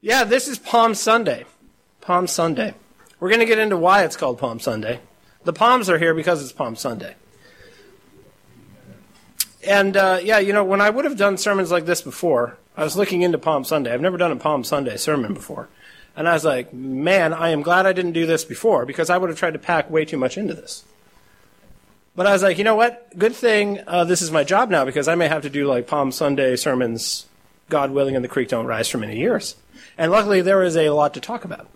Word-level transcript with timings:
Yeah, 0.00 0.22
this 0.22 0.46
is 0.46 0.60
Palm 0.60 0.94
Sunday. 0.94 1.44
Palm 2.00 2.28
Sunday. 2.28 2.74
We're 3.18 3.30
going 3.30 3.40
to 3.40 3.46
get 3.46 3.58
into 3.58 3.76
why 3.76 4.04
it's 4.04 4.16
called 4.16 4.38
Palm 4.38 4.60
Sunday. 4.60 5.00
The 5.42 5.52
palms 5.52 5.90
are 5.90 5.98
here 5.98 6.14
because 6.14 6.40
it's 6.40 6.52
Palm 6.52 6.76
Sunday. 6.76 7.16
And 9.66 9.96
uh, 9.96 10.20
yeah, 10.22 10.38
you 10.38 10.52
know, 10.52 10.62
when 10.62 10.80
I 10.80 10.88
would 10.88 11.04
have 11.04 11.16
done 11.16 11.36
sermons 11.36 11.72
like 11.72 11.84
this 11.84 12.00
before, 12.00 12.58
I 12.76 12.84
was 12.84 12.96
looking 12.96 13.22
into 13.22 13.38
Palm 13.38 13.64
Sunday. 13.64 13.92
I've 13.92 14.00
never 14.00 14.16
done 14.16 14.30
a 14.30 14.36
Palm 14.36 14.62
Sunday 14.62 14.96
sermon 14.96 15.34
before. 15.34 15.68
And 16.16 16.28
I 16.28 16.34
was 16.34 16.44
like, 16.44 16.72
man, 16.72 17.32
I 17.32 17.48
am 17.48 17.62
glad 17.62 17.84
I 17.84 17.92
didn't 17.92 18.12
do 18.12 18.24
this 18.24 18.44
before 18.44 18.86
because 18.86 19.10
I 19.10 19.18
would 19.18 19.30
have 19.30 19.38
tried 19.38 19.54
to 19.54 19.58
pack 19.58 19.90
way 19.90 20.04
too 20.04 20.16
much 20.16 20.38
into 20.38 20.54
this. 20.54 20.84
But 22.14 22.26
I 22.26 22.32
was 22.32 22.44
like, 22.44 22.56
you 22.56 22.64
know 22.64 22.76
what? 22.76 23.18
Good 23.18 23.34
thing 23.34 23.80
uh, 23.88 24.04
this 24.04 24.22
is 24.22 24.30
my 24.30 24.44
job 24.44 24.70
now 24.70 24.84
because 24.84 25.08
I 25.08 25.16
may 25.16 25.26
have 25.26 25.42
to 25.42 25.50
do 25.50 25.66
like 25.66 25.88
Palm 25.88 26.12
Sunday 26.12 26.54
sermons, 26.54 27.26
God 27.68 27.90
willing, 27.90 28.14
and 28.14 28.24
the 28.24 28.28
creek 28.28 28.48
don't 28.48 28.66
rise 28.66 28.88
for 28.88 28.98
many 28.98 29.18
years. 29.18 29.56
And 29.98 30.12
luckily, 30.12 30.40
there 30.40 30.62
is 30.62 30.76
a 30.76 30.90
lot 30.90 31.14
to 31.14 31.20
talk 31.20 31.44
about. 31.44 31.68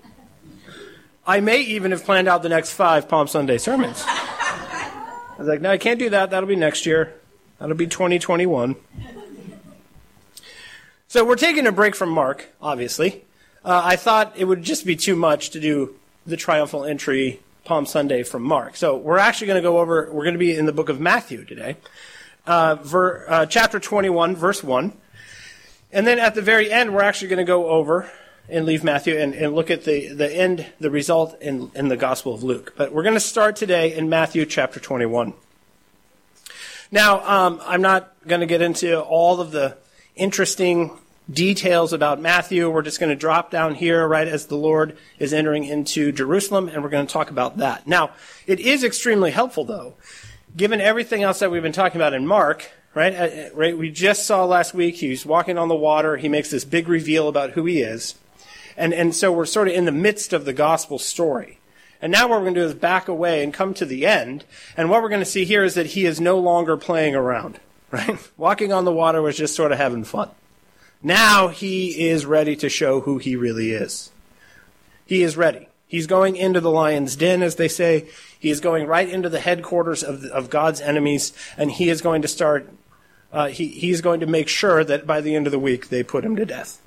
I 1.27 1.41
may 1.41 1.61
even 1.61 1.91
have 1.91 2.05
planned 2.05 2.29
out 2.29 2.43
the 2.43 2.49
next 2.49 2.73
five 2.73 3.09
Palm 3.09 3.27
Sunday 3.27 3.59
sermons. 3.59 4.03
I 4.07 5.35
was 5.39 5.49
like, 5.49 5.61
no, 5.61 5.71
I 5.73 5.79
can't 5.79 5.99
do 5.99 6.09
that. 6.11 6.31
That'll 6.31 6.49
be 6.49 6.57
next 6.57 6.87
year. 6.87 7.15
That'll 7.59 7.77
be 7.77 7.89
2021. 7.89 8.77
So 11.09 11.25
we're 11.25 11.37
taking 11.37 11.67
a 11.67 11.73
break 11.73 11.97
from 11.97 12.11
Mark, 12.11 12.49
obviously. 12.63 13.25
Uh, 13.65 13.83
I 13.85 13.97
thought 13.97 14.35
it 14.37 14.45
would 14.45 14.63
just 14.63 14.87
be 14.87 14.97
too 14.97 15.17
much 15.17 15.51
to 15.51 15.61
do 15.61 15.97
the 16.25 16.37
triumphal 16.37 16.85
entry 16.85 17.41
Palm 17.65 17.87
Sunday 17.87 18.23
from 18.23 18.43
Mark. 18.43 18.77
So 18.77 18.97
we're 18.97 19.19
actually 19.19 19.49
going 19.49 19.63
to 19.63 19.69
go 19.69 19.79
over, 19.79 20.09
we're 20.13 20.25
going 20.25 20.35
to 20.35 20.39
be 20.39 20.57
in 20.57 20.67
the 20.67 20.73
book 20.73 20.89
of 20.89 21.01
Matthew 21.01 21.45
today, 21.45 21.77
uh, 22.47 22.77
ver, 22.77 23.27
uh, 23.29 23.47
chapter 23.47 23.79
21, 23.79 24.37
verse 24.37 24.63
1. 24.63 24.93
And 25.93 26.07
then 26.07 26.19
at 26.19 26.35
the 26.35 26.43
very 26.43 26.73
end, 26.73 26.95
we're 26.95 27.03
actually 27.03 27.29
going 27.29 27.39
to 27.39 27.45
go 27.45 27.69
over 27.69 28.11
and 28.49 28.65
leave 28.65 28.83
Matthew 28.83 29.17
and, 29.17 29.35
and 29.35 29.55
look 29.55 29.71
at 29.71 29.85
the, 29.85 30.09
the 30.09 30.31
end, 30.35 30.67
the 30.81 30.91
result 30.91 31.41
in, 31.41 31.71
in 31.75 31.89
the 31.89 31.97
Gospel 31.97 32.35
of 32.35 32.43
Luke. 32.43 32.75
But 32.77 32.93
we're 32.93 33.03
going 33.03 33.15
to 33.15 33.21
start 33.21 33.57
today 33.57 33.95
in 33.95 34.09
Matthew 34.09 34.47
chapter 34.47 34.81
21. 34.81 35.35
Now, 36.91 37.27
um, 37.27 37.61
I'm 37.65 37.83
not 37.83 38.13
going 38.27 38.41
to 38.41 38.47
get 38.47 38.61
into 38.61 39.01
all 39.01 39.41
of 39.41 39.51
the 39.51 39.77
interesting 40.17 40.91
details 41.31 41.93
about 41.93 42.21
Matthew. 42.21 42.69
We're 42.69 42.83
just 42.83 43.01
going 43.01 43.11
to 43.11 43.17
drop 43.17 43.51
down 43.51 43.75
here 43.75 44.07
right 44.07 44.29
as 44.29 44.47
the 44.47 44.57
Lord 44.57 44.97
is 45.19 45.33
entering 45.33 45.65
into 45.65 46.13
Jerusalem, 46.13 46.69
and 46.69 46.83
we're 46.83 46.91
going 46.91 47.07
to 47.07 47.13
talk 47.13 47.31
about 47.31 47.59
that. 47.59 47.87
Now, 47.87 48.11
it 48.47 48.61
is 48.61 48.85
extremely 48.85 49.31
helpful, 49.31 49.65
though, 49.65 49.95
given 50.57 50.81
everything 50.81 51.23
else 51.23 51.39
that 51.39 51.51
we've 51.51 51.63
been 51.63 51.73
talking 51.73 52.01
about 52.01 52.15
in 52.15 52.27
Mark. 52.27 52.71
Right, 52.95 53.15
uh, 53.15 53.25
uh, 53.25 53.49
right. 53.55 53.77
We 53.77 53.91
just 53.91 54.27
saw 54.27 54.45
last 54.45 54.75
week 54.75 54.97
he's 54.97 55.25
walking 55.25 55.57
on 55.57 55.69
the 55.69 55.75
water. 55.75 56.19
He 56.19 56.29
makes 56.29 56.51
this 56.51 56.65
big 56.65 56.89
reveal 56.89 57.27
about 57.27 57.53
who 57.53 57.65
he 57.65 57.81
is, 57.81 58.17
and 58.77 58.93
and 58.93 59.15
so 59.15 59.33
we're 59.33 59.47
sort 59.47 59.69
of 59.69 59.75
in 59.75 59.87
the 59.87 59.93
midst 59.93 60.35
of 60.35 60.45
the 60.45 60.53
gospel 60.53 60.99
story. 60.99 61.59
And 62.03 62.11
now 62.11 62.29
what 62.29 62.41
we're 62.41 62.47
going 62.47 62.55
to 62.55 62.61
do 62.61 62.67
is 62.67 62.75
back 62.75 63.07
away 63.07 63.45
and 63.45 63.55
come 63.55 63.75
to 63.75 63.87
the 63.87 64.07
end. 64.07 64.45
And 64.77 64.91
what 64.91 65.03
we're 65.03 65.09
going 65.09 65.21
to 65.21 65.25
see 65.25 65.45
here 65.45 65.63
is 65.63 65.75
that 65.75 65.87
he 65.87 66.05
is 66.05 66.21
no 66.21 66.37
longer 66.39 66.77
playing 66.77 67.15
around. 67.15 67.61
Right, 67.93 68.19
walking 68.39 68.73
on 68.73 68.87
the 68.87 68.91
water 68.91 69.21
was 69.21 69.37
just 69.37 69.55
sort 69.55 69.71
of 69.71 69.77
having 69.77 70.05
fun. 70.05 70.31
Now 71.03 71.49
he 71.49 72.09
is 72.09 72.25
ready 72.25 72.57
to 72.57 72.71
show 72.71 73.01
who 73.01 73.19
he 73.19 73.37
really 73.37 73.73
is. 73.73 74.11
He 75.05 75.23
is 75.23 75.37
ready. 75.37 75.69
He's 75.87 76.07
going 76.07 76.37
into 76.37 76.59
the 76.59 76.71
lion's 76.71 77.17
den, 77.17 77.43
as 77.43 77.57
they 77.57 77.69
say. 77.69 78.09
He 78.39 78.49
is 78.49 78.61
going 78.61 78.87
right 78.87 79.07
into 79.07 79.29
the 79.29 79.41
headquarters 79.41 80.03
of, 80.03 80.25
of 80.25 80.49
God's 80.49 80.81
enemies, 80.81 81.35
and 81.59 81.71
he 81.71 81.91
is 81.91 82.01
going 82.01 82.23
to 82.23 82.29
start, 82.29 82.67
uh, 83.33 83.49
he, 83.49 83.69
he's 83.69 84.01
going 84.01 84.21
to 84.21 84.27
make 84.27 84.49
sure 84.49 84.85
that 84.85 85.07
by 85.07 85.21
the 85.21 85.35
end 85.35 85.47
of 85.47 85.53
the 85.53 85.59
week 85.59 85.89
they 85.89 86.03
put 86.03 86.25
him 86.25 86.37
to 86.37 86.45
death. 86.45 86.81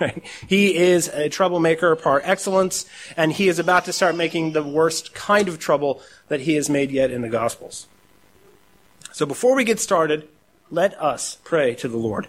He 0.48 0.76
is 0.76 1.08
a 1.08 1.28
troublemaker 1.28 1.94
par 1.94 2.22
excellence, 2.24 2.86
and 3.16 3.32
he 3.32 3.48
is 3.48 3.58
about 3.58 3.84
to 3.84 3.92
start 3.92 4.16
making 4.16 4.52
the 4.52 4.62
worst 4.62 5.12
kind 5.12 5.46
of 5.46 5.58
trouble 5.58 6.00
that 6.28 6.40
he 6.40 6.54
has 6.54 6.70
made 6.70 6.90
yet 6.90 7.10
in 7.10 7.20
the 7.20 7.28
Gospels. 7.28 7.86
So 9.12 9.26
before 9.26 9.54
we 9.54 9.64
get 9.64 9.78
started, 9.78 10.26
let 10.70 10.98
us 11.00 11.36
pray 11.44 11.74
to 11.74 11.88
the 11.88 11.98
Lord. 11.98 12.28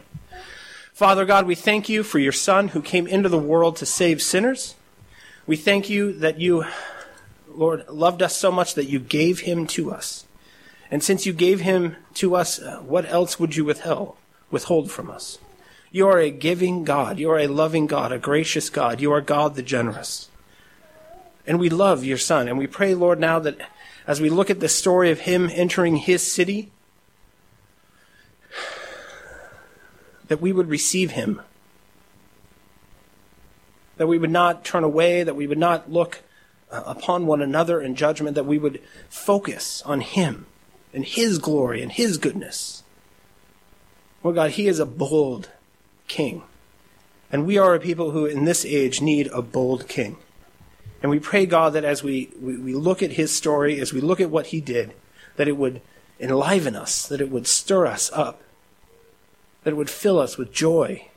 Father 0.93 1.25
God, 1.25 1.45
we 1.47 1.55
thank 1.55 1.88
you 1.88 2.03
for 2.03 2.19
your 2.19 2.31
Son 2.31 2.69
who 2.69 2.81
came 2.81 3.07
into 3.07 3.29
the 3.29 3.39
world 3.39 3.78
to 3.78 3.85
save 3.85 4.22
sinners. 4.22 4.75
We 5.47 5.55
thank 5.55 5.89
you 5.89 6.13
that 6.19 6.39
you, 6.39 6.66
Lord, 7.47 7.88
loved 7.88 8.22
us 8.22 8.35
so 8.35 8.51
much 8.51 8.75
that 8.75 8.85
you 8.85 8.99
gave 8.99 9.39
him 9.39 9.66
to 9.67 9.91
us. 9.91 10.25
And 10.91 11.02
since 11.02 11.25
you 11.25 11.31
gave 11.31 11.62
him 11.62 11.96
to 12.16 12.35
us, 12.35 12.59
uh, 12.59 12.79
what 12.79 13.06
else 13.06 13.40
would 13.40 13.56
you 13.56 13.63
withhold, 13.63 14.18
withhold 14.52 14.91
from 14.91 15.09
us? 15.09 15.40
You 15.90 16.07
are 16.09 16.19
a 16.19 16.29
giving 16.29 16.84
God. 16.84 17.18
You 17.18 17.31
are 17.31 17.40
a 17.40 17.47
loving 17.47 17.88
God, 17.88 18.12
a 18.12 18.19
gracious 18.19 18.69
God. 18.69 19.00
You 19.00 19.13
are 19.13 19.22
God 19.22 19.56
the 19.56 19.63
generous. 19.63 20.29
And 21.47 21.59
we 21.59 21.69
love 21.69 22.03
your 22.03 22.18
Son. 22.18 22.50
And 22.50 22.57
we 22.57 22.68
pray, 22.68 22.94
Lord, 22.94 23.19
now 23.19 23.40
that 23.40 23.57
as 24.06 24.19
we 24.19 24.29
look 24.29 24.50
at 24.50 24.59
the 24.59 24.69
story 24.69 25.12
of 25.12 25.22
him 25.22 25.50
entering 25.53 25.96
his 25.96 26.29
city, 26.29 26.72
that 30.28 30.41
we 30.41 30.52
would 30.52 30.69
receive 30.69 31.12
him. 31.12 31.41
That 33.96 34.08
we 34.08 34.18
would 34.18 34.31
not 34.31 34.66
turn 34.66 34.84
away, 34.84 35.23
that 35.23 35.35
we 35.35 35.47
would 35.47 35.58
not 35.58 35.91
look 35.91 36.22
uh, 36.69 36.84
upon 36.85 37.28
one 37.28 37.41
another 37.41 37.81
in 37.81 37.96
judgment, 37.96 38.35
that 38.35 38.46
we 38.46 38.58
would 38.58 38.81
focus 39.09 39.81
on 39.84 40.02
him 40.02 40.47
and 40.94 41.06
his 41.06 41.38
glory 41.38 41.81
and 41.81 41.91
his 41.91 42.18
goodness. 42.18 42.84
Lord 44.24 44.35
God, 44.35 44.52
he 44.52 44.68
is 44.68 44.79
a 44.79 44.85
bold 44.85 45.50
king. 46.07 46.44
And 47.31 47.46
we 47.46 47.57
are 47.57 47.74
a 47.74 47.79
people 47.79 48.12
who 48.12 48.25
in 48.25 48.46
this 48.46 48.66
age 48.66 49.02
need 49.02 49.28
a 49.28 49.41
bold 49.41 49.88
king. 49.88 50.18
And 51.02 51.09
we 51.09 51.19
pray, 51.19 51.46
God, 51.46 51.74
that 51.74 51.85
as 51.85 52.03
we, 52.03 52.29
we, 52.40 52.57
we, 52.57 52.74
look 52.74 53.02
at 53.02 53.13
his 53.13 53.35
story, 53.35 53.79
as 53.79 53.94
we 53.94 54.02
look 54.02 54.19
at 54.19 54.29
what 54.29 54.47
he 54.47 54.62
did, 54.62 54.94
that 55.38 55.47
it 55.47 55.57
would 55.57 55.81
enliven 56.19 56.75
us, 56.75 57.08
that 57.08 57.22
it 57.22 57.31
would 57.31 57.47
stir 57.47 57.88
us 57.88 58.12
up, 58.13 58.41
that 59.63 59.72
it 59.72 59.78
would 59.78 59.90
fill 59.90 60.19
us 60.19 60.38
with 60.38 60.53
joy, 60.53 61.08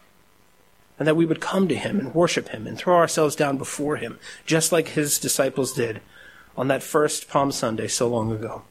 and 0.98 1.06
that 1.06 1.16
we 1.16 1.26
would 1.26 1.40
come 1.40 1.68
to 1.68 1.74
him 1.74 1.98
and 1.98 2.14
worship 2.14 2.48
him 2.48 2.66
and 2.66 2.78
throw 2.78 2.96
ourselves 2.96 3.36
down 3.36 3.58
before 3.58 3.96
him, 3.96 4.18
just 4.46 4.72
like 4.72 4.88
his 4.88 5.18
disciples 5.18 5.72
did 5.74 6.00
on 6.56 6.68
that 6.68 6.82
first 6.82 7.28
Palm 7.28 7.52
Sunday 7.52 7.88
so 7.88 8.08
long 8.08 8.32
ago. 8.32 8.62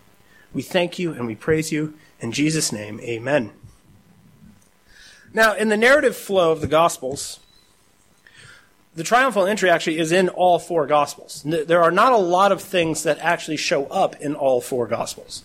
We 0.53 0.61
thank 0.61 0.99
you 0.99 1.13
and 1.13 1.25
we 1.25 1.35
praise 1.35 1.71
you. 1.71 1.95
In 2.19 2.31
Jesus' 2.31 2.71
name, 2.71 2.99
amen. 3.01 3.51
Now, 5.33 5.55
in 5.55 5.69
the 5.69 5.77
narrative 5.77 6.15
flow 6.15 6.51
of 6.51 6.61
the 6.61 6.67
Gospels, 6.67 7.39
the 8.95 9.03
triumphal 9.03 9.47
entry 9.47 9.69
actually 9.69 9.97
is 9.97 10.11
in 10.11 10.29
all 10.29 10.59
four 10.59 10.85
Gospels. 10.85 11.43
There 11.43 11.81
are 11.81 11.91
not 11.91 12.13
a 12.13 12.17
lot 12.17 12.51
of 12.51 12.61
things 12.61 13.03
that 13.03 13.17
actually 13.19 13.57
show 13.57 13.85
up 13.87 14.15
in 14.17 14.35
all 14.35 14.61
four 14.61 14.87
Gospels. 14.87 15.43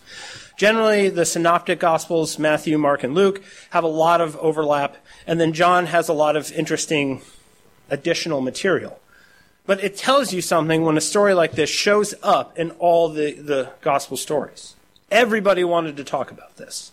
Generally, 0.57 1.09
the 1.09 1.25
synoptic 1.25 1.79
gospels, 1.79 2.37
Matthew, 2.37 2.77
Mark, 2.77 3.03
and 3.03 3.15
Luke, 3.15 3.41
have 3.69 3.85
a 3.85 3.87
lot 3.87 4.19
of 4.19 4.35
overlap, 4.37 4.97
and 5.25 5.39
then 5.39 5.53
John 5.53 5.85
has 5.85 6.09
a 6.09 6.13
lot 6.13 6.35
of 6.35 6.51
interesting 6.51 7.21
additional 7.89 8.41
material. 8.41 8.99
But 9.65 9.81
it 9.81 9.95
tells 9.95 10.33
you 10.33 10.41
something 10.41 10.83
when 10.83 10.97
a 10.97 11.01
story 11.01 11.33
like 11.33 11.53
this 11.53 11.69
shows 11.69 12.13
up 12.21 12.59
in 12.59 12.71
all 12.71 13.07
the, 13.07 13.33
the 13.33 13.71
gospel 13.81 14.17
stories. 14.17 14.75
Everybody 15.11 15.63
wanted 15.63 15.97
to 15.97 16.03
talk 16.03 16.31
about 16.31 16.57
this. 16.57 16.91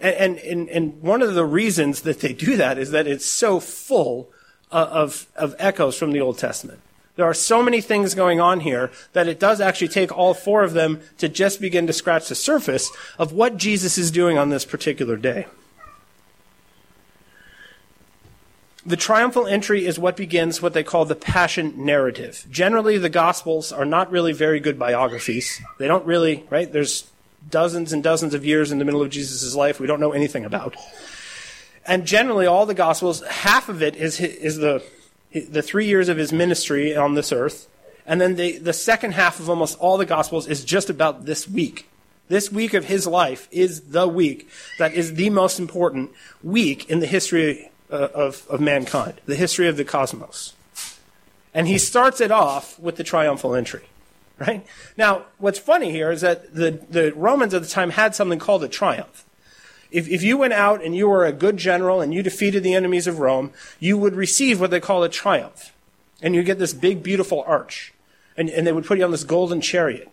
And, 0.00 0.38
and, 0.38 0.68
and 0.68 1.00
one 1.02 1.22
of 1.22 1.34
the 1.34 1.44
reasons 1.44 2.02
that 2.02 2.20
they 2.20 2.32
do 2.32 2.56
that 2.56 2.78
is 2.78 2.90
that 2.90 3.06
it's 3.06 3.26
so 3.26 3.60
full 3.60 4.30
uh, 4.72 4.88
of, 4.90 5.26
of 5.36 5.54
echoes 5.58 5.96
from 5.96 6.12
the 6.12 6.20
Old 6.20 6.38
Testament. 6.38 6.80
There 7.16 7.26
are 7.26 7.34
so 7.34 7.62
many 7.62 7.80
things 7.80 8.14
going 8.14 8.40
on 8.40 8.60
here 8.60 8.90
that 9.12 9.28
it 9.28 9.38
does 9.38 9.60
actually 9.60 9.88
take 9.88 10.10
all 10.10 10.34
four 10.34 10.64
of 10.64 10.72
them 10.72 11.00
to 11.18 11.28
just 11.28 11.60
begin 11.60 11.86
to 11.86 11.92
scratch 11.92 12.28
the 12.28 12.34
surface 12.34 12.90
of 13.18 13.32
what 13.32 13.56
Jesus 13.56 13.96
is 13.96 14.10
doing 14.10 14.36
on 14.36 14.48
this 14.48 14.64
particular 14.64 15.16
day. 15.16 15.46
The 18.84 18.96
triumphal 18.96 19.46
entry 19.46 19.86
is 19.86 19.98
what 19.98 20.16
begins 20.16 20.60
what 20.60 20.74
they 20.74 20.82
call 20.82 21.04
the 21.04 21.14
passion 21.14 21.86
narrative. 21.86 22.46
Generally, 22.50 22.98
the 22.98 23.08
Gospels 23.08 23.72
are 23.72 23.86
not 23.86 24.10
really 24.10 24.32
very 24.32 24.60
good 24.60 24.78
biographies. 24.78 25.62
They 25.78 25.86
don't 25.86 26.04
really, 26.04 26.44
right? 26.50 26.70
There's 26.70 27.10
dozens 27.50 27.92
and 27.92 28.02
dozens 28.02 28.34
of 28.34 28.44
years 28.44 28.72
in 28.72 28.78
the 28.78 28.84
middle 28.84 29.02
of 29.02 29.10
Jesus' 29.10 29.54
life 29.54 29.80
we 29.80 29.86
don't 29.86 30.00
know 30.00 30.12
anything 30.12 30.44
about. 30.44 30.76
And 31.86 32.06
generally, 32.06 32.46
all 32.46 32.64
the 32.64 32.74
Gospels, 32.74 33.22
half 33.22 33.68
of 33.68 33.82
it 33.82 33.94
is, 33.94 34.18
is 34.20 34.56
the 34.56 34.82
the 35.34 35.62
three 35.62 35.86
years 35.86 36.08
of 36.08 36.16
his 36.16 36.32
ministry 36.32 36.96
on 36.96 37.14
this 37.14 37.32
earth. 37.32 37.68
And 38.06 38.20
then 38.20 38.36
the, 38.36 38.58
the 38.58 38.72
second 38.72 39.12
half 39.12 39.40
of 39.40 39.50
almost 39.50 39.78
all 39.78 39.96
the 39.96 40.06
Gospels 40.06 40.46
is 40.46 40.64
just 40.64 40.90
about 40.90 41.24
this 41.24 41.48
week. 41.48 41.88
This 42.28 42.50
week 42.50 42.72
of 42.74 42.84
his 42.84 43.06
life 43.06 43.48
is 43.50 43.80
the 43.80 44.06
week 44.08 44.48
that 44.78 44.94
is 44.94 45.14
the 45.14 45.30
most 45.30 45.58
important 45.58 46.12
week 46.42 46.88
in 46.88 47.00
the 47.00 47.06
history 47.06 47.70
uh, 47.90 48.08
of, 48.14 48.46
of 48.48 48.60
mankind, 48.60 49.20
the 49.26 49.34
history 49.34 49.68
of 49.68 49.76
the 49.76 49.84
cosmos. 49.84 50.54
And 51.52 51.68
he 51.68 51.78
starts 51.78 52.20
it 52.20 52.30
off 52.30 52.78
with 52.78 52.96
the 52.96 53.04
triumphal 53.04 53.54
entry. 53.54 53.84
Right? 54.38 54.66
Now, 54.96 55.26
what's 55.38 55.60
funny 55.60 55.92
here 55.92 56.10
is 56.10 56.22
that 56.22 56.54
the, 56.54 56.72
the 56.90 57.12
Romans 57.14 57.54
at 57.54 57.62
the 57.62 57.68
time 57.68 57.90
had 57.90 58.14
something 58.16 58.40
called 58.40 58.64
a 58.64 58.68
triumph. 58.68 59.24
if, 59.92 60.08
if 60.08 60.24
you 60.24 60.36
went 60.36 60.54
out 60.54 60.82
and 60.82 60.96
you 60.96 61.08
were 61.08 61.24
a 61.24 61.32
good 61.32 61.56
general 61.56 62.00
and 62.00 62.12
you 62.12 62.22
defeated 62.22 62.64
the 62.64 62.74
enemies 62.74 63.06
of 63.06 63.20
Rome, 63.20 63.52
you 63.78 63.96
would 63.96 64.16
receive 64.16 64.60
what 64.60 64.70
they 64.70 64.80
call 64.80 65.04
a 65.04 65.08
triumph. 65.08 65.72
And 66.20 66.34
you 66.34 66.42
get 66.42 66.58
this 66.58 66.74
big, 66.74 67.02
beautiful 67.02 67.44
arch. 67.46 67.92
And, 68.36 68.50
and 68.50 68.66
they 68.66 68.72
would 68.72 68.86
put 68.86 68.98
you 68.98 69.04
on 69.04 69.12
this 69.12 69.22
golden 69.22 69.60
chariot. 69.60 70.10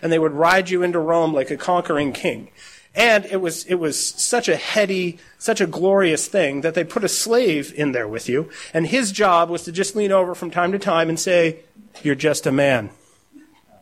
And 0.00 0.12
they 0.12 0.20
would 0.20 0.32
ride 0.32 0.70
you 0.70 0.82
into 0.82 1.00
Rome 1.00 1.32
like 1.32 1.50
a 1.50 1.56
conquering 1.56 2.12
king. 2.12 2.50
And 2.94 3.24
it 3.26 3.40
was, 3.40 3.64
it 3.64 3.74
was 3.74 3.98
such 3.98 4.48
a 4.48 4.54
heady, 4.54 5.18
such 5.36 5.60
a 5.60 5.66
glorious 5.66 6.28
thing 6.28 6.60
that 6.60 6.74
they 6.74 6.84
put 6.84 7.02
a 7.02 7.08
slave 7.08 7.72
in 7.74 7.90
there 7.90 8.06
with 8.06 8.28
you. 8.28 8.50
And 8.72 8.86
his 8.86 9.10
job 9.10 9.50
was 9.50 9.64
to 9.64 9.72
just 9.72 9.96
lean 9.96 10.12
over 10.12 10.34
from 10.34 10.52
time 10.52 10.70
to 10.70 10.78
time 10.78 11.08
and 11.08 11.18
say, 11.18 11.60
You're 12.04 12.14
just 12.14 12.46
a 12.46 12.52
man. 12.52 12.90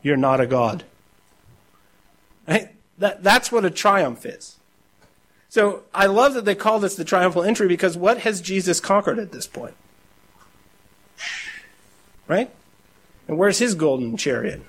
You're 0.03 0.17
not 0.17 0.41
a 0.41 0.47
God. 0.47 0.85
Right? 2.47 2.71
That, 2.99 3.23
that's 3.23 3.53
what 3.53 3.65
a 3.65 3.71
triumph 3.71 4.27
is. 4.27 4.57
So 5.49 5.83
I 5.95 6.07
love 6.07 6.35
that 6.35 6.45
they 6.45 6.55
call 6.55 6.81
this 6.81 6.97
the 6.97 7.05
triumphal 7.05 7.43
entry 7.43 7.69
because 7.69 7.97
what 7.97 8.19
has 8.21 8.41
Jesus 8.41 8.81
conquered 8.81 9.19
at 9.19 9.33
this 9.33 9.47
point? 9.47 9.75
Right? 12.27 12.51
And 13.29 13.39
where's 13.39 13.59
his 13.59 13.75
golden 13.75 14.17
chariot? 14.17 14.63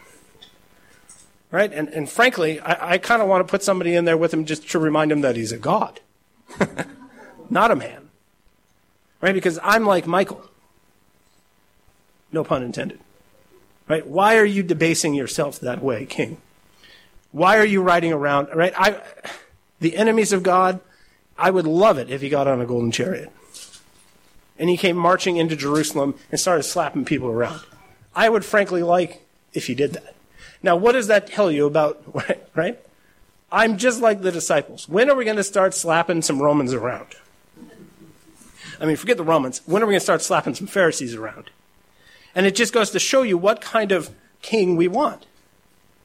Right? 1.51 1.71
And, 1.71 1.87
and 1.89 2.09
frankly, 2.09 2.59
I, 2.59 2.93
I 2.93 2.97
kind 2.97 3.21
of 3.21 3.27
want 3.27 3.45
to 3.45 3.49
put 3.49 3.63
somebody 3.63 3.95
in 3.95 4.05
there 4.05 4.17
with 4.17 4.33
him 4.33 4.45
just 4.45 4.69
to 4.71 4.79
remind 4.79 5.11
him 5.11 5.21
that 5.21 5.35
he's 5.35 5.51
a 5.51 5.57
God, 5.57 6.01
not 7.49 7.71
a 7.71 7.75
man. 7.75 8.09
Right? 9.21 9.33
Because 9.33 9.59
I'm 9.63 9.85
like 9.85 10.05
Michal. 10.05 10.49
No 12.33 12.43
pun 12.43 12.63
intended. 12.63 12.99
Right? 13.87 14.05
Why 14.07 14.37
are 14.37 14.45
you 14.45 14.63
debasing 14.63 15.13
yourself 15.13 15.59
that 15.59 15.83
way, 15.83 16.05
King? 16.05 16.37
Why 17.31 17.57
are 17.57 17.65
you 17.65 17.81
riding 17.81 18.13
around? 18.13 18.49
Right? 18.53 18.73
I, 18.77 19.01
the 19.79 19.97
enemies 19.97 20.31
of 20.31 20.43
God, 20.43 20.79
I 21.37 21.51
would 21.51 21.67
love 21.67 21.97
it 21.97 22.09
if 22.09 22.21
he 22.21 22.29
got 22.29 22.47
on 22.47 22.61
a 22.61 22.65
golden 22.65 22.91
chariot. 22.91 23.31
And 24.57 24.69
he 24.69 24.77
came 24.77 24.95
marching 24.95 25.37
into 25.37 25.55
Jerusalem 25.55 26.15
and 26.31 26.39
started 26.39 26.63
slapping 26.63 27.05
people 27.05 27.27
around. 27.27 27.61
I 28.15 28.29
would 28.29 28.45
frankly 28.45 28.83
like 28.83 29.25
if 29.53 29.67
he 29.67 29.75
did 29.75 29.93
that. 29.93 30.15
Now, 30.61 30.75
what 30.75 30.93
does 30.93 31.07
that 31.07 31.27
tell 31.27 31.51
you 31.51 31.65
about, 31.65 32.01
right? 32.55 32.79
I'm 33.51 33.77
just 33.77 34.01
like 34.01 34.21
the 34.21 34.31
disciples. 34.31 34.87
When 34.87 35.09
are 35.09 35.15
we 35.15 35.25
going 35.25 35.37
to 35.37 35.43
start 35.43 35.73
slapping 35.73 36.21
some 36.21 36.41
Romans 36.41 36.73
around? 36.73 37.15
I 38.79 38.85
mean, 38.85 38.95
forget 38.95 39.17
the 39.17 39.23
Romans. 39.23 39.61
When 39.65 39.83
are 39.83 39.85
we 39.85 39.91
going 39.91 39.99
to 39.99 40.03
start 40.03 40.21
slapping 40.21 40.55
some 40.55 40.67
Pharisees 40.67 41.13
around? 41.13 41.49
And 42.35 42.45
it 42.45 42.55
just 42.55 42.73
goes 42.73 42.89
to 42.91 42.99
show 42.99 43.21
you 43.21 43.37
what 43.37 43.61
kind 43.61 43.91
of 43.91 44.09
king 44.41 44.75
we 44.75 44.87
want, 44.87 45.25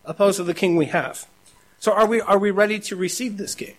opposed 0.04 0.36
to 0.36 0.44
the 0.44 0.54
king 0.54 0.76
we 0.76 0.86
have. 0.86 1.26
So 1.78 1.92
are 1.92 2.06
we, 2.06 2.20
are 2.20 2.38
we 2.38 2.50
ready 2.50 2.78
to 2.80 2.96
receive 2.96 3.36
this 3.36 3.54
king? 3.54 3.76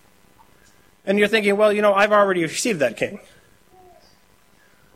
And 1.06 1.19
you're 1.19 1.28
thinking, 1.28 1.57
well, 1.57 1.74
you 1.74 1.81
know, 1.81 1.94
I've 1.94 2.12
already 2.12 2.42
received 2.42 2.80
that 2.80 2.98
king. 2.98 3.19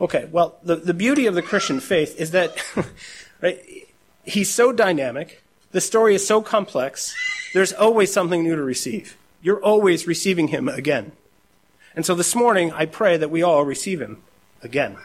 Okay, 0.02 0.28
well, 0.32 0.58
the, 0.64 0.76
the 0.76 0.94
beauty 0.94 1.28
of 1.28 1.36
the 1.36 1.42
Christian 1.42 1.80
faith 1.80 2.20
is 2.20 2.32
that 2.32 2.58
right, 3.42 3.62
he's 4.24 4.54
so 4.54 4.72
dynamic, 4.72 5.44
the 5.72 5.82
story 5.82 6.16
is 6.16 6.26
so 6.26 6.42
complex, 6.42 7.16
there's 7.54 7.74
always 7.74 8.12
something 8.12 8.44
new 8.44 8.56
to 8.56 8.64
receive. 8.64 9.18
You're 9.42 9.64
always 9.64 10.08
receiving 10.08 10.50
him 10.50 10.68
again. 10.68 11.12
And 11.96 12.06
so 12.06 12.16
this 12.16 12.36
morning, 12.36 12.72
I 12.72 12.86
pray 12.86 13.18
that 13.18 13.30
we 13.30 13.44
all 13.44 13.64
receive 13.64 14.02
him 14.02 14.24
again. 14.62 14.98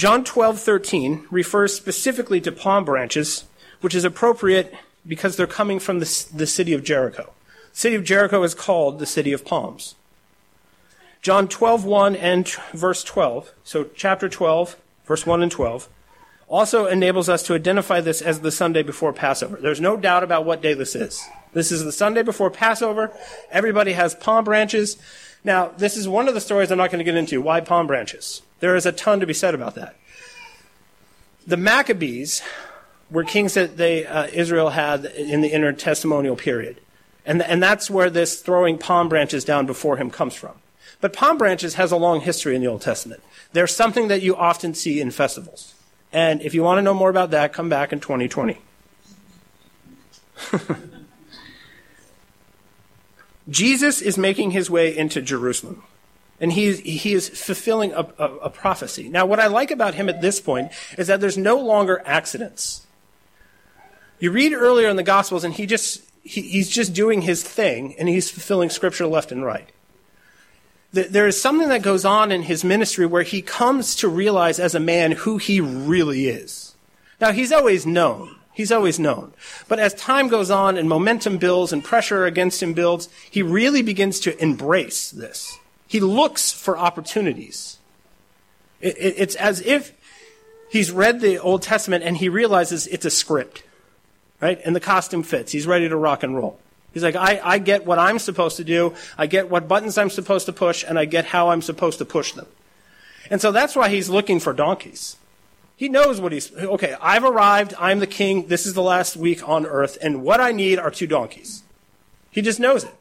John 0.00 0.24
12:13 0.24 1.26
refers 1.30 1.74
specifically 1.74 2.40
to 2.40 2.50
palm 2.50 2.86
branches, 2.86 3.44
which 3.82 3.94
is 3.94 4.02
appropriate 4.02 4.74
because 5.06 5.36
they're 5.36 5.46
coming 5.46 5.78
from 5.78 5.98
the, 5.98 6.26
the 6.34 6.46
city 6.46 6.72
of 6.72 6.82
Jericho. 6.82 7.34
The 7.74 7.78
city 7.78 7.96
of 7.96 8.04
Jericho 8.04 8.42
is 8.42 8.54
called 8.54 8.98
the 8.98 9.04
city 9.04 9.34
of 9.34 9.44
palms. 9.44 9.96
John 11.20 11.48
12:1 11.48 12.16
and 12.16 12.48
verse 12.72 13.04
12. 13.04 13.52
So 13.62 13.90
chapter 13.94 14.30
12, 14.30 14.76
verse 15.04 15.26
1 15.26 15.42
and 15.42 15.52
12 15.52 15.90
also 16.48 16.86
enables 16.86 17.28
us 17.28 17.42
to 17.42 17.54
identify 17.54 18.00
this 18.00 18.22
as 18.22 18.40
the 18.40 18.50
Sunday 18.50 18.82
before 18.82 19.12
Passover. 19.12 19.58
There's 19.60 19.82
no 19.82 19.98
doubt 19.98 20.22
about 20.22 20.46
what 20.46 20.62
day 20.62 20.72
this 20.72 20.94
is. 20.94 21.22
This 21.52 21.70
is 21.70 21.84
the 21.84 21.92
Sunday 21.92 22.22
before 22.22 22.50
Passover. 22.50 23.12
Everybody 23.50 23.92
has 23.92 24.14
palm 24.14 24.46
branches. 24.46 24.96
Now, 25.44 25.72
this 25.76 25.98
is 25.98 26.08
one 26.08 26.26
of 26.26 26.32
the 26.32 26.40
stories 26.40 26.72
I'm 26.72 26.78
not 26.78 26.90
going 26.90 27.04
to 27.04 27.12
get 27.12 27.16
into. 27.16 27.42
Why 27.42 27.60
palm 27.60 27.86
branches? 27.86 28.40
There 28.60 28.76
is 28.76 28.86
a 28.86 28.92
ton 28.92 29.20
to 29.20 29.26
be 29.26 29.34
said 29.34 29.54
about 29.54 29.74
that. 29.74 29.96
The 31.46 31.56
Maccabees 31.56 32.42
were 33.10 33.24
kings 33.24 33.54
that 33.54 33.76
they, 33.76 34.06
uh, 34.06 34.28
Israel 34.32 34.70
had 34.70 35.04
in 35.06 35.40
the 35.40 35.50
intertestamental 35.50 36.38
period. 36.38 36.80
And, 37.26 37.42
and 37.42 37.62
that's 37.62 37.90
where 37.90 38.08
this 38.10 38.40
throwing 38.40 38.78
palm 38.78 39.08
branches 39.08 39.44
down 39.44 39.66
before 39.66 39.96
him 39.96 40.10
comes 40.10 40.34
from. 40.34 40.54
But 41.00 41.12
palm 41.12 41.38
branches 41.38 41.74
has 41.74 41.92
a 41.92 41.96
long 41.96 42.20
history 42.20 42.54
in 42.54 42.60
the 42.60 42.68
Old 42.68 42.82
Testament. 42.82 43.22
They're 43.52 43.66
something 43.66 44.08
that 44.08 44.22
you 44.22 44.36
often 44.36 44.74
see 44.74 45.00
in 45.00 45.10
festivals. 45.10 45.74
And 46.12 46.42
if 46.42 46.54
you 46.54 46.62
want 46.62 46.78
to 46.78 46.82
know 46.82 46.94
more 46.94 47.10
about 47.10 47.30
that, 47.30 47.52
come 47.52 47.68
back 47.68 47.92
in 47.92 48.00
2020. 48.00 48.58
Jesus 53.48 54.00
is 54.00 54.16
making 54.18 54.52
his 54.52 54.70
way 54.70 54.96
into 54.96 55.20
Jerusalem. 55.22 55.82
And 56.40 56.52
he, 56.52 56.72
he 56.72 57.12
is 57.12 57.28
fulfilling 57.28 57.92
a, 57.92 58.06
a, 58.18 58.34
a, 58.36 58.50
prophecy. 58.50 59.10
Now, 59.10 59.26
what 59.26 59.38
I 59.38 59.46
like 59.46 59.70
about 59.70 59.94
him 59.94 60.08
at 60.08 60.22
this 60.22 60.40
point 60.40 60.72
is 60.96 61.06
that 61.08 61.20
there's 61.20 61.36
no 61.36 61.58
longer 61.58 62.02
accidents. 62.06 62.86
You 64.18 64.30
read 64.30 64.54
earlier 64.54 64.88
in 64.88 64.96
the 64.96 65.02
Gospels, 65.02 65.44
and 65.44 65.52
he 65.52 65.66
just, 65.66 66.02
he, 66.22 66.40
he's 66.40 66.70
just 66.70 66.94
doing 66.94 67.22
his 67.22 67.42
thing, 67.42 67.94
and 67.98 68.08
he's 68.08 68.30
fulfilling 68.30 68.70
Scripture 68.70 69.06
left 69.06 69.32
and 69.32 69.44
right 69.44 69.70
there 70.92 71.26
is 71.26 71.40
something 71.40 71.68
that 71.68 71.82
goes 71.82 72.04
on 72.04 72.32
in 72.32 72.42
his 72.42 72.64
ministry 72.64 73.06
where 73.06 73.22
he 73.22 73.42
comes 73.42 73.94
to 73.96 74.08
realize 74.08 74.58
as 74.58 74.74
a 74.74 74.80
man 74.80 75.12
who 75.12 75.38
he 75.38 75.60
really 75.60 76.26
is. 76.26 76.74
Now, 77.20 77.32
he's 77.32 77.52
always 77.52 77.86
known. 77.86 78.36
He's 78.52 78.72
always 78.72 78.98
known. 78.98 79.32
But 79.68 79.78
as 79.78 79.94
time 79.94 80.28
goes 80.28 80.50
on 80.50 80.76
and 80.76 80.88
momentum 80.88 81.38
builds 81.38 81.72
and 81.72 81.84
pressure 81.84 82.26
against 82.26 82.62
him 82.62 82.74
builds, 82.74 83.08
he 83.30 83.42
really 83.42 83.82
begins 83.82 84.18
to 84.20 84.42
embrace 84.42 85.10
this. 85.10 85.58
He 85.90 85.98
looks 85.98 86.52
for 86.52 86.78
opportunities. 86.78 87.78
It, 88.80 88.96
it, 88.96 89.14
it's 89.18 89.34
as 89.34 89.60
if 89.62 89.92
he's 90.70 90.92
read 90.92 91.20
the 91.20 91.38
Old 91.38 91.62
Testament 91.62 92.04
and 92.04 92.16
he 92.16 92.28
realizes 92.28 92.86
it's 92.86 93.04
a 93.04 93.10
script, 93.10 93.64
right? 94.40 94.60
And 94.64 94.76
the 94.76 94.80
costume 94.80 95.24
fits. 95.24 95.50
He's 95.50 95.66
ready 95.66 95.88
to 95.88 95.96
rock 95.96 96.22
and 96.22 96.36
roll. 96.36 96.60
He's 96.94 97.02
like, 97.02 97.16
I, 97.16 97.40
I 97.42 97.58
get 97.58 97.86
what 97.86 97.98
I'm 97.98 98.20
supposed 98.20 98.56
to 98.58 98.64
do, 98.64 98.94
I 99.18 99.26
get 99.26 99.50
what 99.50 99.66
buttons 99.66 99.98
I'm 99.98 100.10
supposed 100.10 100.46
to 100.46 100.52
push, 100.52 100.84
and 100.86 100.96
I 100.96 101.06
get 101.06 101.24
how 101.24 101.50
I'm 101.50 101.60
supposed 101.60 101.98
to 101.98 102.04
push 102.04 102.34
them. 102.34 102.46
And 103.28 103.40
so 103.40 103.50
that's 103.50 103.74
why 103.74 103.88
he's 103.88 104.08
looking 104.08 104.38
for 104.38 104.52
donkeys. 104.52 105.16
He 105.74 105.88
knows 105.88 106.20
what 106.20 106.30
he's, 106.30 106.54
okay, 106.54 106.94
I've 107.00 107.24
arrived, 107.24 107.74
I'm 107.80 107.98
the 107.98 108.06
king, 108.06 108.46
this 108.46 108.64
is 108.64 108.74
the 108.74 108.82
last 108.82 109.16
week 109.16 109.48
on 109.48 109.66
earth, 109.66 109.98
and 110.00 110.22
what 110.22 110.40
I 110.40 110.52
need 110.52 110.78
are 110.78 110.92
two 110.92 111.08
donkeys. 111.08 111.64
He 112.30 112.42
just 112.42 112.60
knows 112.60 112.84
it. 112.84 112.94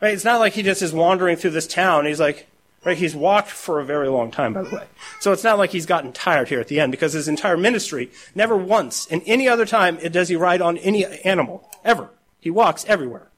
Right? 0.00 0.14
It's 0.14 0.24
not 0.24 0.40
like 0.40 0.54
he 0.54 0.62
just 0.62 0.82
is 0.82 0.92
wandering 0.92 1.36
through 1.36 1.50
this 1.50 1.66
town. 1.66 2.06
He's 2.06 2.20
like, 2.20 2.46
right? 2.84 2.96
He's 2.96 3.14
walked 3.14 3.50
for 3.50 3.80
a 3.80 3.84
very 3.84 4.08
long 4.08 4.30
time, 4.30 4.54
by 4.54 4.62
the 4.62 4.74
way. 4.74 4.86
So 5.20 5.32
it's 5.32 5.44
not 5.44 5.58
like 5.58 5.70
he's 5.70 5.86
gotten 5.86 6.12
tired 6.12 6.48
here 6.48 6.60
at 6.60 6.68
the 6.68 6.80
end 6.80 6.90
because 6.90 7.12
his 7.12 7.28
entire 7.28 7.56
ministry, 7.56 8.10
never 8.34 8.56
once 8.56 9.06
in 9.06 9.20
any 9.22 9.48
other 9.48 9.66
time 9.66 9.96
does 9.96 10.28
he 10.28 10.36
ride 10.36 10.62
on 10.62 10.78
any 10.78 11.04
animal, 11.04 11.68
ever. 11.84 12.10
He 12.40 12.50
walks 12.50 12.84
everywhere. 12.86 13.28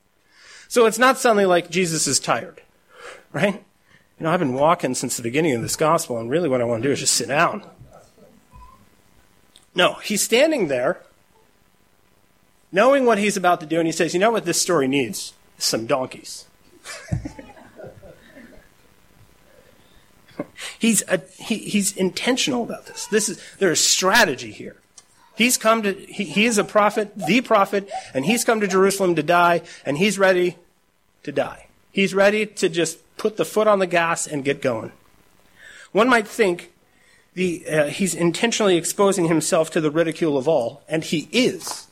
So 0.69 0.87
it's 0.87 0.99
not 0.99 1.19
suddenly 1.19 1.45
like 1.45 1.71
Jesus 1.71 2.07
is 2.07 2.21
tired, 2.21 2.63
right? 3.33 3.55
You 4.19 4.25
know, 4.25 4.31
I've 4.31 4.39
been 4.39 4.55
walking 4.55 4.95
since 4.95 5.17
the 5.17 5.23
beginning 5.23 5.55
of 5.55 5.63
this 5.63 5.77
gospel, 5.77 6.19
and 6.19 6.31
really 6.31 6.49
what 6.49 6.61
I 6.61 6.65
want 6.65 6.83
to 6.83 6.89
do 6.89 6.93
is 6.93 7.01
just 7.01 7.15
sit 7.15 7.29
down. 7.29 7.65
No, 9.75 9.95
he's 9.95 10.23
standing 10.23 10.69
there, 10.69 11.01
knowing 12.71 13.05
what 13.05 13.19
he's 13.19 13.37
about 13.37 13.61
to 13.61 13.67
do, 13.67 13.79
and 13.79 13.87
he 13.87 13.93
says, 13.93 14.15
You 14.15 14.21
know 14.21 14.31
what 14.31 14.45
this 14.45 14.61
story 14.61 14.87
needs? 14.87 15.33
Some 15.59 15.87
donkeys. 15.87 16.47
he's, 20.79 21.03
a, 21.09 21.21
he, 21.39 21.59
he's 21.59 21.97
intentional 21.97 22.63
about 22.63 22.87
this. 22.87 23.07
This 23.07 23.29
is, 23.29 23.43
there's 23.59 23.81
strategy 23.81 24.53
here. 24.53 24.77
He's 25.37 25.57
come 25.57 25.83
to, 25.83 25.93
he, 25.93 26.25
he 26.25 26.45
is 26.45 26.59
a 26.59 26.65
prophet, 26.65 27.13
the 27.17 27.41
prophet, 27.41 27.91
and 28.15 28.25
he's 28.25 28.45
come 28.45 28.61
to 28.61 28.69
Jerusalem 28.69 29.15
to 29.17 29.23
die, 29.23 29.63
and 29.85 29.99
he's 29.99 30.19
ready 30.19 30.57
to 31.23 31.33
die. 31.33 31.67
He's 31.91 32.15
ready 32.15 32.47
to 32.47 32.69
just 32.69 32.99
put 33.17 33.37
the 33.37 33.45
foot 33.45 33.67
on 33.67 33.79
the 33.79 33.87
gas 33.87 34.27
and 34.27 34.45
get 34.45 34.61
going. 34.61 34.93
One 35.93 36.09
might 36.09 36.27
think 36.27 36.73
the, 37.35 37.65
uh, 37.67 37.87
he's 37.89 38.15
intentionally 38.15 38.77
exposing 38.77 39.29
himself 39.29 39.71
to 39.73 39.81
the 39.81 39.91
ridicule 39.91 40.37
of 40.37 40.49
all, 40.49 40.83
and 40.89 41.05
he 41.05 41.29
is. 41.33 41.87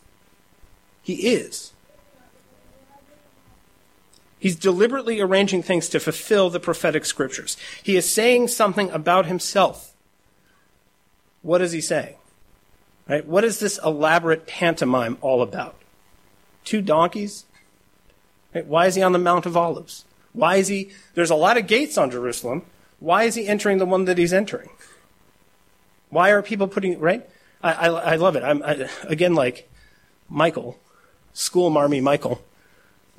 He 1.02 1.28
is. 1.28 1.72
He's 4.40 4.56
deliberately 4.56 5.20
arranging 5.20 5.62
things 5.62 5.90
to 5.90 6.00
fulfill 6.00 6.48
the 6.48 6.58
prophetic 6.58 7.04
scriptures. 7.04 7.58
He 7.82 7.96
is 7.96 8.10
saying 8.10 8.48
something 8.48 8.90
about 8.90 9.26
himself. 9.26 9.92
What 11.42 11.60
is 11.60 11.72
he 11.72 11.82
saying? 11.82 12.16
Right? 13.06 13.26
What 13.26 13.44
is 13.44 13.58
this 13.58 13.78
elaborate 13.84 14.46
pantomime 14.46 15.18
all 15.20 15.42
about? 15.42 15.76
Two 16.64 16.80
donkeys? 16.80 17.44
Right? 18.54 18.66
Why 18.66 18.86
is 18.86 18.94
he 18.94 19.02
on 19.02 19.12
the 19.12 19.18
Mount 19.18 19.44
of 19.44 19.58
Olives? 19.58 20.06
Why 20.32 20.56
is 20.56 20.68
he, 20.68 20.90
there's 21.14 21.30
a 21.30 21.34
lot 21.34 21.58
of 21.58 21.66
gates 21.66 21.98
on 21.98 22.10
Jerusalem. 22.10 22.62
Why 22.98 23.24
is 23.24 23.34
he 23.34 23.46
entering 23.46 23.78
the 23.78 23.86
one 23.86 24.06
that 24.06 24.16
he's 24.16 24.32
entering? 24.32 24.70
Why 26.08 26.30
are 26.30 26.42
people 26.42 26.66
putting, 26.66 26.98
right? 26.98 27.28
I, 27.62 27.72
I, 27.72 27.86
I 27.88 28.16
love 28.16 28.36
it. 28.36 28.42
I'm, 28.42 28.62
I, 28.62 28.88
again, 29.04 29.34
like 29.34 29.68
Michal, 30.30 30.78
school 31.34 31.68
marmy 31.68 32.00
Michal, 32.00 32.42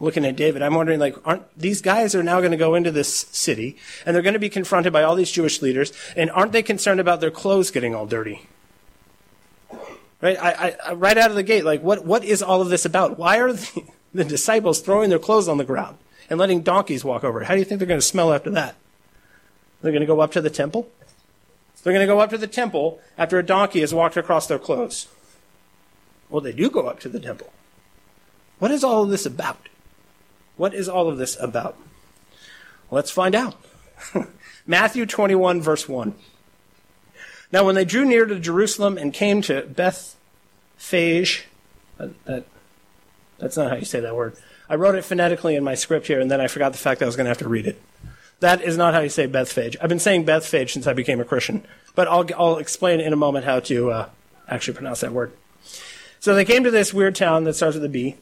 looking 0.01 0.25
at 0.25 0.35
David. 0.35 0.61
I'm 0.61 0.73
wondering, 0.73 0.99
like, 0.99 1.15
aren't 1.25 1.43
these 1.57 1.81
guys 1.81 2.15
are 2.15 2.23
now 2.23 2.39
going 2.39 2.51
to 2.51 2.57
go 2.57 2.75
into 2.75 2.91
this 2.91 3.13
city 3.31 3.77
and 4.05 4.15
they're 4.15 4.23
going 4.23 4.33
to 4.33 4.39
be 4.39 4.49
confronted 4.49 4.91
by 4.91 5.03
all 5.03 5.15
these 5.15 5.31
Jewish 5.31 5.61
leaders, 5.61 5.93
and 6.15 6.29
aren't 6.31 6.51
they 6.51 6.63
concerned 6.63 6.99
about 6.99 7.21
their 7.21 7.31
clothes 7.31 7.71
getting 7.71 7.95
all 7.95 8.05
dirty? 8.05 8.47
Right, 10.21 10.37
I, 10.39 10.75
I, 10.85 10.93
right 10.93 11.17
out 11.17 11.31
of 11.31 11.35
the 11.35 11.43
gate, 11.43 11.65
like, 11.65 11.81
what, 11.81 12.05
what 12.05 12.23
is 12.23 12.43
all 12.43 12.61
of 12.61 12.69
this 12.69 12.85
about? 12.85 13.17
Why 13.17 13.39
are 13.39 13.53
the, 13.53 13.83
the 14.13 14.25
disciples 14.25 14.79
throwing 14.81 15.09
their 15.09 15.19
clothes 15.19 15.47
on 15.47 15.57
the 15.57 15.63
ground 15.63 15.97
and 16.29 16.39
letting 16.39 16.61
donkeys 16.61 17.03
walk 17.03 17.23
over 17.23 17.41
it? 17.41 17.45
How 17.45 17.53
do 17.53 17.59
you 17.59 17.65
think 17.65 17.79
they're 17.79 17.87
going 17.87 17.99
to 17.99 18.05
smell 18.05 18.33
after 18.33 18.51
that? 18.51 18.75
They're 19.81 19.91
going 19.91 20.01
to 20.01 20.07
go 20.07 20.19
up 20.19 20.31
to 20.33 20.41
the 20.41 20.49
temple? 20.49 20.89
They're 21.83 21.93
going 21.93 22.05
to 22.05 22.13
go 22.13 22.19
up 22.19 22.29
to 22.29 22.37
the 22.37 22.45
temple 22.45 22.99
after 23.17 23.39
a 23.39 23.43
donkey 23.43 23.81
has 23.81 23.93
walked 23.93 24.15
across 24.15 24.45
their 24.45 24.59
clothes. 24.59 25.07
Well, 26.29 26.41
they 26.41 26.51
do 26.51 26.69
go 26.69 26.85
up 26.87 26.99
to 26.99 27.09
the 27.09 27.19
temple. 27.19 27.51
What 28.59 28.69
is 28.69 28.83
all 28.83 29.01
of 29.01 29.09
this 29.09 29.25
about? 29.25 29.69
What 30.61 30.75
is 30.75 30.87
all 30.87 31.09
of 31.09 31.17
this 31.17 31.35
about? 31.39 31.75
Let's 32.91 33.09
find 33.09 33.33
out. 33.33 33.55
Matthew 34.67 35.07
21, 35.07 35.59
verse 35.59 35.89
1. 35.89 36.13
Now, 37.51 37.65
when 37.65 37.73
they 37.73 37.83
drew 37.83 38.05
near 38.05 38.27
to 38.27 38.39
Jerusalem 38.39 38.95
and 38.95 39.11
came 39.11 39.41
to 39.41 39.63
Bethphage, 39.63 41.45
that, 41.97 42.25
that, 42.25 42.45
that's 43.39 43.57
not 43.57 43.71
how 43.71 43.77
you 43.77 43.85
say 43.85 44.01
that 44.01 44.15
word. 44.15 44.37
I 44.69 44.75
wrote 44.75 44.93
it 44.93 45.03
phonetically 45.03 45.55
in 45.55 45.63
my 45.63 45.73
script 45.73 46.05
here, 46.05 46.19
and 46.19 46.29
then 46.29 46.39
I 46.39 46.45
forgot 46.45 46.73
the 46.73 46.77
fact 46.77 46.99
that 46.99 47.05
I 47.05 47.07
was 47.07 47.15
going 47.15 47.25
to 47.25 47.31
have 47.31 47.39
to 47.39 47.49
read 47.49 47.65
it. 47.65 47.81
That 48.39 48.61
is 48.61 48.77
not 48.77 48.93
how 48.93 48.99
you 48.99 49.09
say 49.09 49.25
Bethphage. 49.25 49.75
I've 49.81 49.89
been 49.89 49.97
saying 49.97 50.25
Bethphage 50.25 50.73
since 50.73 50.85
I 50.85 50.93
became 50.93 51.19
a 51.19 51.25
Christian, 51.25 51.65
but 51.95 52.07
I'll, 52.07 52.27
I'll 52.37 52.57
explain 52.59 52.99
in 52.99 53.13
a 53.13 53.15
moment 53.15 53.45
how 53.45 53.61
to 53.61 53.89
uh, 53.89 54.09
actually 54.47 54.75
pronounce 54.75 55.01
that 55.01 55.11
word. 55.11 55.31
So 56.19 56.35
they 56.35 56.45
came 56.45 56.63
to 56.65 56.69
this 56.69 56.93
weird 56.93 57.15
town 57.15 57.45
that 57.45 57.55
starts 57.55 57.73
with 57.73 57.83
a 57.83 57.89
B, 57.89 58.17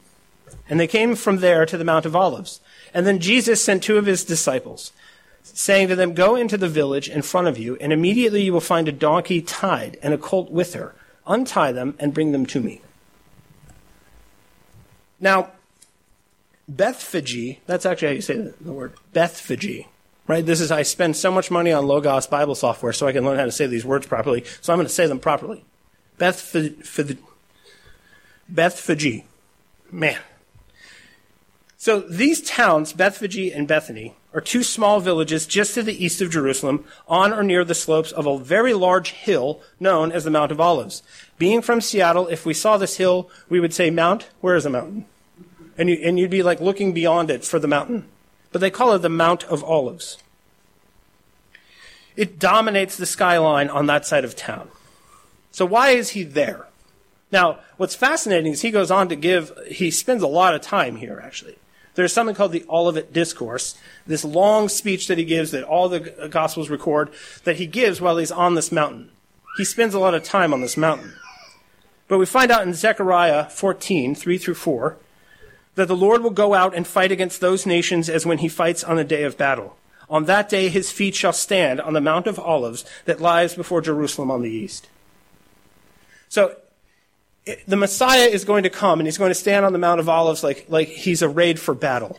and 0.68 0.78
they 0.78 0.86
came 0.86 1.14
from 1.14 1.38
there 1.38 1.66
to 1.66 1.76
the 1.76 1.84
Mount 1.84 2.06
of 2.06 2.16
Olives. 2.16 2.60
And 2.92 3.06
then 3.06 3.18
Jesus 3.18 3.62
sent 3.62 3.82
two 3.82 3.98
of 3.98 4.06
his 4.06 4.24
disciples, 4.24 4.92
saying 5.42 5.88
to 5.88 5.96
them, 5.96 6.14
Go 6.14 6.36
into 6.36 6.56
the 6.56 6.68
village 6.68 7.08
in 7.08 7.22
front 7.22 7.48
of 7.48 7.58
you, 7.58 7.76
and 7.80 7.92
immediately 7.92 8.42
you 8.42 8.52
will 8.52 8.60
find 8.60 8.88
a 8.88 8.92
donkey 8.92 9.40
tied 9.40 9.98
and 10.02 10.12
a 10.12 10.18
colt 10.18 10.50
with 10.50 10.74
her. 10.74 10.94
Untie 11.26 11.72
them 11.72 11.94
and 11.98 12.14
bring 12.14 12.32
them 12.32 12.46
to 12.46 12.60
me. 12.60 12.80
Now, 15.20 15.50
Bethphage, 16.68 17.58
that's 17.66 17.84
actually 17.84 18.08
how 18.08 18.14
you 18.14 18.20
say 18.20 18.52
the, 18.60 18.72
word, 18.72 18.94
Bethphage, 19.12 19.86
right? 20.26 20.44
This 20.44 20.60
is, 20.60 20.70
I 20.70 20.82
spend 20.82 21.16
so 21.16 21.30
much 21.30 21.50
money 21.50 21.72
on 21.72 21.86
Logos 21.86 22.26
Bible 22.26 22.54
software 22.54 22.92
so 22.92 23.06
I 23.06 23.12
can 23.12 23.24
learn 23.24 23.38
how 23.38 23.44
to 23.44 23.52
say 23.52 23.66
these 23.66 23.84
words 23.84 24.06
properly, 24.06 24.44
so 24.60 24.72
I'm 24.72 24.78
going 24.78 24.86
to 24.86 24.92
say 24.92 25.06
them 25.06 25.18
properly. 25.18 25.64
Bethphage. 26.18 27.18
Bethphage. 28.48 29.24
Man. 29.90 30.18
So 31.80 32.00
these 32.00 32.42
towns, 32.42 32.92
Bethphage 32.92 33.38
and 33.38 33.66
Bethany, 33.66 34.14
are 34.34 34.42
two 34.42 34.62
small 34.62 35.00
villages 35.00 35.46
just 35.46 35.72
to 35.72 35.82
the 35.82 36.04
east 36.04 36.20
of 36.20 36.30
Jerusalem, 36.30 36.84
on 37.08 37.32
or 37.32 37.42
near 37.42 37.64
the 37.64 37.74
slopes 37.74 38.12
of 38.12 38.26
a 38.26 38.38
very 38.38 38.74
large 38.74 39.12
hill 39.12 39.62
known 39.80 40.12
as 40.12 40.24
the 40.24 40.30
Mount 40.30 40.52
of 40.52 40.60
Olives. 40.60 41.02
Being 41.38 41.62
from 41.62 41.80
Seattle, 41.80 42.28
if 42.28 42.44
we 42.44 42.52
saw 42.52 42.76
this 42.76 42.98
hill, 42.98 43.30
we 43.48 43.60
would 43.60 43.72
say, 43.72 43.88
Mount, 43.88 44.28
where 44.42 44.56
is 44.56 44.64
the 44.64 44.70
mountain? 44.70 45.06
And, 45.78 45.88
you, 45.88 45.98
and 46.04 46.18
you'd 46.18 46.30
be 46.30 46.42
like 46.42 46.60
looking 46.60 46.92
beyond 46.92 47.30
it 47.30 47.46
for 47.46 47.58
the 47.58 47.66
mountain. 47.66 48.04
But 48.52 48.60
they 48.60 48.70
call 48.70 48.92
it 48.92 48.98
the 48.98 49.08
Mount 49.08 49.44
of 49.44 49.64
Olives. 49.64 50.18
It 52.14 52.38
dominates 52.38 52.98
the 52.98 53.06
skyline 53.06 53.70
on 53.70 53.86
that 53.86 54.04
side 54.04 54.26
of 54.26 54.36
town. 54.36 54.68
So 55.50 55.64
why 55.64 55.92
is 55.92 56.10
he 56.10 56.24
there? 56.24 56.66
Now, 57.32 57.60
what's 57.78 57.94
fascinating 57.94 58.52
is 58.52 58.60
he 58.60 58.70
goes 58.70 58.90
on 58.90 59.08
to 59.08 59.16
give, 59.16 59.50
he 59.66 59.90
spends 59.90 60.22
a 60.22 60.26
lot 60.26 60.54
of 60.54 60.60
time 60.60 60.96
here, 60.96 61.18
actually. 61.24 61.56
There's 61.94 62.12
something 62.12 62.34
called 62.34 62.52
the 62.52 62.64
Olivet 62.68 63.12
Discourse, 63.12 63.76
this 64.06 64.24
long 64.24 64.68
speech 64.68 65.08
that 65.08 65.18
he 65.18 65.24
gives 65.24 65.50
that 65.50 65.64
all 65.64 65.88
the 65.88 66.28
Gospels 66.30 66.70
record 66.70 67.10
that 67.44 67.56
he 67.56 67.66
gives 67.66 68.00
while 68.00 68.16
he's 68.16 68.30
on 68.30 68.54
this 68.54 68.70
mountain. 68.70 69.10
He 69.56 69.64
spends 69.64 69.94
a 69.94 69.98
lot 69.98 70.14
of 70.14 70.22
time 70.22 70.52
on 70.52 70.60
this 70.60 70.76
mountain. 70.76 71.14
But 72.08 72.18
we 72.18 72.26
find 72.26 72.50
out 72.50 72.62
in 72.66 72.74
Zechariah 72.74 73.48
14, 73.50 74.14
3 74.14 74.38
through 74.38 74.54
4, 74.54 74.96
that 75.74 75.88
the 75.88 75.96
Lord 75.96 76.22
will 76.22 76.30
go 76.30 76.54
out 76.54 76.74
and 76.74 76.86
fight 76.86 77.12
against 77.12 77.40
those 77.40 77.66
nations 77.66 78.08
as 78.08 78.26
when 78.26 78.38
he 78.38 78.48
fights 78.48 78.82
on 78.82 78.96
the 78.96 79.04
day 79.04 79.22
of 79.22 79.38
battle. 79.38 79.76
On 80.08 80.24
that 80.24 80.48
day 80.48 80.68
his 80.68 80.90
feet 80.90 81.14
shall 81.14 81.32
stand 81.32 81.80
on 81.80 81.92
the 81.92 82.00
Mount 82.00 82.26
of 82.26 82.38
Olives 82.38 82.84
that 83.04 83.20
lies 83.20 83.54
before 83.54 83.80
Jerusalem 83.80 84.30
on 84.30 84.42
the 84.42 84.50
east. 84.50 84.88
So 86.28 86.56
the 87.66 87.76
Messiah 87.76 88.26
is 88.26 88.44
going 88.44 88.64
to 88.64 88.70
come 88.70 89.00
and 89.00 89.06
he's 89.06 89.18
going 89.18 89.30
to 89.30 89.34
stand 89.34 89.64
on 89.64 89.72
the 89.72 89.78
Mount 89.78 90.00
of 90.00 90.08
Olives 90.08 90.42
like, 90.42 90.66
like 90.68 90.88
he's 90.88 91.22
arrayed 91.22 91.58
for 91.58 91.74
battle. 91.74 92.18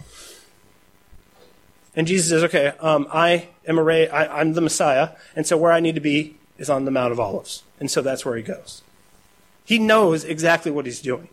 And 1.95 2.07
Jesus 2.07 2.29
says, 2.29 2.43
okay, 2.45 2.73
um, 2.79 3.07
I 3.11 3.49
am 3.67 3.79
arrayed, 3.79 4.09
I, 4.09 4.27
I'm 4.27 4.53
the 4.53 4.61
Messiah, 4.61 5.09
and 5.35 5.45
so 5.45 5.57
where 5.57 5.71
I 5.71 5.81
need 5.81 5.95
to 5.95 6.01
be 6.01 6.37
is 6.57 6.69
on 6.69 6.85
the 6.85 6.91
Mount 6.91 7.11
of 7.11 7.19
Olives. 7.19 7.63
And 7.79 7.91
so 7.91 8.01
that's 8.01 8.25
where 8.25 8.37
he 8.37 8.43
goes. 8.43 8.81
He 9.65 9.77
knows 9.77 10.23
exactly 10.23 10.71
what 10.71 10.85
he's 10.85 11.01
doing. 11.01 11.27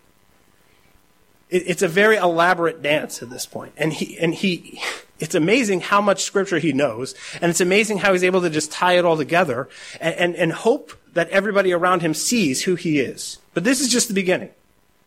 It, 1.50 1.64
it's 1.66 1.82
a 1.82 1.88
very 1.88 2.16
elaborate 2.16 2.82
dance 2.82 3.22
at 3.22 3.30
this 3.30 3.46
point. 3.46 3.72
And 3.76 3.92
he, 3.92 4.18
and 4.18 4.34
he, 4.34 4.80
it's 5.18 5.34
amazing 5.34 5.80
how 5.80 6.00
much 6.00 6.22
scripture 6.22 6.58
he 6.58 6.72
knows, 6.72 7.14
and 7.40 7.50
it's 7.50 7.60
amazing 7.60 7.98
how 7.98 8.12
he's 8.12 8.24
able 8.24 8.40
to 8.42 8.50
just 8.50 8.70
tie 8.70 8.98
it 8.98 9.04
all 9.04 9.16
together 9.16 9.68
and, 10.00 10.14
and, 10.14 10.36
and 10.36 10.52
hope 10.52 10.92
that 11.14 11.28
everybody 11.30 11.72
around 11.72 12.02
him 12.02 12.14
sees 12.14 12.62
who 12.62 12.74
he 12.74 13.00
is. 13.00 13.38
But 13.54 13.64
this 13.64 13.80
is 13.80 13.88
just 13.88 14.08
the 14.08 14.14
beginning. 14.14 14.50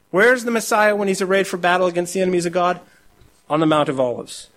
Where's 0.09 0.43
the 0.43 0.51
Messiah 0.51 0.95
when 0.95 1.07
he's 1.07 1.21
arrayed 1.21 1.47
for 1.47 1.57
battle 1.57 1.87
against 1.87 2.13
the 2.13 2.21
enemies 2.21 2.45
of 2.45 2.53
God? 2.53 2.81
On 3.49 3.59
the 3.59 3.65
Mount 3.65 3.89
of 3.89 3.99
Olives. 3.99 4.49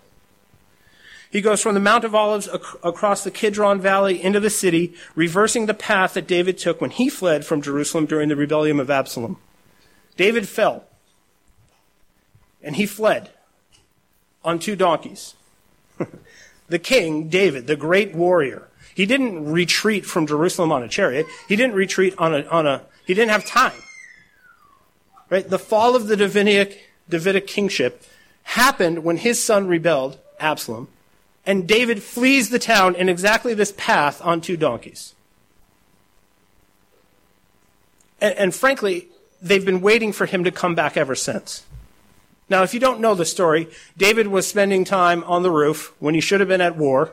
He 1.30 1.40
goes 1.40 1.60
from 1.60 1.74
the 1.74 1.80
Mount 1.80 2.04
of 2.04 2.14
Olives 2.14 2.48
ac- 2.48 2.78
across 2.84 3.24
the 3.24 3.30
Kidron 3.32 3.80
Valley 3.80 4.22
into 4.22 4.38
the 4.38 4.50
city, 4.50 4.94
reversing 5.16 5.66
the 5.66 5.74
path 5.74 6.14
that 6.14 6.28
David 6.28 6.58
took 6.58 6.80
when 6.80 6.90
he 6.90 7.08
fled 7.08 7.44
from 7.44 7.60
Jerusalem 7.60 8.06
during 8.06 8.28
the 8.28 8.36
rebellion 8.36 8.78
of 8.78 8.88
Absalom. 8.88 9.36
David 10.16 10.48
fell, 10.48 10.84
and 12.64 12.76
he 12.76 12.86
fled 12.86 13.30
on 14.42 14.58
two 14.58 14.74
donkeys. 14.74 15.34
the 16.68 16.78
king, 16.78 17.28
David, 17.28 17.66
the 17.66 17.76
great 17.76 18.14
warrior, 18.14 18.68
he 18.94 19.06
didn't 19.06 19.50
retreat 19.50 20.06
from 20.06 20.26
Jerusalem 20.26 20.72
on 20.72 20.82
a 20.82 20.88
chariot. 20.88 21.26
He 21.48 21.56
didn't 21.56 21.74
retreat 21.74 22.14
on 22.16 22.34
a, 22.34 22.46
on 22.46 22.66
a 22.66 22.82
he 23.06 23.14
didn't 23.14 23.30
have 23.30 23.44
time. 23.44 23.80
Right? 25.28 25.48
The 25.48 25.58
fall 25.58 25.96
of 25.96 26.06
the 26.06 26.16
Davidic, 26.16 26.78
Davidic 27.08 27.46
kingship 27.46 28.04
happened 28.44 29.04
when 29.04 29.16
his 29.16 29.42
son 29.42 29.66
rebelled, 29.66 30.18
Absalom, 30.38 30.88
and 31.46 31.66
David 31.66 32.02
flees 32.02 32.50
the 32.50 32.58
town 32.58 32.94
in 32.94 33.08
exactly 33.08 33.52
this 33.52 33.72
path 33.76 34.20
on 34.24 34.40
two 34.40 34.56
donkeys. 34.56 35.14
And, 38.20 38.34
and, 38.36 38.54
frankly, 38.54 39.08
they've 39.42 39.64
been 39.64 39.80
waiting 39.80 40.12
for 40.12 40.24
him 40.24 40.44
to 40.44 40.50
come 40.50 40.74
back 40.74 40.96
ever 40.96 41.14
since. 41.14 41.64
Now, 42.48 42.62
if 42.62 42.74
you 42.74 42.80
don't 42.80 43.00
know 43.00 43.14
the 43.14 43.24
story, 43.24 43.68
David 43.96 44.26
was 44.26 44.46
spending 44.46 44.84
time 44.84 45.24
on 45.24 45.42
the 45.42 45.50
roof 45.50 45.94
when 45.98 46.14
he 46.14 46.20
should 46.20 46.40
have 46.40 46.48
been 46.48 46.60
at 46.60 46.76
war, 46.76 47.12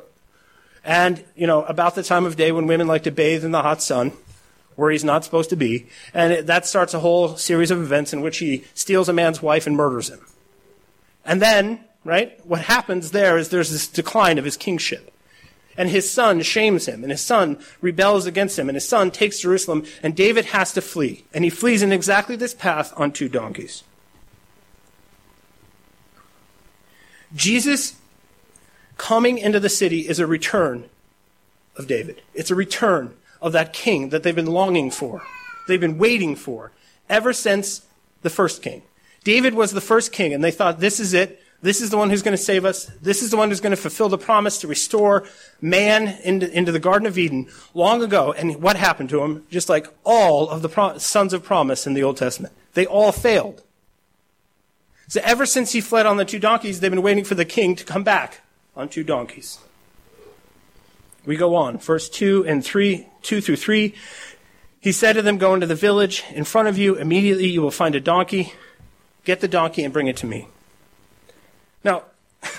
and, 0.83 1.23
you 1.35 1.47
know, 1.47 1.63
about 1.63 1.95
the 1.95 2.03
time 2.03 2.25
of 2.25 2.35
day 2.35 2.51
when 2.51 2.67
women 2.67 2.87
like 2.87 3.03
to 3.03 3.11
bathe 3.11 3.45
in 3.45 3.51
the 3.51 3.61
hot 3.61 3.81
sun 3.81 4.13
where 4.75 4.91
he's 4.91 5.03
not 5.03 5.23
supposed 5.23 5.51
to 5.51 5.55
be. 5.55 5.85
And 6.13 6.33
it, 6.33 6.47
that 6.47 6.65
starts 6.65 6.93
a 6.93 6.99
whole 6.99 7.37
series 7.37 7.71
of 7.71 7.79
events 7.79 8.13
in 8.13 8.21
which 8.21 8.39
he 8.39 8.63
steals 8.73 9.09
a 9.09 9.13
man's 9.13 9.41
wife 9.41 9.67
and 9.67 9.75
murders 9.75 10.09
him. 10.09 10.25
And 11.23 11.41
then, 11.41 11.81
right, 12.03 12.43
what 12.45 12.61
happens 12.61 13.11
there 13.11 13.37
is 13.37 13.49
there's 13.49 13.69
this 13.69 13.87
decline 13.87 14.37
of 14.39 14.45
his 14.45 14.57
kingship. 14.57 15.13
And 15.77 15.89
his 15.89 16.11
son 16.11 16.41
shames 16.41 16.87
him, 16.87 17.03
and 17.03 17.11
his 17.11 17.21
son 17.21 17.57
rebels 17.79 18.25
against 18.25 18.59
him, 18.59 18.67
and 18.67 18.75
his 18.75 18.87
son 18.87 19.09
takes 19.09 19.39
Jerusalem, 19.39 19.85
and 20.03 20.15
David 20.15 20.45
has 20.45 20.73
to 20.73 20.81
flee. 20.81 21.23
And 21.33 21.43
he 21.43 21.49
flees 21.49 21.81
in 21.81 21.93
exactly 21.93 22.35
this 22.35 22.53
path 22.53 22.93
on 22.97 23.11
two 23.11 23.29
donkeys. 23.29 23.83
Jesus 27.35 27.95
coming 28.97 29.37
into 29.37 29.59
the 29.59 29.69
city 29.69 30.07
is 30.07 30.19
a 30.19 30.27
return 30.27 30.85
of 31.75 31.87
David. 31.87 32.21
It's 32.33 32.51
a 32.51 32.55
return 32.55 33.15
of 33.41 33.51
that 33.53 33.73
king 33.73 34.09
that 34.09 34.23
they've 34.23 34.35
been 34.35 34.45
longing 34.45 34.91
for. 34.91 35.23
They've 35.67 35.79
been 35.79 35.97
waiting 35.97 36.35
for 36.35 36.71
ever 37.09 37.33
since 37.33 37.85
the 38.21 38.29
first 38.29 38.61
king. 38.61 38.83
David 39.23 39.53
was 39.53 39.71
the 39.71 39.81
first 39.81 40.11
king, 40.11 40.33
and 40.33 40.43
they 40.43 40.51
thought, 40.51 40.79
this 40.79 40.99
is 40.99 41.13
it. 41.13 41.41
This 41.61 41.79
is 41.79 41.91
the 41.91 41.97
one 41.97 42.09
who's 42.09 42.23
going 42.23 42.35
to 42.35 42.43
save 42.43 42.65
us. 42.65 42.85
This 43.01 43.21
is 43.21 43.29
the 43.29 43.37
one 43.37 43.49
who's 43.49 43.61
going 43.61 43.71
to 43.71 43.77
fulfill 43.77 44.09
the 44.09 44.17
promise 44.17 44.59
to 44.61 44.67
restore 44.67 45.27
man 45.61 46.17
into, 46.23 46.51
into 46.51 46.71
the 46.71 46.79
Garden 46.79 47.07
of 47.07 47.19
Eden 47.19 47.49
long 47.75 48.01
ago. 48.01 48.33
And 48.33 48.61
what 48.63 48.77
happened 48.77 49.09
to 49.09 49.21
him? 49.21 49.45
Just 49.51 49.69
like 49.69 49.87
all 50.03 50.49
of 50.49 50.63
the 50.63 50.69
pro- 50.69 50.97
sons 50.97 51.33
of 51.33 51.43
promise 51.43 51.85
in 51.85 51.93
the 51.93 52.01
Old 52.01 52.17
Testament. 52.17 52.53
They 52.73 52.87
all 52.87 53.11
failed. 53.11 53.61
So 55.11 55.19
ever 55.25 55.45
since 55.45 55.73
he 55.73 55.81
fled 55.81 56.05
on 56.05 56.15
the 56.15 56.23
two 56.23 56.39
donkeys, 56.39 56.79
they've 56.79 56.89
been 56.89 57.01
waiting 57.01 57.25
for 57.25 57.35
the 57.35 57.43
king 57.43 57.75
to 57.75 57.83
come 57.83 58.01
back 58.01 58.39
on 58.77 58.87
two 58.87 59.03
donkeys. 59.03 59.59
We 61.25 61.35
go 61.35 61.53
on. 61.53 61.79
Verse 61.79 62.07
2 62.07 62.45
and 62.47 62.63
3, 62.63 63.05
2 63.21 63.41
through 63.41 63.57
3. 63.57 63.93
He 64.79 64.93
said 64.93 65.17
to 65.17 65.21
them, 65.21 65.37
Go 65.37 65.53
into 65.53 65.67
the 65.67 65.75
village. 65.75 66.23
In 66.31 66.45
front 66.45 66.69
of 66.69 66.77
you, 66.77 66.95
immediately 66.95 67.47
you 67.47 67.61
will 67.61 67.71
find 67.71 67.93
a 67.93 67.99
donkey. 67.99 68.53
Get 69.25 69.41
the 69.41 69.49
donkey 69.49 69.83
and 69.83 69.91
bring 69.91 70.07
it 70.07 70.15
to 70.15 70.25
me. 70.25 70.47
Now, 71.83 72.03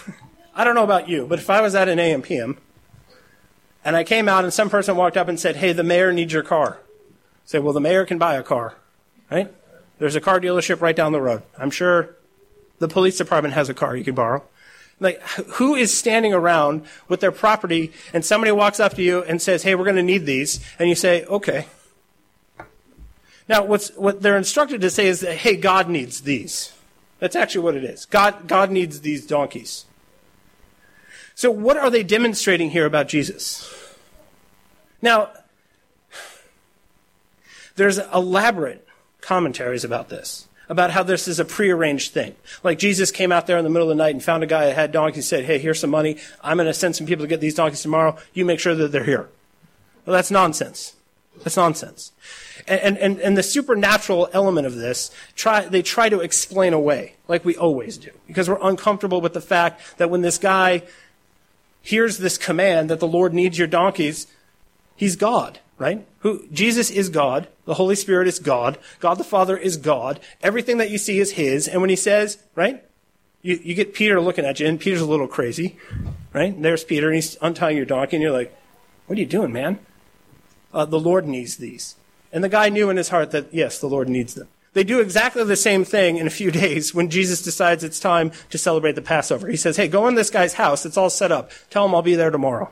I 0.55 0.63
don't 0.63 0.75
know 0.75 0.85
about 0.85 1.09
you, 1.09 1.27
but 1.27 1.39
if 1.39 1.49
I 1.49 1.63
was 1.63 1.75
at 1.75 1.89
an 1.89 1.99
AMPM 1.99 2.59
and 3.83 3.97
I 3.97 4.05
came 4.05 4.29
out 4.29 4.45
and 4.45 4.53
some 4.53 4.69
person 4.69 4.95
walked 4.95 5.17
up 5.17 5.29
and 5.29 5.41
said, 5.41 5.57
Hey, 5.57 5.73
the 5.73 5.83
mayor 5.83 6.13
needs 6.13 6.35
your 6.35 6.43
car. 6.43 6.81
Say, 7.47 7.61
well, 7.61 7.73
the 7.73 7.81
mayor 7.81 8.05
can 8.05 8.19
buy 8.19 8.35
a 8.35 8.43
car, 8.43 8.75
right? 9.31 9.51
There's 9.99 10.17
a 10.17 10.21
car 10.21 10.39
dealership 10.39 10.83
right 10.83 10.95
down 10.95 11.13
the 11.13 11.23
road. 11.23 11.45
I'm 11.57 11.71
sure 11.71 12.15
the 12.83 12.89
police 12.89 13.17
department 13.17 13.55
has 13.55 13.69
a 13.69 13.75
car 13.75 13.97
you 13.97 14.03
can 14.03 14.17
borrow. 14.17 14.43
Like, 14.99 15.23
who 15.23 15.75
is 15.75 15.97
standing 15.97 16.35
around 16.35 16.85
with 17.09 17.21
their 17.21 17.33
property 17.33 17.93
and 18.13 18.25
somebody 18.25 18.53
walks 18.53 18.81
up 18.81 18.95
to 18.95 19.03
you 19.03 19.23
and 19.23 19.41
says, 19.41 19.63
hey, 19.63 19.75
we're 19.75 19.85
going 19.85 19.97
to 19.97 20.03
need 20.03 20.27
these, 20.27 20.61
and 20.79 20.89
you 20.89 20.95
say, 20.95 21.25
okay. 21.27 21.67
Now, 23.49 23.65
what 23.65 24.23
they're 24.23 24.37
instructed 24.37 24.81
to 24.81 24.91
say 24.91 25.07
is 25.07 25.21
that, 25.21 25.37
hey, 25.37 25.57
God 25.57 25.89
needs 25.89 26.23
these. 26.23 26.73
That's 27.21 27.37
actually 27.37 27.63
what 27.63 27.77
it 27.77 27.85
is. 27.85 28.05
God, 28.05 28.49
God 28.49 28.71
needs 28.71 29.01
these 29.01 29.27
donkeys. 29.27 29.85
So, 31.35 31.51
what 31.51 31.77
are 31.77 31.89
they 31.89 32.03
demonstrating 32.03 32.71
here 32.71 32.85
about 32.85 33.09
Jesus? 33.09 33.73
Now, 35.01 35.31
there's 37.77 37.99
elaborate 37.99 38.87
commentaries 39.21 39.85
about 39.85 40.09
this, 40.09 40.47
about 40.69 40.91
how 40.91 41.03
this 41.03 41.29
is 41.29 41.39
a 41.39 41.45
prearranged 41.45 42.13
thing. 42.13 42.35
Like 42.63 42.79
Jesus 42.79 43.11
came 43.11 43.33
out 43.33 43.47
there 43.47 43.59
in 43.59 43.65
the 43.65 43.71
middle 43.71 43.91
of 43.91 43.97
the 43.97 44.03
night 44.03 44.15
and 44.15 44.23
found 44.23 44.43
a 44.43 44.47
guy 44.47 44.67
that 44.67 44.75
had 44.75 44.93
donkeys 44.93 45.19
and 45.19 45.25
said, 45.25 45.45
Hey, 45.45 45.59
here's 45.59 45.81
some 45.81 45.91
money. 45.91 46.19
I'm 46.43 46.57
going 46.57 46.67
to 46.67 46.75
send 46.75 46.97
some 46.97 47.07
people 47.07 47.25
to 47.25 47.29
get 47.29 47.41
these 47.41 47.55
donkeys 47.55 47.83
tomorrow. 47.83 48.17
You 48.33 48.45
make 48.45 48.61
sure 48.61 48.75
that 48.75 48.89
they're 48.89 49.05
here. 49.05 49.29
Well, 50.07 50.15
that's 50.15 50.31
nonsense. 50.31 50.95
That's 51.39 51.57
nonsense. 51.57 52.13
And, 52.67 52.99
and, 52.99 53.19
and 53.21 53.37
the 53.37 53.43
supernatural 53.43 54.29
element 54.33 54.67
of 54.67 54.75
this, 54.75 55.11
try, 55.35 55.67
they 55.67 55.83
try 55.83 56.09
to 56.09 56.21
explain 56.21 56.73
away, 56.73 57.15
like 57.27 57.45
we 57.45 57.57
always 57.57 57.99
do, 57.99 58.11
because 58.27 58.49
we're 58.49 58.63
uncomfortable 58.63 59.21
with 59.21 59.33
the 59.33 59.41
fact 59.41 59.81
that 59.99 60.11
when 60.11 60.21
this 60.21 60.39
guy 60.39 60.83
hears 61.81 62.19
this 62.19 62.39
command 62.39 62.91
that 62.91 63.01
the 63.01 63.09
Lord 63.09 63.35
needs 63.35 63.59
your 63.59 63.67
donkeys, 63.67 64.27
he's 64.95 65.17
God 65.17 65.59
right? 65.83 66.07
Who 66.21 66.47
Jesus 66.53 66.91
is 66.91 67.09
God, 67.09 67.49
the 67.65 67.75
Holy 67.75 67.95
Spirit 67.95 68.29
is 68.29 68.39
God, 68.39 68.79
God 69.01 69.15
the 69.15 69.25
Father 69.25 69.57
is 69.57 69.77
God. 69.77 70.21
Everything 70.43 70.79
that 70.79 70.91
you 70.91 70.99
see 70.99 71.21
is 71.21 71.33
His. 71.33 71.69
And 71.69 71.81
when 71.81 71.91
He 71.91 71.97
says, 71.97 72.39
right, 72.55 72.83
you, 73.43 73.61
you 73.63 73.75
get 73.75 73.93
Peter 73.93 74.21
looking 74.21 74.45
at 74.45 74.61
you, 74.61 74.67
and 74.67 74.81
Peter's 74.81 75.01
a 75.01 75.07
little 75.07 75.27
crazy, 75.27 75.77
right? 76.33 76.55
And 76.55 76.65
there's 76.65 76.85
Peter, 76.85 77.09
and 77.09 77.17
he's 77.17 77.37
untying 77.43 77.77
your 77.77 77.87
donkey, 77.87 78.17
and 78.17 78.23
you're 78.23 78.33
like, 78.33 78.57
"What 79.07 79.19
are 79.19 79.21
you 79.21 79.27
doing, 79.27 79.53
man?" 79.53 79.81
Uh, 80.73 80.85
the 80.85 81.01
Lord 81.01 81.27
needs 81.27 81.57
these, 81.57 81.97
and 82.33 82.43
the 82.43 82.49
guy 82.49 82.69
knew 82.69 82.89
in 82.89 82.97
his 82.97 83.09
heart 83.09 83.33
that 83.33 83.53
yes, 83.53 83.79
the 83.79 83.89
Lord 83.89 84.09
needs 84.09 84.35
them. 84.35 84.49
They 84.75 84.85
do 84.85 85.01
exactly 85.01 85.45
the 85.45 85.57
same 85.57 85.85
thing 85.85 86.17
in 86.17 86.27
a 86.27 86.31
few 86.31 86.51
days 86.63 86.95
when 86.95 87.11
Jesus 87.11 87.43
decides 87.43 87.85
it's 87.85 88.01
time 88.01 88.31
to 88.51 88.59
celebrate 88.59 88.95
the 88.95 89.03
Passover. 89.03 89.49
He 89.49 89.57
says, 89.57 89.77
"Hey, 89.77 89.89
go 89.89 90.07
in 90.07 90.15
this 90.15 90.31
guy's 90.31 90.55
house; 90.55 90.87
it's 90.87 90.97
all 90.97 91.11
set 91.11 91.33
up. 91.33 91.51
Tell 91.69 91.85
him 91.85 91.95
I'll 91.95 92.03
be 92.03 92.15
there 92.15 92.31
tomorrow." 92.31 92.71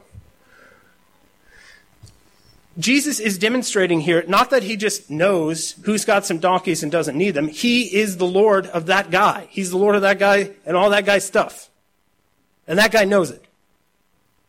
Jesus 2.80 3.20
is 3.20 3.38
demonstrating 3.38 4.00
here 4.00 4.24
not 4.26 4.50
that 4.50 4.62
he 4.62 4.76
just 4.76 5.10
knows 5.10 5.72
who's 5.84 6.04
got 6.04 6.24
some 6.24 6.38
donkeys 6.38 6.82
and 6.82 6.90
doesn't 6.90 7.16
need 7.16 7.32
them. 7.32 7.48
He 7.48 7.94
is 7.94 8.16
the 8.16 8.26
Lord 8.26 8.66
of 8.66 8.86
that 8.86 9.10
guy. 9.10 9.46
He's 9.50 9.70
the 9.70 9.76
Lord 9.76 9.96
of 9.96 10.02
that 10.02 10.18
guy 10.18 10.50
and 10.64 10.76
all 10.76 10.90
that 10.90 11.04
guy's 11.04 11.24
stuff. 11.24 11.68
And 12.66 12.78
that 12.78 12.90
guy 12.90 13.04
knows 13.04 13.30
it. 13.30 13.44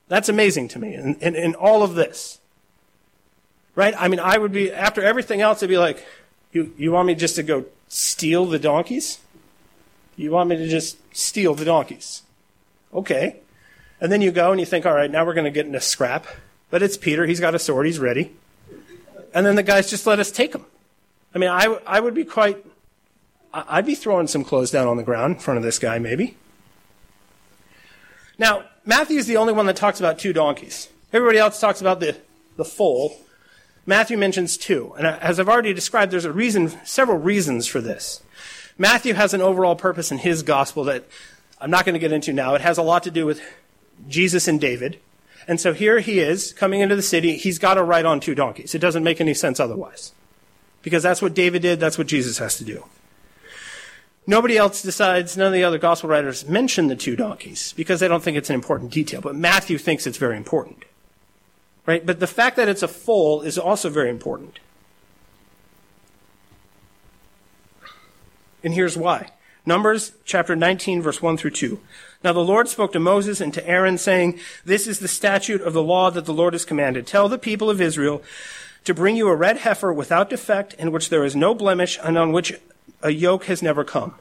That's 0.08 0.30
amazing 0.30 0.70
to 0.70 0.80
me 0.80 0.94
in, 0.94 1.16
in, 1.16 1.36
in 1.36 1.56
all 1.56 1.84
of 1.84 1.96
this. 1.96 2.40
Right? 3.76 3.94
I 3.98 4.08
mean, 4.08 4.20
I 4.20 4.38
would 4.38 4.52
be, 4.52 4.72
after 4.72 5.02
everything 5.02 5.42
else, 5.42 5.64
I'd 5.64 5.70
be 5.70 5.78
like, 5.78 6.06
you, 6.52 6.74
you 6.78 6.92
want 6.92 7.08
me 7.08 7.16
just 7.16 7.36
to 7.36 7.44
go 7.44 7.66
steal 7.88 8.46
the 8.46 8.60
donkeys? 8.60 9.20
You 10.16 10.32
want 10.32 10.50
me 10.50 10.58
to 10.58 10.68
just 10.68 10.98
steal 11.16 11.56
the 11.56 11.66
donkeys? 11.66 12.24
Okay. 12.94 13.38
And 14.00 14.12
then 14.12 14.22
you 14.22 14.32
go 14.32 14.52
and 14.52 14.60
you 14.60 14.66
think, 14.66 14.86
all 14.86 14.94
right, 14.94 15.10
now 15.10 15.26
we're 15.26 15.34
going 15.34 15.46
to 15.46 15.52
get 15.52 15.66
into 15.66 15.80
scrap. 15.80 16.28
But 16.72 16.82
it's 16.82 16.98
Peter. 16.98 17.28
He's 17.28 17.40
got 17.40 17.54
a 17.54 17.60
sword. 17.60 17.86
He's 17.86 18.00
ready. 18.00 18.34
And 19.34 19.46
then 19.46 19.56
the 19.56 19.64
guys 19.64 19.90
just 19.90 20.08
let 20.08 20.20
us 20.20 20.32
take 20.32 20.56
him. 20.56 20.66
I 21.36 21.38
mean, 21.38 21.50
I, 21.50 21.66
I 21.86 22.00
would 22.00 22.14
be 22.14 22.26
quite, 22.26 22.66
I'd 23.54 23.86
be 23.86 23.96
throwing 23.96 24.28
some 24.28 24.44
clothes 24.44 24.72
down 24.72 24.88
on 24.88 24.98
the 24.98 25.04
ground 25.04 25.36
in 25.36 25.40
front 25.40 25.58
of 25.58 25.64
this 25.64 25.78
guy, 25.78 26.00
maybe. 26.00 26.38
Now, 28.38 28.64
Matthew 28.86 29.20
is 29.20 29.28
the 29.28 29.38
only 29.38 29.54
one 29.54 29.68
that 29.68 29.76
talks 29.76 30.00
about 30.00 30.18
two 30.18 30.34
donkeys. 30.34 30.90
Everybody 31.14 31.38
else 31.38 31.60
talks 31.60 31.82
about 31.82 32.00
the, 32.00 32.18
the 32.58 32.66
foal. 32.66 33.18
Matthew 33.86 34.18
mentions 34.18 34.58
two. 34.58 34.94
And 34.98 35.06
as 35.06 35.40
I've 35.40 35.50
already 35.50 35.74
described, 35.74 36.12
there's 36.12 36.26
a 36.26 36.32
reason, 36.32 36.70
several 36.86 37.18
reasons 37.18 37.68
for 37.68 37.82
this. 37.82 38.24
Matthew 38.78 39.14
has 39.14 39.34
an 39.34 39.42
overall 39.42 39.76
purpose 39.76 40.12
in 40.12 40.18
his 40.18 40.42
gospel 40.44 40.86
that 40.86 41.06
I'm 41.60 41.70
not 41.70 41.86
going 41.86 41.94
to 41.94 42.00
get 42.00 42.12
into 42.12 42.34
now. 42.34 42.56
It 42.56 42.62
has 42.62 42.78
a 42.78 42.82
lot 42.82 43.04
to 43.04 43.12
do 43.12 43.26
with 43.26 43.42
Jesus 44.08 44.48
and 44.48 44.60
David. 44.60 45.00
And 45.48 45.60
so 45.60 45.74
here 45.74 46.00
he 46.00 46.20
is 46.20 46.54
coming 46.54 46.82
into 46.82 46.96
the 46.96 47.02
city. 47.02 47.38
He's 47.38 47.60
got 47.60 47.76
to 47.76 47.84
ride 47.84 48.06
on 48.06 48.20
two 48.20 48.36
donkeys. 48.36 48.76
It 48.76 48.80
doesn't 48.80 49.04
make 49.04 49.20
any 49.20 49.34
sense 49.34 49.60
otherwise. 49.60 50.14
Because 50.82 51.04
that's 51.04 51.22
what 51.22 51.34
David 51.34 51.62
did, 51.62 51.80
that's 51.80 51.98
what 51.98 52.08
Jesus 52.08 52.38
has 52.40 52.58
to 52.58 52.64
do. 52.64 52.86
Nobody 54.28 54.58
else 54.58 54.82
decides, 54.82 55.36
none 55.36 55.48
of 55.48 55.54
the 55.54 55.64
other 55.64 55.78
gospel 55.78 56.10
writers 56.10 56.48
mention 56.48 56.88
the 56.88 56.96
two 56.96 57.16
donkeys 57.16 57.74
because 57.74 58.00
they 58.00 58.08
don't 58.08 58.24
think 58.24 58.38
it's 58.38 58.50
an 58.50 58.56
important 58.56 58.92
detail. 58.92 59.22
But 59.22 59.36
Matthew 59.36 59.78
thinks 59.78 60.06
it's 60.06 60.18
very 60.18 60.38
important. 60.38 60.86
Right? 61.86 62.06
But 62.06 62.20
the 62.20 62.28
fact 62.28 62.56
that 62.58 62.70
it's 62.70 62.84
a 62.84 62.88
foal 62.88 63.42
is 63.42 63.58
also 63.58 63.90
very 63.90 64.10
important. 64.10 64.60
And 68.64 68.74
here's 68.76 68.96
why. 68.96 69.30
Numbers 69.66 70.14
chapter 70.24 70.56
19, 70.56 71.02
verse 71.02 71.22
1 71.22 71.38
through 71.38 71.52
2. 71.52 71.80
Now 72.24 72.34
the 72.34 72.40
Lord 72.40 72.68
spoke 72.68 72.94
to 72.94 73.00
Moses 73.00 73.42
and 73.42 73.54
to 73.54 73.68
Aaron, 73.68 73.98
saying, 73.98 74.40
This 74.64 74.88
is 74.88 75.00
the 75.00 75.08
statute 75.08 75.62
of 75.62 75.74
the 75.74 75.84
law 75.84 76.12
that 76.12 76.26
the 76.26 76.34
Lord 76.34 76.54
has 76.54 76.66
commanded. 76.66 77.08
Tell 77.08 77.28
the 77.28 77.40
people 77.40 77.70
of 77.70 77.82
Israel 77.82 78.22
to 78.84 78.94
bring 78.94 79.16
you 79.16 79.28
a 79.28 79.36
red 79.36 79.58
heifer 79.58 79.92
without 79.92 80.30
defect, 80.30 80.74
in 80.76 80.92
which 80.92 81.10
there 81.10 81.24
is 81.24 81.36
no 81.36 81.54
blemish, 81.54 82.00
and 82.04 82.18
on 82.18 82.32
which 82.32 82.54
a 83.02 83.12
yoke 83.12 83.46
has 83.46 83.62
never 83.62 83.84
come. 83.84 84.16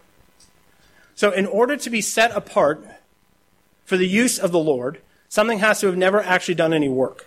So, 1.15 1.31
in 1.31 1.47
order 1.47 1.77
to 1.77 1.91
be 1.91 2.01
set 2.01 2.31
apart 2.33 2.83
for 3.85 3.97
the 3.97 4.09
use 4.09 4.39
of 4.39 4.53
the 4.53 4.59
Lord, 4.59 5.01
something 5.29 5.59
has 5.59 5.81
to 5.81 5.87
have 5.87 5.97
never 5.97 6.23
actually 6.23 6.55
done 6.55 6.73
any 6.73 6.89
work. 6.89 7.27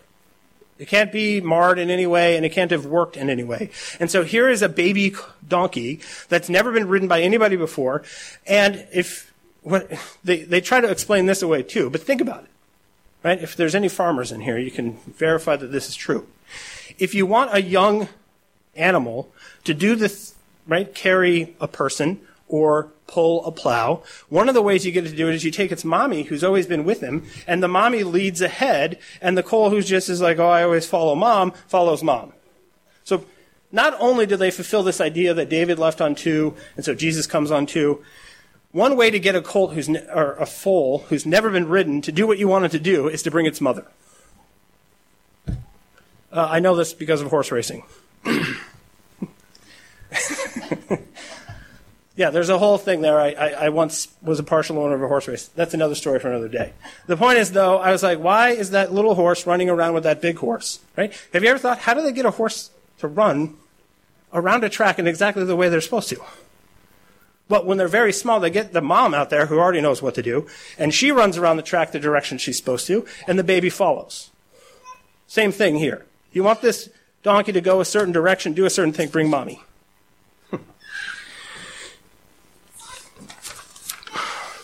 It 0.79 0.87
can't 0.87 1.11
be 1.11 1.39
marred 1.39 1.77
in 1.77 1.91
any 1.91 2.07
way, 2.07 2.35
and 2.35 2.45
it 2.45 2.49
can't 2.49 2.71
have 2.71 2.85
worked 2.85 3.15
in 3.15 3.29
any 3.29 3.43
way. 3.43 3.69
And 3.99 4.09
so 4.09 4.23
here 4.23 4.49
is 4.49 4.63
a 4.63 4.69
baby 4.69 5.15
donkey 5.47 5.99
that's 6.29 6.49
never 6.49 6.71
been 6.71 6.87
ridden 6.87 7.07
by 7.07 7.21
anybody 7.21 7.55
before, 7.55 8.03
and 8.47 8.87
if 8.91 9.32
what, 9.63 9.91
they, 10.23 10.43
they 10.43 10.61
try 10.61 10.81
to 10.81 10.89
explain 10.89 11.25
this 11.25 11.41
away 11.41 11.63
too, 11.63 11.89
but 11.89 12.01
think 12.01 12.21
about 12.21 12.43
it. 12.43 12.49
Right? 13.23 13.41
If 13.41 13.55
there's 13.55 13.75
any 13.75 13.87
farmers 13.87 14.31
in 14.31 14.41
here, 14.41 14.57
you 14.57 14.71
can 14.71 14.97
verify 15.15 15.55
that 15.55 15.71
this 15.71 15.87
is 15.87 15.95
true. 15.95 16.27
If 16.99 17.15
you 17.15 17.25
want 17.25 17.55
a 17.55 17.61
young 17.61 18.09
animal 18.75 19.31
to 19.63 19.73
do 19.73 19.95
this, 19.95 20.35
right, 20.67 20.93
carry 20.93 21.55
a 21.61 21.67
person 21.67 22.19
or 22.49 22.89
pull 23.07 23.45
a 23.45 23.51
plow, 23.51 24.03
one 24.27 24.49
of 24.49 24.55
the 24.55 24.61
ways 24.61 24.85
you 24.85 24.91
get 24.91 25.05
to 25.05 25.15
do 25.15 25.29
it 25.29 25.35
is 25.35 25.45
you 25.45 25.51
take 25.51 25.71
its 25.71 25.85
mommy, 25.85 26.23
who's 26.23 26.43
always 26.43 26.67
been 26.67 26.83
with 26.83 26.99
him, 26.99 27.25
and 27.47 27.63
the 27.63 27.67
mommy 27.67 28.03
leads 28.03 28.41
ahead, 28.41 28.99
and 29.21 29.37
the 29.37 29.43
coal 29.43 29.69
who's 29.69 29.87
just 29.87 30.09
is 30.09 30.21
like, 30.21 30.37
oh, 30.37 30.49
I 30.49 30.63
always 30.63 30.85
follow 30.85 31.15
mom, 31.15 31.51
follows 31.67 32.03
mom. 32.03 32.33
So 33.05 33.25
not 33.71 33.95
only 33.99 34.25
do 34.25 34.35
they 34.35 34.51
fulfill 34.51 34.83
this 34.83 34.99
idea 34.99 35.33
that 35.33 35.49
David 35.49 35.79
left 35.79 36.01
on 36.01 36.13
two, 36.13 36.55
and 36.75 36.83
so 36.83 36.93
Jesus 36.93 37.25
comes 37.25 37.51
on 37.51 37.65
two, 37.65 38.03
one 38.73 38.97
way 38.97 39.09
to 39.09 39.19
get 39.19 39.35
a 39.35 39.41
colt 39.41 39.73
who's 39.73 39.87
ne- 39.87 40.05
or 40.13 40.33
a 40.33 40.45
foal 40.45 41.05
who's 41.09 41.25
never 41.25 41.49
been 41.49 41.69
ridden 41.69 42.01
to 42.01 42.11
do 42.11 42.27
what 42.27 42.37
you 42.37 42.49
want 42.49 42.65
it 42.65 42.71
to 42.71 42.79
do 42.79 43.07
is 43.07 43.23
to 43.23 43.31
bring 43.31 43.45
its 43.45 43.61
mother. 43.61 43.85
Uh, 45.47 45.53
I 46.49 46.59
know 46.59 46.75
this 46.75 46.93
because 46.93 47.21
of 47.21 47.29
horse 47.29 47.51
racing. 47.51 47.83
yeah, 52.15 52.31
there's 52.31 52.49
a 52.49 52.57
whole 52.57 52.79
thing 52.79 53.01
there. 53.01 53.19
I, 53.19 53.31
I, 53.31 53.47
I, 53.49 53.69
once 53.69 54.07
was 54.23 54.39
a 54.39 54.43
partial 54.43 54.79
owner 54.79 54.95
of 54.95 55.03
a 55.03 55.07
horse 55.07 55.27
race. 55.27 55.47
That's 55.49 55.75
another 55.75 55.93
story 55.93 56.17
for 56.19 56.29
another 56.29 56.47
day. 56.47 56.73
The 57.05 57.17
point 57.17 57.37
is, 57.37 57.51
though, 57.51 57.77
I 57.77 57.91
was 57.91 58.01
like, 58.01 58.17
why 58.17 58.49
is 58.49 58.71
that 58.71 58.91
little 58.91 59.13
horse 59.13 59.45
running 59.45 59.69
around 59.69 59.93
with 59.93 60.03
that 60.05 60.21
big 60.21 60.37
horse? 60.37 60.79
Right? 60.97 61.13
Have 61.33 61.43
you 61.43 61.49
ever 61.49 61.59
thought, 61.59 61.77
how 61.77 61.93
do 61.93 62.01
they 62.01 62.11
get 62.11 62.25
a 62.25 62.31
horse 62.31 62.71
to 62.97 63.07
run 63.07 63.55
around 64.33 64.63
a 64.63 64.69
track 64.69 64.97
in 64.97 65.05
exactly 65.05 65.45
the 65.45 65.55
way 65.55 65.69
they're 65.69 65.81
supposed 65.81 66.09
to? 66.09 66.19
But 67.47 67.65
when 67.65 67.77
they're 67.77 67.87
very 67.87 68.13
small, 68.13 68.39
they 68.39 68.49
get 68.49 68.73
the 68.73 68.81
mom 68.81 69.13
out 69.13 69.29
there 69.29 69.47
who 69.47 69.59
already 69.59 69.81
knows 69.81 70.01
what 70.01 70.15
to 70.15 70.23
do, 70.23 70.47
and 70.77 70.93
she 70.93 71.11
runs 71.11 71.37
around 71.37 71.57
the 71.57 71.63
track 71.63 71.91
the 71.91 71.99
direction 71.99 72.37
she's 72.37 72.57
supposed 72.57 72.87
to, 72.87 73.05
and 73.27 73.37
the 73.37 73.43
baby 73.43 73.69
follows. 73.69 74.31
Same 75.27 75.51
thing 75.51 75.75
here. 75.75 76.05
You 76.31 76.43
want 76.43 76.61
this 76.61 76.89
donkey 77.21 77.51
to 77.51 77.61
go 77.61 77.81
a 77.81 77.85
certain 77.85 78.13
direction, 78.13 78.53
do 78.53 78.65
a 78.65 78.69
certain 78.69 78.93
thing, 78.93 79.09
bring 79.09 79.29
mommy. 79.29 79.61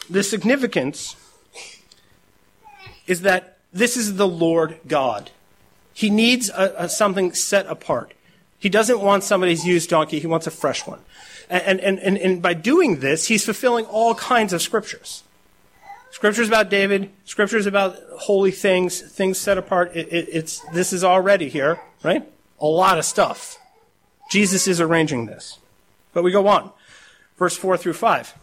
the 0.09 0.23
significance 0.23 1.15
is 3.07 3.21
that 3.21 3.57
this 3.73 3.97
is 3.97 4.15
the 4.15 4.27
Lord 4.27 4.79
God. 4.87 5.31
He 5.93 6.09
needs 6.09 6.49
a, 6.49 6.73
a, 6.77 6.89
something 6.89 7.33
set 7.33 7.65
apart. 7.67 8.13
He 8.59 8.69
doesn't 8.69 8.99
want 8.99 9.23
somebody's 9.23 9.65
used 9.65 9.89
donkey, 9.89 10.19
he 10.19 10.27
wants 10.27 10.45
a 10.45 10.51
fresh 10.51 10.85
one. 10.85 10.99
And, 11.49 11.79
and, 11.79 11.97
and, 11.99 12.17
and 12.17 12.41
by 12.41 12.53
doing 12.53 12.99
this, 12.99 13.27
he's 13.27 13.43
fulfilling 13.43 13.85
all 13.85 14.13
kinds 14.13 14.53
of 14.53 14.61
scriptures. 14.61 15.23
Scriptures 16.11 16.47
about 16.47 16.69
David, 16.69 17.09
scriptures 17.25 17.65
about 17.65 17.97
holy 18.19 18.51
things, 18.51 19.01
things 19.01 19.37
set 19.37 19.57
apart. 19.57 19.91
It, 19.95 20.07
it, 20.11 20.29
it's, 20.31 20.59
this 20.73 20.91
is 20.91 21.03
already 21.03 21.49
here, 21.49 21.79
right? 22.03 22.27
A 22.59 22.65
lot 22.65 22.99
of 22.99 23.05
stuff. 23.05 23.57
Jesus 24.29 24.67
is 24.67 24.81
arranging 24.81 25.25
this. 25.25 25.57
But 26.13 26.23
we 26.23 26.31
go 26.31 26.47
on. 26.47 26.71
Verse 27.37 27.55
4 27.55 27.77
through 27.77 27.93
5. 27.93 28.33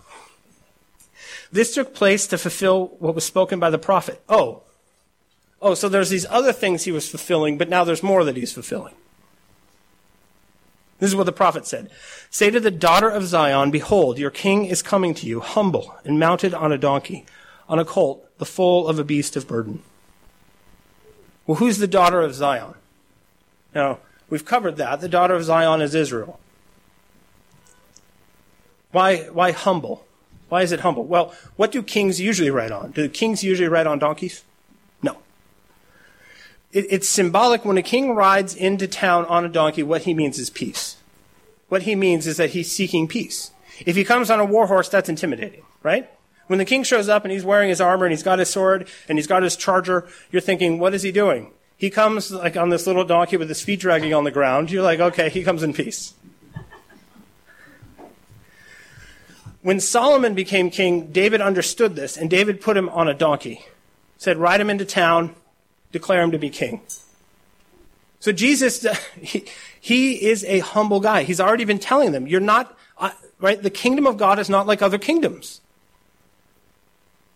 This 1.53 1.75
took 1.75 1.95
place 1.95 2.27
to 2.29 2.39
fulfill 2.39 2.89
what 2.99 3.15
was 3.15 3.25
spoken 3.25 3.61
by 3.61 3.71
the 3.71 3.79
prophet. 3.79 4.21
Oh. 4.29 4.63
Oh, 5.61 5.75
so 5.75 5.89
there's 5.89 6.11
these 6.11 6.27
other 6.27 6.53
things 6.53 6.85
he 6.85 6.93
was 6.93 7.09
fulfilling, 7.09 7.59
but 7.59 7.69
now 7.69 7.85
there's 7.85 8.03
more 8.03 8.25
that 8.25 8.37
he's 8.37 8.53
fulfilling. 8.53 8.95
This 10.99 11.11
is 11.11 11.17
what 11.17 11.27
the 11.27 11.33
prophet 11.33 11.67
said. 11.67 11.91
Say 12.31 12.51
to 12.51 12.61
the 12.61 12.71
daughter 12.71 13.09
of 13.09 13.27
Zion, 13.27 13.71
Behold, 13.71 14.19
your 14.19 14.31
king 14.31 14.65
is 14.65 14.83
coming 14.83 15.15
to 15.15 15.27
you, 15.27 15.41
humble 15.41 15.95
and 16.05 16.19
mounted 16.19 16.55
on 16.55 16.73
a 16.73 16.79
donkey, 16.79 17.27
on 17.69 17.79
a 17.79 17.85
colt, 17.85 18.27
the 18.39 18.47
foal 18.47 18.89
of 18.89 18.99
a 18.99 19.05
beast 19.05 19.37
of 19.37 19.47
burden. 19.47 19.83
Well, 21.47 21.57
who's 21.57 21.79
the 21.79 21.87
daughter 21.87 22.23
of 22.23 22.35
Zion? 22.35 22.75
Now, 23.75 23.99
we've 24.31 24.45
covered 24.45 24.77
that. 24.77 25.01
The 25.01 25.09
daughter 25.09 25.35
of 25.35 25.45
Zion 25.45 25.81
is 25.81 25.95
Israel. 25.95 26.41
Why, 28.91 29.25
why 29.25 29.53
humble? 29.53 30.07
Why 30.49 30.63
is 30.63 30.73
it 30.73 30.81
humble? 30.81 31.05
Well, 31.05 31.35
what 31.57 31.73
do 31.73 31.83
kings 31.83 32.21
usually 32.21 32.51
ride 32.51 32.73
on? 32.73 32.93
Do 32.93 33.09
kings 33.09 33.45
usually 33.45 33.69
ride 33.69 33.87
on 33.87 33.99
donkeys? 33.99 34.45
It, 36.73 36.87
it's 36.91 37.09
symbolic 37.09 37.65
when 37.65 37.79
a 37.79 37.83
king 37.83 38.15
rides 38.15 38.55
into 38.55 38.87
town 38.87 39.25
on 39.27 39.45
a 39.45 39.49
donkey, 39.49 39.83
what 39.83 40.03
he 40.03 40.15
means 40.15 40.39
is 40.39 40.51
peace. 40.51 40.97
What 41.69 41.83
he 41.83 41.95
means 41.95 42.27
is 42.27 42.37
that 42.37 42.51
he's 42.51 42.71
seeking 42.71 43.09
peace. 43.09 43.51
If 43.85 43.97
he 43.97 44.05
comes 44.05 44.31
on 44.31 44.41
a 44.41 44.45
war 44.45 44.67
horse, 44.67 44.89
that's 44.89 45.09
intimidating, 45.09 45.63
right? 45.83 46.09
When 46.47 46.59
the 46.59 46.65
king 46.65 46.85
shows 46.85 47.09
up 47.09 47.25
and 47.25 47.33
he's 47.33 47.45
wearing 47.45 47.69
his 47.69 47.81
armor 47.81 48.05
and 48.07 48.13
he's 48.13 48.23
got 48.23 48.39
his 48.39 48.49
sword 48.49 48.89
and 49.09 49.19
he's 49.19 49.27
got 49.27 49.43
his 49.43 49.57
charger, 49.57 50.07
you're 50.31 50.41
thinking, 50.41 50.79
what 50.79 50.95
is 50.95 51.03
he 51.03 51.11
doing? 51.11 51.51
He 51.77 51.91
comes 51.91 52.31
like 52.31 52.57
on 52.57 52.71
this 52.71 52.87
little 52.87 53.05
donkey 53.05 53.37
with 53.37 53.49
his 53.49 53.63
feet 53.63 53.81
dragging 53.81 54.15
on 54.15 54.25
the 54.25 54.31
ground. 54.31 54.71
You're 54.71 54.83
like, 54.83 55.01
okay, 55.01 55.29
he 55.29 55.43
comes 55.43 55.63
in 55.63 55.73
peace. 55.73 56.15
When 59.61 59.81
Solomon 59.81 60.35
became 60.35 60.71
king, 60.71 61.09
David 61.09 61.41
understood 61.41 61.97
this, 61.97 62.17
and 62.17 62.31
David 62.31 62.61
put 62.61 62.77
him 62.77 62.89
on 62.91 63.09
a 63.09 63.15
donkey. 63.15 63.67
Said, 64.17 64.37
ride 64.37 64.61
him 64.61 64.71
into 64.71 64.85
town, 64.85 65.35
declare 65.99 66.23
him 66.23 66.33
to 66.33 66.39
be 66.39 66.51
king. 66.51 66.81
So 68.21 68.33
Jesus, 68.33 68.87
he, 69.21 69.47
he 69.81 70.27
is 70.27 70.45
a 70.45 70.61
humble 70.61 71.01
guy. 71.01 71.23
He's 71.23 71.41
already 71.41 71.65
been 71.65 71.79
telling 71.79 72.13
them, 72.13 72.27
you're 72.27 72.41
not, 72.41 72.77
right? 73.39 73.63
The 73.63 73.71
kingdom 73.71 74.07
of 74.07 74.17
God 74.17 74.39
is 74.39 74.51
not 74.51 74.67
like 74.67 74.83
other 74.83 74.99
kingdoms. 74.99 75.61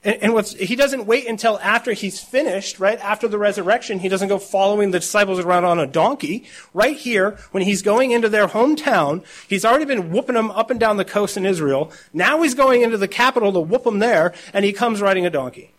And, 0.03 0.17
and 0.23 0.35
what's, 0.35 0.55
he 0.55 0.77
doesn't 0.77 1.07
wait 1.07 1.29
until 1.29 1.59
after 1.61 1.93
he's 1.93 2.21
finished, 2.21 2.81
right? 2.81 2.99
After 3.01 3.29
the 3.29 3.39
resurrection, 3.39 3.99
he 3.99 4.09
doesn't 4.09 4.29
go 4.29 4.39
following 4.39 4.91
the 4.91 5.01
disciples 5.01 5.41
around 5.41 5.65
on 5.65 5.79
a 5.79 5.87
donkey. 5.87 6.45
Right 6.73 6.97
here, 6.97 7.39
when 7.51 7.63
he's 7.63 7.83
going 7.83 8.11
into 8.11 8.29
their 8.29 8.49
hometown, 8.49 9.25
he's 9.47 9.65
already 9.65 9.85
been 9.85 10.11
whooping 10.11 10.35
them 10.35 10.51
up 10.53 10.71
and 10.71 10.81
down 10.81 10.97
the 10.97 11.05
coast 11.05 11.37
in 11.37 11.45
Israel. 11.45 11.93
Now 12.13 12.43
he's 12.43 12.55
going 12.55 12.83
into 12.83 12.97
the 12.97 13.09
capital 13.09 13.53
to 13.53 13.61
whoop 13.61 13.85
them 13.85 13.99
there, 13.99 14.33
and 14.53 14.65
he 14.65 14.73
comes 14.73 15.03
riding 15.03 15.27
a 15.27 15.31
donkey. 15.31 15.73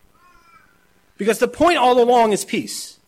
Because 1.16 1.38
the 1.38 1.48
point 1.48 1.78
all 1.78 2.00
along 2.02 2.32
is 2.32 2.44
peace. 2.44 2.98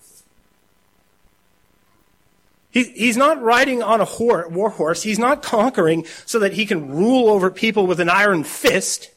He, 2.74 2.82
he's 2.84 3.16
not 3.16 3.40
riding 3.40 3.84
on 3.84 4.00
a 4.00 4.06
war 4.18 4.70
horse. 4.70 5.04
He's 5.04 5.18
not 5.18 5.42
conquering 5.42 6.04
so 6.26 6.40
that 6.40 6.54
he 6.54 6.66
can 6.66 6.90
rule 6.90 7.30
over 7.30 7.50
people 7.50 7.86
with 7.86 8.00
an 8.00 8.08
iron 8.08 8.42
fist. 8.42 9.10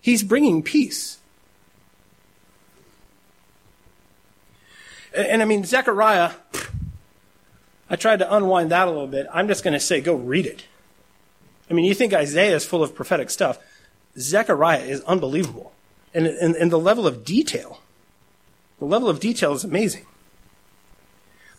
He's 0.00 0.24
bringing 0.24 0.62
peace. 0.62 1.18
And, 5.14 5.26
and 5.26 5.42
I 5.42 5.44
mean, 5.44 5.64
Zechariah, 5.64 6.32
I 7.88 7.94
tried 7.94 8.18
to 8.18 8.34
unwind 8.34 8.72
that 8.72 8.88
a 8.88 8.90
little 8.90 9.06
bit. 9.06 9.28
I'm 9.32 9.46
just 9.46 9.62
going 9.62 9.74
to 9.74 9.80
say, 9.80 10.00
go 10.00 10.16
read 10.16 10.44
it. 10.44 10.64
I 11.70 11.74
mean, 11.74 11.84
you 11.84 11.94
think 11.94 12.12
Isaiah 12.12 12.56
is 12.56 12.64
full 12.64 12.82
of 12.82 12.94
prophetic 12.94 13.30
stuff. 13.30 13.58
Zechariah 14.18 14.82
is 14.82 15.00
unbelievable. 15.02 15.72
And, 16.12 16.26
and, 16.26 16.56
and 16.56 16.72
the 16.72 16.78
level 16.78 17.06
of 17.06 17.24
detail, 17.24 17.80
the 18.78 18.84
level 18.84 19.08
of 19.08 19.20
detail 19.20 19.52
is 19.52 19.64
amazing. 19.64 20.06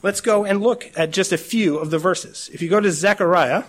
Let's 0.02 0.22
go 0.22 0.46
and 0.46 0.62
look 0.62 0.92
at 0.96 1.12
just 1.12 1.32
a 1.32 1.38
few 1.38 1.78
of 1.78 1.90
the 1.90 1.98
verses. 1.98 2.50
If 2.54 2.62
you 2.62 2.70
go 2.70 2.80
to 2.80 2.92
Zechariah, 2.92 3.64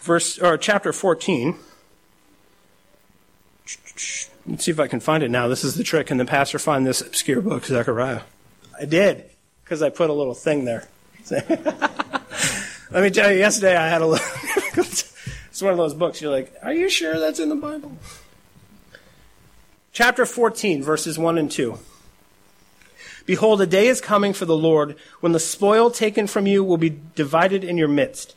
verse 0.00 0.38
or 0.38 0.56
chapter 0.56 0.92
14. 0.92 1.56
Let's 4.46 4.64
see 4.64 4.70
if 4.70 4.80
I 4.80 4.88
can 4.88 5.00
find 5.00 5.22
it 5.22 5.30
now. 5.30 5.48
This 5.48 5.64
is 5.64 5.74
the 5.74 5.84
trick. 5.84 6.08
Can 6.08 6.16
the 6.16 6.24
pastor 6.24 6.58
find 6.58 6.86
this 6.86 7.00
obscure 7.00 7.40
book, 7.40 7.64
Zechariah? 7.64 8.22
I 8.80 8.86
did, 8.86 9.30
because 9.62 9.82
I 9.82 9.90
put 9.90 10.10
a 10.10 10.12
little 10.12 10.34
thing 10.34 10.64
there. 10.64 10.88
Let 11.30 13.02
me 13.02 13.10
tell 13.10 13.30
you, 13.30 13.38
yesterday 13.38 13.76
I 13.76 13.88
had 13.88 14.02
a 14.02 14.06
little. 14.06 14.26
it's 14.76 15.62
one 15.62 15.70
of 15.70 15.78
those 15.78 15.94
books. 15.94 16.20
You're 16.20 16.32
like, 16.32 16.52
are 16.62 16.72
you 16.72 16.88
sure 16.88 17.18
that's 17.20 17.38
in 17.38 17.48
the 17.48 17.54
Bible? 17.54 17.92
Chapter 20.02 20.24
14, 20.24 20.82
verses 20.82 21.18
1 21.18 21.36
and 21.36 21.50
2. 21.50 21.78
Behold, 23.26 23.60
a 23.60 23.66
day 23.66 23.86
is 23.86 24.00
coming 24.00 24.32
for 24.32 24.46
the 24.46 24.56
Lord 24.56 24.96
when 25.20 25.32
the 25.32 25.38
spoil 25.38 25.90
taken 25.90 26.26
from 26.26 26.46
you 26.46 26.64
will 26.64 26.78
be 26.78 26.98
divided 27.14 27.62
in 27.62 27.76
your 27.76 27.86
midst. 27.86 28.34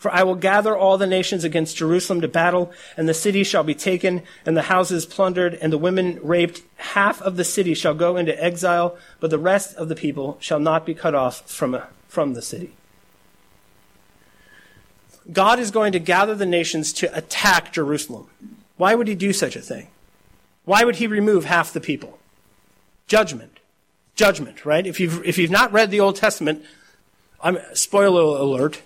For 0.00 0.10
I 0.10 0.24
will 0.24 0.34
gather 0.34 0.76
all 0.76 0.98
the 0.98 1.06
nations 1.06 1.44
against 1.44 1.76
Jerusalem 1.76 2.22
to 2.22 2.26
battle, 2.26 2.72
and 2.96 3.08
the 3.08 3.14
city 3.14 3.44
shall 3.44 3.62
be 3.62 3.72
taken, 3.72 4.24
and 4.44 4.56
the 4.56 4.62
houses 4.62 5.06
plundered, 5.06 5.54
and 5.54 5.72
the 5.72 5.78
women 5.78 6.18
raped. 6.24 6.62
Half 6.78 7.22
of 7.22 7.36
the 7.36 7.44
city 7.44 7.74
shall 7.74 7.94
go 7.94 8.16
into 8.16 8.42
exile, 8.42 8.98
but 9.20 9.30
the 9.30 9.38
rest 9.38 9.76
of 9.76 9.88
the 9.88 9.94
people 9.94 10.38
shall 10.40 10.58
not 10.58 10.84
be 10.84 10.92
cut 10.92 11.14
off 11.14 11.48
from, 11.48 11.80
from 12.08 12.34
the 12.34 12.42
city. 12.42 12.72
God 15.32 15.60
is 15.60 15.70
going 15.70 15.92
to 15.92 16.00
gather 16.00 16.34
the 16.34 16.46
nations 16.46 16.92
to 16.94 17.16
attack 17.16 17.72
Jerusalem. 17.72 18.26
Why 18.76 18.96
would 18.96 19.06
he 19.06 19.14
do 19.14 19.32
such 19.32 19.54
a 19.54 19.60
thing? 19.60 19.86
Why 20.66 20.84
would 20.84 20.96
he 20.96 21.06
remove 21.06 21.46
half 21.46 21.72
the 21.72 21.80
people? 21.80 22.18
Judgment. 23.06 23.60
Judgment, 24.16 24.66
right? 24.66 24.86
If 24.86 25.00
you've, 25.00 25.24
if 25.24 25.38
you've 25.38 25.50
not 25.50 25.72
read 25.72 25.90
the 25.90 26.00
Old 26.00 26.16
Testament, 26.16 26.64
I'm, 27.42 27.58
spoiler 27.72 28.20
alert, 28.20 28.82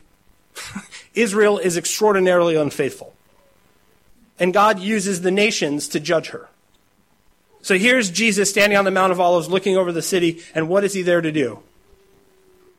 Israel 1.14 1.58
is 1.58 1.76
extraordinarily 1.76 2.54
unfaithful. 2.54 3.14
And 4.38 4.52
God 4.52 4.78
uses 4.78 5.22
the 5.22 5.30
nations 5.30 5.88
to 5.88 6.00
judge 6.00 6.28
her. 6.28 6.48
So 7.62 7.76
here's 7.76 8.10
Jesus 8.10 8.50
standing 8.50 8.78
on 8.78 8.84
the 8.84 8.90
Mount 8.90 9.12
of 9.12 9.20
Olives 9.20 9.48
looking 9.48 9.76
over 9.76 9.92
the 9.92 10.02
city, 10.02 10.42
and 10.54 10.68
what 10.68 10.84
is 10.84 10.94
he 10.94 11.02
there 11.02 11.20
to 11.20 11.32
do? 11.32 11.60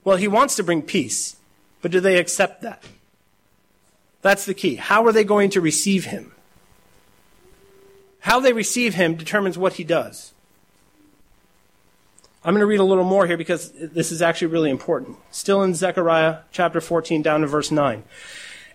Well, 0.03 0.17
he 0.17 0.27
wants 0.27 0.55
to 0.55 0.63
bring 0.63 0.81
peace, 0.81 1.35
but 1.81 1.91
do 1.91 1.99
they 1.99 2.17
accept 2.17 2.61
that? 2.61 2.83
That's 4.21 4.45
the 4.45 4.53
key. 4.53 4.75
How 4.75 5.05
are 5.05 5.11
they 5.11 5.23
going 5.23 5.49
to 5.51 5.61
receive 5.61 6.05
him? 6.05 6.33
How 8.21 8.39
they 8.39 8.53
receive 8.53 8.95
him 8.95 9.15
determines 9.15 9.57
what 9.57 9.73
he 9.73 9.83
does. 9.83 10.33
I'm 12.43 12.53
going 12.53 12.61
to 12.61 12.67
read 12.67 12.79
a 12.79 12.83
little 12.83 13.03
more 13.03 13.27
here 13.27 13.37
because 13.37 13.71
this 13.71 14.11
is 14.11 14.21
actually 14.21 14.47
really 14.47 14.71
important. 14.71 15.17
Still 15.29 15.61
in 15.61 15.75
Zechariah 15.75 16.39
chapter 16.51 16.81
14 16.81 17.21
down 17.21 17.41
to 17.41 17.47
verse 17.47 17.69
9. 17.69 18.03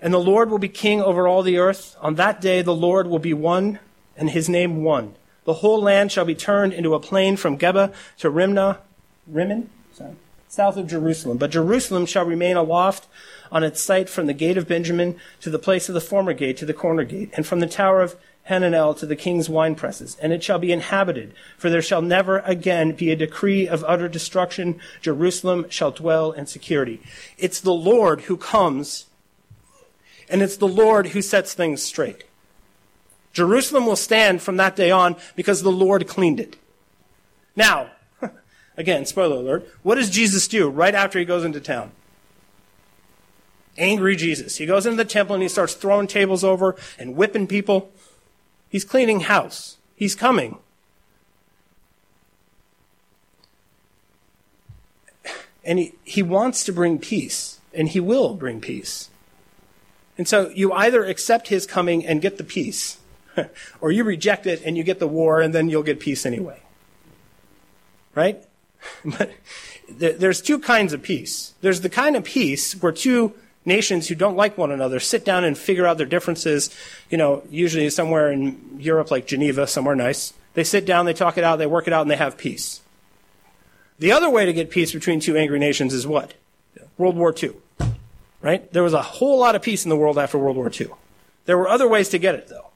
And 0.01 0.15
the 0.15 0.19
Lord 0.19 0.51
will 0.51 0.59
be 0.59 0.69
king 0.69 1.03
over 1.03 1.27
all 1.27 1.43
the 1.43 1.59
earth. 1.59 1.97
On 2.01 2.15
that 2.15 2.41
day 2.41 2.63
the 2.63 2.75
Lord 2.75 3.07
will 3.09 3.19
be 3.19 3.33
one 3.33 3.81
and 4.17 4.31
his 4.31 4.49
name 4.49 4.85
one. 4.85 5.15
The 5.45 5.55
whole 5.55 5.81
land 5.81 6.13
shall 6.13 6.25
be 6.25 6.35
turned 6.35 6.73
into 6.73 6.95
a 6.95 7.01
plain 7.01 7.37
from 7.37 7.59
Geba 7.59 7.93
to 8.19 8.31
Rimnah, 8.31 8.79
Rimmon, 9.27 9.71
south 10.49 10.77
of 10.77 10.89
Jerusalem. 10.89 11.39
But 11.39 11.51
Jerusalem 11.51 12.07
shall 12.07 12.25
remain 12.25 12.57
aloft 12.57 13.07
on 13.51 13.63
its 13.63 13.81
site 13.81 14.09
from 14.09 14.27
the 14.27 14.33
gate 14.33 14.57
of 14.57 14.67
Benjamin 14.67 15.17
to 15.41 15.51
the 15.51 15.59
place 15.59 15.89
of 15.89 15.95
the 15.95 16.01
former 16.01 16.33
gate 16.33 16.57
to 16.59 16.67
the 16.67 16.75
corner 16.75 17.05
gate, 17.05 17.31
and 17.35 17.47
from 17.47 17.61
the 17.61 17.67
tower 17.67 18.01
of 18.01 18.17
Hananel 18.49 18.97
to 18.99 19.07
the 19.07 19.17
king's 19.17 19.49
winepresses, 19.49 20.17
and 20.21 20.33
it 20.33 20.43
shall 20.43 20.59
be 20.59 20.73
inhabited, 20.73 21.35
for 21.59 21.69
there 21.69 21.83
shall 21.83 22.03
never 22.03 22.39
again 22.41 22.93
be 22.93 23.11
a 23.11 23.17
decree 23.17 23.67
of 23.67 23.85
utter 23.87 24.09
destruction. 24.09 24.81
Jerusalem 25.01 25.67
shall 25.69 25.91
dwell 25.91 26.33
in 26.33 26.47
security. 26.47 27.01
It's 27.39 27.61
the 27.61 27.75
Lord 27.75 28.23
who 28.23 28.37
comes, 28.37 29.07
and 30.29 30.43
it's 30.43 30.57
the 30.57 30.69
Lord 30.69 31.09
who 31.09 31.23
sets 31.23 31.55
things 31.55 31.83
straight. 31.83 32.25
Jerusalem 33.33 33.85
will 33.85 33.97
stand 33.97 34.41
from 34.41 34.57
that 34.57 34.77
day 34.77 34.91
on 34.91 35.17
because 35.35 35.63
the 35.63 35.73
Lord 35.73 36.07
cleaned 36.07 36.41
it. 36.41 36.57
Now, 37.55 37.91
again, 38.79 39.05
spoiler 39.05 39.37
alert, 39.37 39.69
what 39.83 39.97
does 39.97 40.09
Jesus 40.09 40.49
do 40.49 40.71
right 40.71 40.95
after 40.95 41.19
he 41.19 41.25
goes 41.25 41.45
into 41.45 41.61
town? 41.61 41.91
Angry 43.77 44.17
Jesus. 44.17 44.57
He 44.57 44.65
goes 44.65 44.87
into 44.87 44.97
the 44.97 45.05
temple 45.05 45.35
and 45.35 45.43
he 45.43 45.51
starts 45.51 45.75
throwing 45.75 46.07
tables 46.07 46.43
over 46.43 46.77
and 46.99 47.15
whipping 47.15 47.47
people. 47.47 47.93
He's 48.69 48.85
cleaning 48.85 49.21
house. 49.21 49.77
He's 49.95 50.15
coming. 50.15 50.59
And 55.65 55.79
he, 55.79 55.95
he 56.05 56.23
wants 56.23 56.63
to 56.65 56.73
bring 56.73 56.99
peace, 56.99 57.61
and 57.75 57.89
he 57.89 57.99
will 57.99 58.35
bring 58.35 58.61
peace. 58.61 59.11
And 60.19 60.29
so 60.29 60.51
you 60.51 60.73
either 60.73 61.05
accept 61.05 61.49
his 61.49 61.67
coming 61.67 62.07
and 62.07 62.23
get 62.23 62.39
the 62.39 62.45
peace, 62.45 62.99
or 63.81 63.91
you 63.91 64.05
reject 64.05 64.47
it 64.47 64.63
and 64.65 64.77
you 64.77 64.85
get 64.85 64.99
the 64.99 65.09
war, 65.09 65.41
and 65.41 65.55
then 65.55 65.69
you'll 65.69 65.83
get 65.83 66.01
peace 66.01 66.25
anyway. 66.25 66.61
Right? 68.15 68.43
But 69.05 69.33
there's 69.89 70.41
two 70.41 70.59
kinds 70.61 70.93
of 70.93 71.03
peace. 71.03 71.55
There's 71.61 71.81
the 71.81 71.89
kind 71.89 72.17
of 72.17 72.25
peace 72.25 72.81
where 72.81 72.93
two 72.93 73.35
nations 73.67 74.09
who 74.09 74.15
don't 74.15 74.37
like 74.37 74.57
one 74.57 74.71
another 74.71 75.01
sit 75.01 75.25
down 75.25 75.45
and 75.45 75.59
figure 75.59 75.87
out 75.87 75.99
their 75.99 76.07
differences, 76.07 76.75
you 77.11 77.19
know, 77.19 77.43
usually 77.51 77.91
somewhere 77.91 78.31
in 78.31 78.79
Europe 78.79 79.11
like 79.11 79.27
Geneva, 79.27 79.67
somewhere 79.67 79.95
nice. 79.95 80.33
They 80.55 80.65
sit 80.65 80.87
down, 80.87 81.05
they 81.05 81.13
talk 81.13 81.37
it 81.37 81.45
out, 81.45 81.57
they 81.57 81.67
work 81.67 81.87
it 81.87 81.93
out, 81.93 82.03
and 82.03 82.11
they 82.11 82.17
have 82.17 82.39
peace. 82.39 82.81
The 83.99 84.13
other 84.13 84.31
way 84.31 84.47
to 84.47 84.53
get 84.53 84.71
peace 84.71 84.93
between 84.93 85.21
two 85.21 85.37
angry 85.37 85.59
nations 85.59 85.93
is 85.93 86.07
what? 86.07 86.35
World 86.99 87.17
War 87.17 87.35
II. 87.41 87.53
Right? 88.41 88.73
There 88.73 88.83
was 88.83 88.95
a 88.95 89.03
whole 89.03 89.39
lot 89.39 89.57
of 89.57 89.63
peace 89.63 89.85
in 89.85 89.89
the 89.91 89.97
world 89.97 90.19
after 90.19 90.39
World 90.39 90.57
War 90.57 90.71
II. 90.71 90.89
There 91.47 91.59
were 91.59 91.69
other 91.69 91.89
ways 91.89 92.09
to 92.11 92.19
get 92.19 92.35
it, 92.35 92.49
though. 92.49 92.71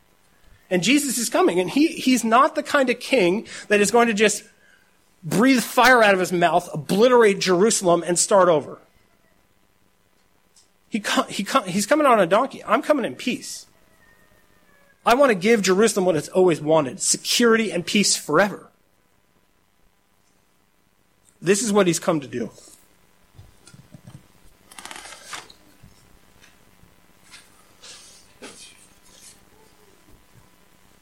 And 0.70 0.82
Jesus 0.82 1.18
is 1.18 1.28
coming, 1.28 1.58
and 1.58 1.68
he, 1.68 1.88
he's 1.88 2.24
not 2.24 2.54
the 2.54 2.62
kind 2.62 2.90
of 2.90 3.00
king 3.00 3.46
that 3.68 3.80
is 3.80 3.90
going 3.90 4.08
to 4.08 4.14
just 4.14 4.44
breathe 5.22 5.62
fire 5.62 6.02
out 6.02 6.14
of 6.14 6.20
his 6.20 6.32
mouth, 6.32 6.68
obliterate 6.72 7.40
Jerusalem, 7.40 8.04
and 8.06 8.18
start 8.18 8.48
over. 8.48 8.78
He, 10.90 11.02
he, 11.28 11.46
he's 11.66 11.86
coming 11.86 12.06
on 12.06 12.20
a 12.20 12.26
donkey. 12.26 12.62
I'm 12.64 12.82
coming 12.82 13.04
in 13.04 13.14
peace. 13.14 13.66
I 15.06 15.14
want 15.14 15.30
to 15.30 15.36
give 15.36 15.62
Jerusalem 15.62 16.04
what 16.04 16.16
it's 16.16 16.28
always 16.28 16.60
wanted 16.60 17.00
security 17.00 17.72
and 17.72 17.86
peace 17.86 18.16
forever. 18.16 18.66
This 21.40 21.62
is 21.62 21.72
what 21.72 21.86
he's 21.86 21.98
come 21.98 22.20
to 22.20 22.26
do. 22.26 22.50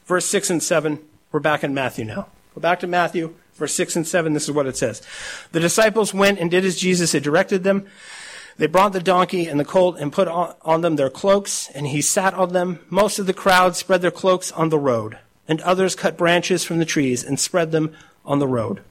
Verse 0.05 0.25
6 0.25 0.49
and 0.49 0.63
7, 0.63 0.99
we're 1.31 1.39
back 1.39 1.63
in 1.63 1.73
Matthew 1.73 2.05
now. 2.05 2.27
Go 2.55 2.61
back 2.61 2.79
to 2.79 2.87
Matthew, 2.87 3.35
verse 3.53 3.73
6 3.73 3.97
and 3.97 4.07
7, 4.07 4.33
this 4.33 4.45
is 4.45 4.51
what 4.51 4.65
it 4.65 4.75
says. 4.75 5.03
The 5.51 5.59
disciples 5.59 6.15
went 6.15 6.39
and 6.39 6.49
did 6.49 6.65
as 6.65 6.77
Jesus 6.77 7.11
had 7.11 7.21
directed 7.21 7.63
them. 7.63 7.85
They 8.59 8.67
brought 8.67 8.91
the 8.91 8.99
donkey 8.99 9.47
and 9.47 9.57
the 9.57 9.63
colt 9.63 9.97
and 9.99 10.11
put 10.11 10.27
on 10.27 10.81
them 10.81 10.97
their 10.97 11.09
cloaks, 11.09 11.69
and 11.73 11.87
he 11.87 12.01
sat 12.01 12.33
on 12.33 12.51
them. 12.51 12.79
Most 12.89 13.17
of 13.17 13.25
the 13.25 13.33
crowd 13.33 13.77
spread 13.77 14.01
their 14.01 14.11
cloaks 14.11 14.51
on 14.51 14.67
the 14.67 14.77
road, 14.77 15.17
and 15.47 15.61
others 15.61 15.95
cut 15.95 16.17
branches 16.17 16.65
from 16.65 16.77
the 16.77 16.85
trees 16.85 17.23
and 17.23 17.39
spread 17.39 17.71
them 17.71 17.95
on 18.25 18.39
the 18.39 18.47
road. 18.47 18.81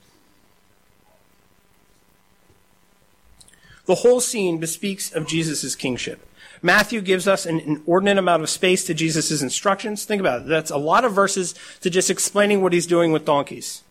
The 3.85 3.97
whole 3.97 4.21
scene 4.21 4.57
bespeaks 4.57 5.13
of 5.13 5.27
Jesus' 5.27 5.77
kingship. 5.77 6.27
Matthew 6.63 7.03
gives 7.03 7.29
us 7.29 7.45
an 7.45 7.61
inordinate 7.61 8.17
amount 8.17 8.43
of 8.43 8.49
space 8.49 8.87
to 8.87 8.95
Jesus' 8.95 9.43
instructions. 9.43 10.07
Think 10.07 10.21
about 10.21 10.43
it. 10.43 10.47
That's 10.47 10.71
a 10.71 10.79
lot 10.79 11.05
of 11.05 11.13
verses 11.13 11.55
to 11.83 11.91
just 11.91 12.09
explaining 12.09 12.63
what 12.63 12.73
he's 12.73 12.87
doing 12.87 13.13
with 13.13 13.27
donkeys. 13.27 13.83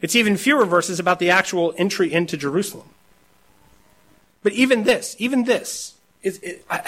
It's 0.00 0.14
even 0.14 0.36
fewer 0.36 0.64
verses 0.64 1.00
about 1.00 1.18
the 1.18 1.30
actual 1.30 1.74
entry 1.76 2.12
into 2.12 2.36
Jerusalem. 2.36 2.90
But 4.46 4.52
even 4.52 4.84
this, 4.84 5.16
even 5.18 5.42
this, 5.42 5.96
is, 6.22 6.38
it, 6.38 6.64
I, 6.70 6.80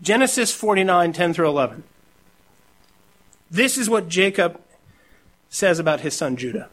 Genesis 0.00 0.50
49, 0.50 1.12
10 1.12 1.34
through 1.34 1.48
11. 1.48 1.84
This 3.50 3.76
is 3.76 3.90
what 3.90 4.08
Jacob 4.08 4.58
says 5.50 5.78
about 5.78 6.00
his 6.00 6.16
son 6.16 6.38
Judah. 6.38 6.70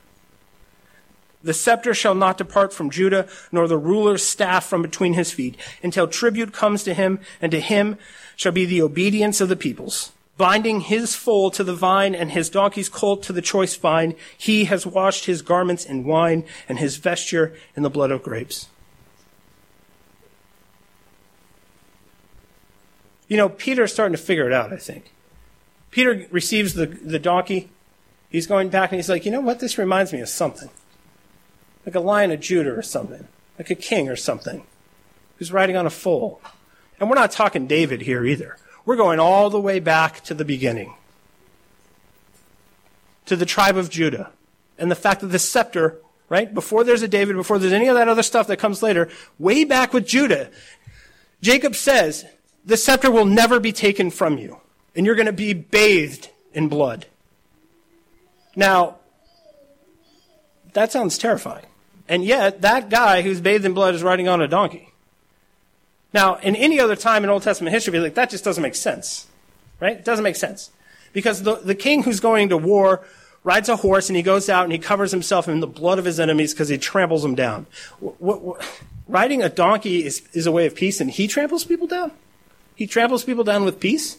The 1.43 1.53
scepter 1.53 1.93
shall 1.93 2.15
not 2.15 2.37
depart 2.37 2.71
from 2.71 2.89
Judah, 2.89 3.27
nor 3.51 3.67
the 3.67 3.77
ruler's 3.77 4.23
staff 4.23 4.65
from 4.65 4.81
between 4.81 5.15
his 5.15 5.33
feet, 5.33 5.57
until 5.83 6.07
tribute 6.07 6.53
comes 6.53 6.85
to 6.85 6.93
him, 6.93 7.19
and 7.41 7.51
to 7.51 7.59
him 7.59 7.97
shall 8.37 8.53
be 8.53 8.63
the 8.63 8.81
obedience 8.81 9.41
of 9.41 9.49
the 9.49 9.57
peoples. 9.57 10.13
Binding 10.37 10.79
his 10.79 11.17
foal 11.17 11.51
to 11.51 11.65
the 11.65 11.75
vine 11.75 12.15
and 12.15 12.31
his 12.31 12.49
donkey's 12.49 12.87
colt 12.87 13.23
to 13.23 13.33
the 13.33 13.41
choice 13.41 13.75
vine, 13.75 14.15
he 14.37 14.63
has 14.63 14.85
washed 14.85 15.25
his 15.25 15.41
garments 15.41 15.83
in 15.83 16.05
wine 16.05 16.45
and 16.69 16.79
his 16.79 16.95
vesture 16.95 17.53
in 17.75 17.83
the 17.83 17.89
blood 17.89 18.11
of 18.11 18.23
grapes. 18.23 18.67
You 23.31 23.37
know, 23.37 23.47
Peter's 23.47 23.93
starting 23.93 24.11
to 24.11 24.21
figure 24.21 24.45
it 24.45 24.51
out, 24.51 24.73
I 24.73 24.75
think. 24.75 25.13
Peter 25.89 26.27
receives 26.31 26.73
the, 26.73 26.85
the 26.85 27.17
donkey. 27.17 27.69
He's 28.29 28.45
going 28.45 28.67
back 28.67 28.91
and 28.91 28.99
he's 28.99 29.07
like, 29.07 29.23
you 29.23 29.31
know 29.31 29.39
what? 29.39 29.61
This 29.61 29.77
reminds 29.77 30.11
me 30.11 30.19
of 30.19 30.27
something. 30.27 30.69
Like 31.85 31.95
a 31.95 32.01
lion 32.01 32.31
of 32.31 32.41
Judah 32.41 32.73
or 32.73 32.81
something. 32.81 33.29
Like 33.57 33.69
a 33.69 33.75
king 33.75 34.09
or 34.09 34.17
something. 34.17 34.63
Who's 35.37 35.49
riding 35.49 35.77
on 35.77 35.85
a 35.85 35.89
foal. 35.89 36.41
And 36.99 37.09
we're 37.09 37.15
not 37.15 37.31
talking 37.31 37.67
David 37.67 38.01
here 38.01 38.25
either. 38.25 38.57
We're 38.83 38.97
going 38.97 39.21
all 39.21 39.49
the 39.49 39.61
way 39.61 39.79
back 39.79 40.25
to 40.25 40.33
the 40.33 40.43
beginning. 40.43 40.93
To 43.27 43.37
the 43.37 43.45
tribe 43.45 43.77
of 43.77 43.89
Judah. 43.89 44.31
And 44.77 44.91
the 44.91 44.95
fact 44.95 45.21
that 45.21 45.27
the 45.27 45.39
scepter, 45.39 46.01
right? 46.27 46.53
Before 46.53 46.83
there's 46.83 47.01
a 47.01 47.07
David, 47.07 47.37
before 47.37 47.59
there's 47.59 47.71
any 47.71 47.87
of 47.87 47.95
that 47.95 48.09
other 48.09 48.23
stuff 48.23 48.47
that 48.47 48.57
comes 48.57 48.83
later, 48.83 49.07
way 49.39 49.63
back 49.63 49.93
with 49.93 50.05
Judah, 50.05 50.49
Jacob 51.41 51.75
says, 51.75 52.25
the 52.65 52.77
scepter 52.77 53.09
will 53.09 53.25
never 53.25 53.59
be 53.59 53.71
taken 53.71 54.11
from 54.11 54.37
you, 54.37 54.59
and 54.95 55.05
you're 55.05 55.15
going 55.15 55.25
to 55.25 55.33
be 55.33 55.53
bathed 55.53 56.29
in 56.53 56.67
blood. 56.67 57.07
Now, 58.55 58.97
that 60.73 60.91
sounds 60.91 61.17
terrifying. 61.17 61.65
And 62.07 62.25
yet, 62.25 62.61
that 62.61 62.89
guy 62.89 63.21
who's 63.21 63.39
bathed 63.39 63.65
in 63.65 63.73
blood 63.73 63.95
is 63.95 64.03
riding 64.03 64.27
on 64.27 64.41
a 64.41 64.47
donkey. 64.47 64.91
Now, 66.13 66.35
in 66.35 66.55
any 66.55 66.79
other 66.79 66.95
time 66.95 67.23
in 67.23 67.29
Old 67.29 67.43
Testament 67.43 67.73
history, 67.73 67.97
like, 67.99 68.15
that 68.15 68.29
just 68.29 68.43
doesn't 68.43 68.61
make 68.61 68.75
sense. 68.75 69.27
Right? 69.79 69.97
It 69.97 70.05
doesn't 70.05 70.23
make 70.23 70.35
sense. 70.35 70.71
Because 71.13 71.43
the, 71.43 71.55
the 71.55 71.75
king 71.75 72.03
who's 72.03 72.19
going 72.19 72.49
to 72.49 72.57
war 72.57 73.05
rides 73.43 73.69
a 73.69 73.77
horse 73.77 74.09
and 74.09 74.15
he 74.15 74.21
goes 74.21 74.49
out 74.49 74.63
and 74.65 74.71
he 74.71 74.77
covers 74.77 75.11
himself 75.11 75.47
in 75.47 75.59
the 75.61 75.67
blood 75.67 75.99
of 75.99 76.05
his 76.05 76.19
enemies 76.19 76.53
because 76.53 76.69
he 76.69 76.77
tramples 76.77 77.23
them 77.23 77.35
down. 77.35 77.65
What, 77.99 78.41
what, 78.41 78.79
riding 79.07 79.41
a 79.41 79.49
donkey 79.49 80.05
is, 80.05 80.21
is 80.33 80.45
a 80.45 80.51
way 80.51 80.67
of 80.67 80.75
peace 80.75 81.01
and 81.01 81.09
he 81.09 81.27
tramples 81.27 81.65
people 81.65 81.87
down? 81.87 82.11
He 82.81 82.87
tramples 82.87 83.23
people 83.23 83.43
down 83.43 83.63
with 83.63 83.79
peace. 83.79 84.17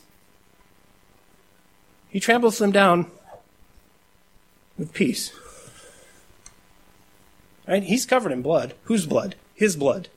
He 2.11 2.21
tramples 2.21 2.59
them 2.59 2.71
down 2.71 3.11
with 4.79 4.93
peace. 4.93 5.33
Right? 7.67 7.83
He's 7.83 8.07
covered 8.07 8.31
in 8.31 8.41
blood. 8.41 8.75
Whose 8.85 9.05
blood? 9.05 9.35
His 9.57 9.75
blood. 9.75 10.11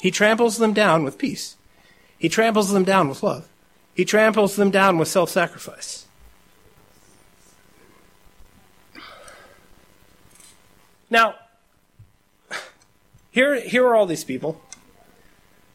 He 0.00 0.10
tramples 0.10 0.56
them 0.56 0.72
down 0.72 1.04
with 1.04 1.18
peace. 1.18 1.56
He 2.16 2.30
tramples 2.30 2.72
them 2.72 2.84
down 2.84 3.10
with 3.10 3.22
love. 3.22 3.46
He 3.92 4.06
tramples 4.06 4.56
them 4.56 4.70
down 4.70 4.96
with 4.96 5.08
self 5.08 5.28
sacrifice. 5.28 6.06
Now, 11.10 11.34
here, 13.30 13.60
here 13.60 13.86
are 13.86 13.94
all 13.94 14.06
these 14.06 14.24
people 14.24 14.58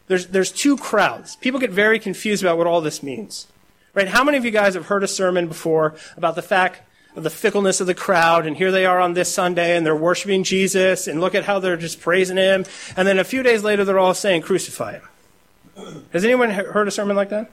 there's, 0.07 0.27
there's 0.27 0.51
two 0.51 0.77
crowds. 0.77 1.35
People 1.37 1.59
get 1.59 1.71
very 1.71 1.99
confused 1.99 2.43
about 2.43 2.57
what 2.57 2.67
all 2.67 2.81
this 2.81 3.03
means. 3.03 3.47
Right? 3.93 4.07
How 4.07 4.23
many 4.23 4.37
of 4.37 4.45
you 4.45 4.51
guys 4.51 4.75
have 4.75 4.87
heard 4.87 5.03
a 5.03 5.07
sermon 5.07 5.47
before 5.47 5.95
about 6.15 6.35
the 6.35 6.41
fact 6.41 6.81
of 7.15 7.23
the 7.23 7.29
fickleness 7.31 7.81
of 7.81 7.87
the 7.87 7.95
crowd, 7.95 8.45
and 8.45 8.55
here 8.55 8.71
they 8.71 8.85
are 8.85 8.99
on 8.99 9.13
this 9.13 9.33
Sunday, 9.33 9.75
and 9.75 9.83
they're 9.83 9.95
worshiping 9.95 10.43
Jesus, 10.43 11.07
and 11.07 11.19
look 11.19 11.33
at 11.33 11.45
how 11.45 11.57
they're 11.57 11.75
just 11.75 11.99
praising 11.99 12.37
him, 12.37 12.63
and 12.95 13.07
then 13.07 13.17
a 13.17 13.23
few 13.23 13.41
days 13.41 13.63
later 13.63 13.83
they're 13.83 13.97
all 13.97 14.13
saying, 14.13 14.43
crucify 14.43 14.93
him. 14.93 16.03
Has 16.13 16.23
anyone 16.23 16.51
heard 16.51 16.87
a 16.87 16.91
sermon 16.91 17.15
like 17.15 17.29
that? 17.29 17.51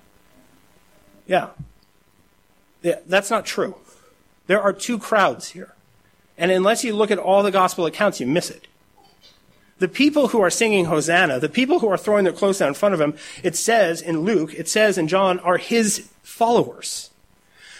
Yeah. 1.26 1.48
yeah. 2.82 2.98
That's 3.06 3.30
not 3.30 3.46
true. 3.46 3.76
There 4.46 4.60
are 4.60 4.72
two 4.72 4.98
crowds 4.98 5.50
here. 5.50 5.74
And 6.36 6.50
unless 6.50 6.84
you 6.84 6.94
look 6.94 7.10
at 7.10 7.18
all 7.18 7.42
the 7.42 7.50
gospel 7.50 7.86
accounts, 7.86 8.20
you 8.20 8.26
miss 8.26 8.50
it. 8.50 8.66
The 9.84 9.88
people 9.88 10.28
who 10.28 10.40
are 10.40 10.48
singing 10.48 10.86
Hosanna, 10.86 11.38
the 11.38 11.50
people 11.50 11.80
who 11.80 11.90
are 11.90 11.98
throwing 11.98 12.24
their 12.24 12.32
clothes 12.32 12.60
down 12.60 12.68
in 12.68 12.74
front 12.74 12.94
of 12.94 13.02
him, 13.02 13.18
it 13.42 13.54
says 13.54 14.00
in 14.00 14.22
Luke, 14.22 14.54
it 14.54 14.66
says 14.66 14.96
in 14.96 15.08
John, 15.08 15.38
are 15.40 15.58
his 15.58 16.08
followers. 16.22 17.10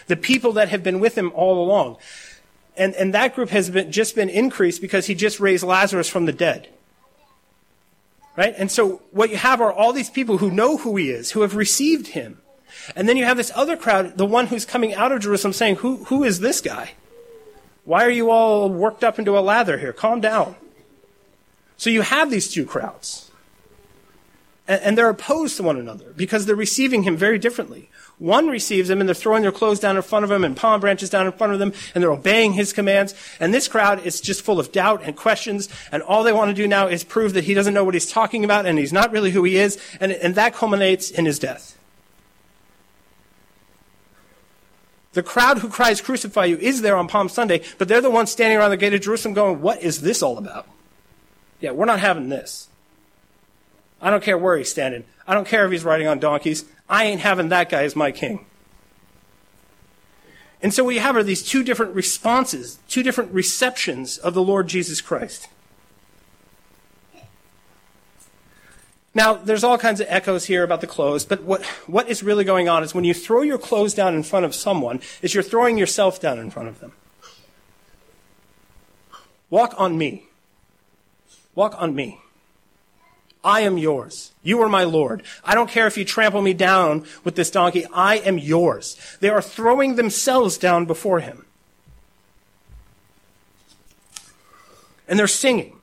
The 0.05 0.15
people 0.15 0.51
that 0.51 0.69
have 0.69 0.83
been 0.83 0.99
with 0.99 1.17
him 1.17 1.31
all 1.33 1.65
along. 1.65 1.97
And, 2.77 2.93
and 2.93 3.11
that 3.15 3.33
group 3.33 3.49
has 3.49 3.71
been, 3.71 3.91
just 3.91 4.13
been 4.13 4.29
increased 4.29 4.83
because 4.83 5.07
he 5.07 5.15
just 5.15 5.39
raised 5.39 5.63
Lazarus 5.63 6.07
from 6.07 6.27
the 6.27 6.31
dead. 6.31 6.69
Right? 8.37 8.53
And 8.55 8.71
so 8.71 9.01
what 9.09 9.31
you 9.31 9.37
have 9.37 9.59
are 9.59 9.73
all 9.73 9.91
these 9.91 10.11
people 10.11 10.37
who 10.37 10.51
know 10.51 10.77
who 10.77 10.95
he 10.97 11.09
is, 11.09 11.31
who 11.31 11.41
have 11.41 11.55
received 11.55 12.09
him. 12.09 12.39
And 12.95 13.09
then 13.09 13.17
you 13.17 13.25
have 13.25 13.37
this 13.37 13.51
other 13.55 13.75
crowd, 13.75 14.15
the 14.15 14.27
one 14.27 14.45
who's 14.45 14.63
coming 14.63 14.93
out 14.93 15.11
of 15.11 15.21
Jerusalem 15.21 15.53
saying, 15.53 15.77
who, 15.77 16.03
who 16.03 16.23
is 16.23 16.39
this 16.39 16.61
guy? 16.61 16.91
Why 17.83 18.05
are 18.05 18.11
you 18.11 18.29
all 18.29 18.69
worked 18.69 19.03
up 19.03 19.17
into 19.17 19.35
a 19.35 19.41
lather 19.41 19.79
here? 19.79 19.91
Calm 19.91 20.21
down. 20.21 20.55
So 21.77 21.89
you 21.89 22.01
have 22.01 22.31
these 22.31 22.51
two 22.51 22.65
crowds. 22.65 23.31
And 24.67 24.97
they're 24.97 25.09
opposed 25.09 25.57
to 25.57 25.63
one 25.63 25.77
another 25.77 26.11
because 26.15 26.47
they're 26.47 26.55
receiving 26.55 27.03
him 27.03 27.15
very 27.15 27.37
differently. 27.37 27.89
One 28.17 28.47
receives 28.47 28.89
him 28.89 28.99
and 28.99 29.07
they're 29.07 29.13
throwing 29.13 29.43
their 29.43 29.51
clothes 29.51 29.79
down 29.79 29.95
in 29.95 30.01
front 30.01 30.25
of 30.25 30.31
him 30.31 30.43
and 30.43 30.57
palm 30.57 30.79
branches 30.79 31.09
down 31.09 31.27
in 31.27 31.33
front 31.33 31.53
of 31.53 31.59
them 31.59 31.71
and 31.93 32.01
they're 32.01 32.11
obeying 32.11 32.53
his 32.53 32.73
commands. 32.73 33.13
And 33.39 33.53
this 33.53 33.67
crowd 33.67 34.03
is 34.05 34.21
just 34.21 34.41
full 34.41 34.59
of 34.59 34.71
doubt 34.71 35.01
and 35.03 35.15
questions 35.15 35.69
and 35.91 36.01
all 36.01 36.23
they 36.23 36.33
want 36.33 36.49
to 36.49 36.55
do 36.55 36.67
now 36.67 36.87
is 36.87 37.03
prove 37.03 37.33
that 37.33 37.43
he 37.43 37.53
doesn't 37.53 37.75
know 37.75 37.83
what 37.83 37.93
he's 37.93 38.09
talking 38.09 38.43
about 38.43 38.65
and 38.65 38.79
he's 38.79 38.93
not 38.93 39.11
really 39.11 39.31
who 39.31 39.43
he 39.43 39.57
is. 39.57 39.77
And, 39.99 40.11
and 40.13 40.33
that 40.33 40.55
culminates 40.55 41.11
in 41.11 41.25
his 41.25 41.37
death. 41.37 41.77
The 45.13 45.23
crowd 45.23 45.59
who 45.59 45.69
cries, 45.69 46.01
Crucify 46.01 46.45
you, 46.45 46.57
is 46.57 46.81
there 46.81 46.97
on 46.97 47.07
Palm 47.07 47.29
Sunday, 47.29 47.61
but 47.77 47.87
they're 47.87 48.01
the 48.01 48.09
ones 48.09 48.31
standing 48.31 48.57
around 48.57 48.71
the 48.71 48.77
gate 48.77 48.93
of 48.93 48.99
Jerusalem 48.99 49.33
going, 49.33 49.61
What 49.61 49.81
is 49.81 50.01
this 50.01 50.21
all 50.21 50.37
about? 50.37 50.67
Yeah, 51.59 51.71
we're 51.71 51.85
not 51.85 51.99
having 51.99 52.29
this. 52.29 52.69
I 54.01 54.09
don't 54.09 54.23
care 54.23 54.37
where 54.37 54.57
he's 54.57 54.69
standing. 54.69 55.03
I 55.27 55.33
don't 55.33 55.47
care 55.47 55.65
if 55.65 55.71
he's 55.71 55.83
riding 55.83 56.07
on 56.07 56.19
donkeys. 56.19 56.65
I 56.87 57.05
ain't 57.05 57.21
having 57.21 57.49
that 57.49 57.69
guy 57.69 57.83
as 57.83 57.95
my 57.95 58.11
king. 58.11 58.45
And 60.61 60.73
so 60.73 60.83
what 60.83 60.95
you 60.95 60.99
have 60.99 61.15
are 61.15 61.23
these 61.23 61.43
two 61.43 61.63
different 61.63 61.95
responses, 61.95 62.79
two 62.87 63.03
different 63.03 63.31
receptions 63.31 64.17
of 64.17 64.33
the 64.33 64.41
Lord 64.41 64.67
Jesus 64.67 65.01
Christ. 65.01 65.47
Now, 69.13 69.35
there's 69.35 69.63
all 69.63 69.77
kinds 69.77 70.01
of 70.01 70.07
echoes 70.09 70.45
here 70.45 70.63
about 70.63 70.81
the 70.81 70.87
clothes, 70.87 71.23
but 71.23 71.43
what, 71.43 71.63
what 71.87 72.09
is 72.09 72.21
really 72.21 72.43
going 72.43 72.67
on 72.67 72.83
is 72.83 72.93
when 72.93 73.05
you 73.05 73.13
throw 73.13 73.43
your 73.43 73.57
clothes 73.57 73.93
down 73.93 74.13
in 74.13 74.23
front 74.23 74.45
of 74.45 74.53
someone, 74.53 74.99
is 75.21 75.33
you're 75.33 75.41
throwing 75.41 75.77
yourself 75.77 76.19
down 76.19 76.37
in 76.37 76.51
front 76.51 76.67
of 76.67 76.81
them. 76.81 76.91
Walk 79.49 79.73
on 79.77 79.97
me. 79.97 80.27
Walk 81.55 81.75
on 81.81 81.95
me. 81.95 82.19
I 83.43 83.61
am 83.61 83.77
yours. 83.77 84.31
You 84.41 84.61
are 84.63 84.69
my 84.69 84.83
Lord. 84.83 85.21
I 85.43 85.53
don't 85.53 85.69
care 85.69 85.85
if 85.85 85.97
you 85.97 86.03
trample 86.03 86.41
me 86.41 86.53
down 86.53 87.05
with 87.23 87.35
this 87.35 87.51
donkey. 87.51 87.85
I 87.93 88.17
am 88.17 88.39
yours. 88.39 88.97
They 89.19 89.29
are 89.29 89.41
throwing 89.41 89.95
themselves 89.95 90.57
down 90.57 90.85
before 90.85 91.19
him. 91.19 91.45
And 95.07 95.19
they're 95.19 95.27
singing. 95.27 95.75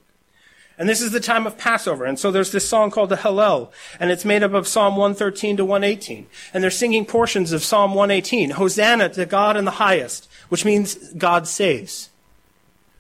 And 0.77 0.89
this 0.89 1.01
is 1.01 1.13
the 1.13 1.21
time 1.21 1.47
of 1.47 1.57
Passover. 1.57 2.05
And 2.05 2.19
so 2.19 2.33
there's 2.33 2.51
this 2.51 2.69
song 2.69 2.91
called 2.91 3.11
the 3.11 3.17
Hallel, 3.17 3.71
and 4.01 4.11
it's 4.11 4.25
made 4.25 4.43
up 4.43 4.53
of 4.53 4.67
Psalm 4.67 4.97
113 4.97 5.59
to 5.59 5.65
118. 5.65 6.27
And 6.53 6.65
they're 6.65 6.71
singing 6.73 7.07
portions 7.07 7.53
of 7.53 7.63
Psalm 7.63 7.95
118. 7.95 8.51
Hosanna 8.51 9.09
to 9.11 9.25
God 9.25 9.57
in 9.57 9.65
the 9.65 9.73
highest, 9.73 10.29
which 10.49 10.65
means 10.65 10.97
God 11.13 11.47
saves. 11.47 12.09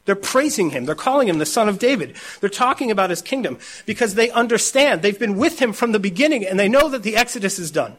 They're 0.05 0.17
praising 0.17 0.71
him. 0.71 0.85
They're 0.85 0.95
calling 0.95 1.29
him 1.29 1.39
the 1.39 1.47
son 1.47 1.69
of 1.69 1.79
David. 1.79 2.17
They're 2.41 2.51
talking 2.51 2.91
about 2.91 3.11
his 3.11 3.23
kingdom 3.23 3.59
because 3.87 4.15
they 4.15 4.31
understand. 4.31 5.03
They've 5.03 5.19
been 5.19 5.37
with 5.37 5.61
him 5.61 5.73
from 5.73 5.93
the 5.93 6.01
beginning 6.01 6.45
and 6.45 6.59
they 6.59 6.69
know 6.69 6.89
that 6.89 7.05
the 7.05 7.17
Exodus 7.17 7.59
is 7.59 7.71
done. 7.71 7.97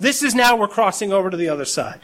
This 0.00 0.22
is 0.22 0.34
now 0.34 0.56
we're 0.56 0.68
crossing 0.68 1.12
over 1.12 1.30
to 1.30 1.36
the 1.36 1.48
other 1.48 1.66
side. 1.66 2.00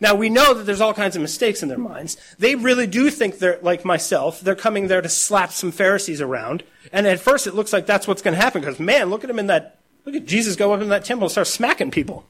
Now 0.00 0.14
we 0.14 0.28
know 0.28 0.54
that 0.54 0.64
there's 0.64 0.80
all 0.80 0.94
kinds 0.94 1.16
of 1.16 1.22
mistakes 1.22 1.62
in 1.62 1.68
their 1.68 1.78
minds. 1.78 2.16
They 2.38 2.54
really 2.54 2.86
do 2.86 3.10
think 3.10 3.38
they're 3.38 3.58
like 3.62 3.84
myself. 3.84 4.40
They're 4.40 4.54
coming 4.54 4.86
there 4.86 5.00
to 5.00 5.08
slap 5.08 5.50
some 5.50 5.72
Pharisees 5.72 6.20
around. 6.20 6.62
And 6.92 7.06
at 7.06 7.18
first 7.18 7.46
it 7.46 7.54
looks 7.54 7.72
like 7.72 7.86
that's 7.86 8.06
what's 8.06 8.22
going 8.22 8.34
to 8.36 8.40
happen 8.40 8.60
because 8.60 8.78
man, 8.78 9.10
look 9.10 9.24
at 9.24 9.30
him 9.30 9.38
in 9.38 9.48
that, 9.48 9.78
look 10.04 10.14
at 10.14 10.26
Jesus 10.26 10.54
go 10.54 10.72
up 10.72 10.82
in 10.82 10.90
that 10.90 11.04
temple 11.04 11.24
and 11.24 11.32
start 11.32 11.46
smacking 11.46 11.90
people. 11.90 12.26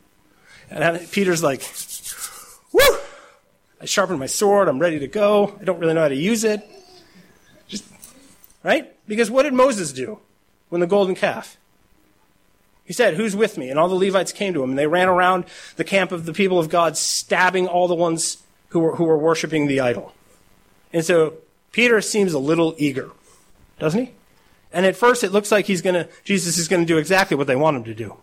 And 0.71 1.11
Peter's 1.11 1.43
like, 1.43 1.63
whoo! 2.73 2.99
I 3.81 3.87
sharpened 3.87 4.19
my 4.19 4.27
sword. 4.27 4.69
I'm 4.69 4.79
ready 4.79 4.99
to 4.99 5.07
go. 5.07 5.57
I 5.61 5.65
don't 5.65 5.79
really 5.79 5.95
know 5.95 6.03
how 6.03 6.09
to 6.09 6.17
use 6.17 6.45
it. 6.45 6.69
Just, 7.69 7.85
right? 8.63 8.93
Because 9.07 9.31
what 9.31 9.45
did 9.45 9.55
Moses 9.55 9.93
do 9.93 10.19
when 10.69 10.81
the 10.81 10.87
golden 10.87 11.15
calf? 11.15 11.57
He 12.85 12.93
said, 12.93 13.15
Who's 13.15 13.37
with 13.37 13.59
me? 13.59 13.71
And 13.71 13.79
all 13.79 13.89
the 13.89 13.95
Levites 13.95 14.33
came 14.33 14.55
to 14.55 14.63
him, 14.63 14.71
and 14.71 14.79
they 14.79 14.87
ran 14.87 15.09
around 15.09 15.45
the 15.77 15.85
camp 15.85 16.11
of 16.11 16.25
the 16.25 16.33
people 16.33 16.59
of 16.59 16.69
God, 16.69 16.97
stabbing 16.97 17.69
all 17.69 17.87
the 17.87 17.95
ones 17.95 18.43
who 18.69 18.81
were, 18.81 18.97
who 18.97 19.05
were 19.05 19.19
worshiping 19.19 19.67
the 19.67 19.81
idol. 19.81 20.15
And 20.93 21.05
so 21.05 21.35
Peter 21.73 22.01
seems 22.01 22.33
a 22.33 22.39
little 22.39 22.75
eager, 22.79 23.11
doesn't 23.79 24.07
he? 24.07 24.13
And 24.73 24.87
at 24.87 24.97
first 24.97 25.23
it 25.23 25.33
looks 25.33 25.53
like 25.53 25.67
he's 25.67 25.83
gonna, 25.83 26.09
Jesus 26.25 26.59
is 26.59 26.69
gonna 26.69 26.87
do 26.87 26.99
exactly 26.99 27.37
what 27.37 27.47
they 27.47 27.57
want 27.57 27.77
him 27.77 27.85
to 27.85 27.95
do. 27.95 28.17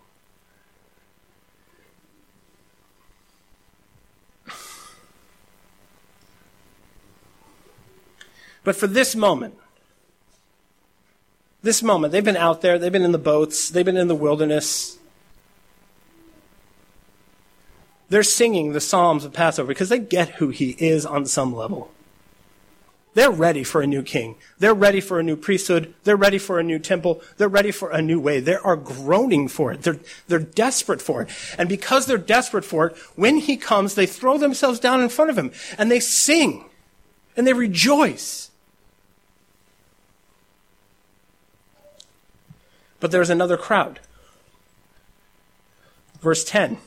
But 8.66 8.74
for 8.74 8.88
this 8.88 9.14
moment, 9.14 9.54
this 11.62 11.84
moment, 11.84 12.10
they've 12.10 12.24
been 12.24 12.36
out 12.36 12.62
there, 12.62 12.80
they've 12.80 12.90
been 12.90 13.04
in 13.04 13.12
the 13.12 13.16
boats, 13.16 13.70
they've 13.70 13.84
been 13.84 13.96
in 13.96 14.08
the 14.08 14.14
wilderness. 14.16 14.98
They're 18.08 18.24
singing 18.24 18.72
the 18.72 18.80
Psalms 18.80 19.24
of 19.24 19.32
Passover 19.32 19.68
because 19.68 19.88
they 19.88 20.00
get 20.00 20.30
who 20.30 20.48
he 20.48 20.70
is 20.80 21.06
on 21.06 21.26
some 21.26 21.54
level. 21.54 21.92
They're 23.14 23.30
ready 23.30 23.62
for 23.62 23.82
a 23.82 23.86
new 23.86 24.02
king. 24.02 24.34
They're 24.58 24.74
ready 24.74 25.00
for 25.00 25.20
a 25.20 25.22
new 25.22 25.36
priesthood. 25.36 25.94
They're 26.02 26.16
ready 26.16 26.38
for 26.38 26.58
a 26.58 26.64
new 26.64 26.80
temple. 26.80 27.22
They're 27.36 27.46
ready 27.46 27.70
for 27.70 27.90
a 27.90 28.02
new 28.02 28.18
way. 28.18 28.40
They 28.40 28.56
are 28.56 28.74
groaning 28.74 29.46
for 29.46 29.70
it. 29.70 29.82
They're, 29.82 30.00
they're 30.26 30.40
desperate 30.40 31.00
for 31.00 31.22
it. 31.22 31.28
And 31.56 31.68
because 31.68 32.06
they're 32.06 32.18
desperate 32.18 32.64
for 32.64 32.88
it, 32.88 32.96
when 33.14 33.36
he 33.36 33.56
comes, 33.56 33.94
they 33.94 34.06
throw 34.06 34.38
themselves 34.38 34.80
down 34.80 35.02
in 35.02 35.08
front 35.08 35.30
of 35.30 35.38
him 35.38 35.52
and 35.78 35.88
they 35.88 36.00
sing 36.00 36.64
and 37.36 37.46
they 37.46 37.52
rejoice. 37.52 38.50
But 43.00 43.10
there's 43.10 43.30
another 43.30 43.56
crowd. 43.56 44.00
Verse 46.20 46.44
10. 46.44 46.78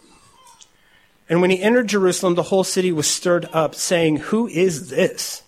And 1.30 1.42
when 1.42 1.52
he 1.52 1.62
entered 1.62 1.88
Jerusalem, 1.88 2.36
the 2.36 2.44
whole 2.44 2.64
city 2.64 2.92
was 2.92 3.08
stirred 3.08 3.48
up, 3.54 3.76
saying, 3.76 4.18
Who 4.18 4.48
is 4.48 4.90
this? 4.90 5.44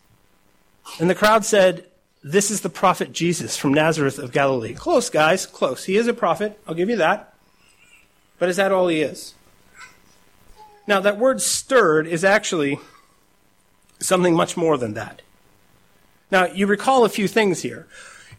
And 0.99 1.09
the 1.09 1.15
crowd 1.15 1.43
said, 1.43 1.85
This 2.23 2.51
is 2.51 2.61
the 2.61 2.69
prophet 2.69 3.11
Jesus 3.11 3.57
from 3.57 3.73
Nazareth 3.73 4.19
of 4.19 4.31
Galilee. 4.31 4.75
Close, 4.75 5.09
guys, 5.09 5.47
close. 5.47 5.85
He 5.85 5.97
is 5.97 6.07
a 6.07 6.13
prophet. 6.13 6.59
I'll 6.67 6.75
give 6.75 6.89
you 6.89 6.97
that. 6.97 7.33
But 8.37 8.49
is 8.49 8.57
that 8.57 8.71
all 8.71 8.87
he 8.87 9.01
is? 9.01 9.33
Now, 10.87 10.99
that 10.99 11.17
word 11.17 11.41
stirred 11.41 12.07
is 12.07 12.23
actually 12.23 12.79
something 13.99 14.35
much 14.35 14.57
more 14.57 14.77
than 14.77 14.93
that. 14.93 15.21
Now, 16.31 16.45
you 16.45 16.67
recall 16.67 17.05
a 17.05 17.09
few 17.09 17.27
things 17.27 17.61
here 17.61 17.87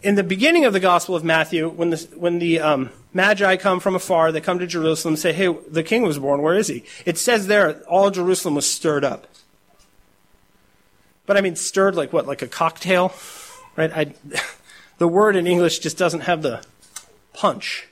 in 0.02 0.16
the 0.16 0.24
beginning 0.24 0.64
of 0.64 0.72
the 0.72 0.80
Gospel 0.80 1.14
of 1.14 1.24
Matthew, 1.24 1.68
when 1.68 1.90
the, 1.90 2.08
when 2.16 2.38
the 2.38 2.60
um, 2.60 2.90
Magi 3.14 3.56
come 3.56 3.80
from 3.80 3.94
afar, 3.94 4.32
they 4.32 4.40
come 4.40 4.58
to 4.58 4.66
Jerusalem 4.66 5.14
and 5.14 5.18
say, 5.18 5.32
Hey, 5.32 5.54
the 5.68 5.82
king 5.82 6.02
was 6.02 6.18
born. 6.18 6.42
Where 6.42 6.54
is 6.54 6.68
he? 6.68 6.84
It 7.06 7.18
says 7.18 7.46
there, 7.46 7.82
all 7.82 8.10
Jerusalem 8.10 8.54
was 8.54 8.68
stirred 8.68 9.04
up. 9.04 9.26
But 11.26 11.36
I 11.36 11.40
mean, 11.40 11.56
stirred 11.56 11.94
like 11.94 12.12
what? 12.12 12.26
Like 12.26 12.42
a 12.42 12.48
cocktail? 12.48 13.12
Right? 13.76 13.92
I, 13.94 14.14
the 14.98 15.08
word 15.08 15.36
in 15.36 15.46
English 15.46 15.78
just 15.78 15.98
doesn't 15.98 16.20
have 16.20 16.42
the 16.42 16.64
punch. 17.32 17.86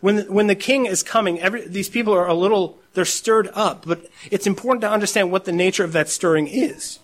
When, 0.00 0.32
when 0.32 0.46
the 0.46 0.54
king 0.54 0.86
is 0.86 1.02
coming, 1.02 1.40
every, 1.40 1.66
these 1.66 1.88
people 1.88 2.12
are 2.14 2.26
a 2.26 2.34
little, 2.34 2.78
they're 2.94 3.04
stirred 3.04 3.50
up, 3.54 3.84
but 3.86 4.08
it's 4.30 4.46
important 4.46 4.82
to 4.82 4.90
understand 4.90 5.32
what 5.32 5.46
the 5.46 5.52
nature 5.52 5.84
of 5.84 5.92
that 5.92 6.08
stirring 6.08 6.46
is. 6.46 6.98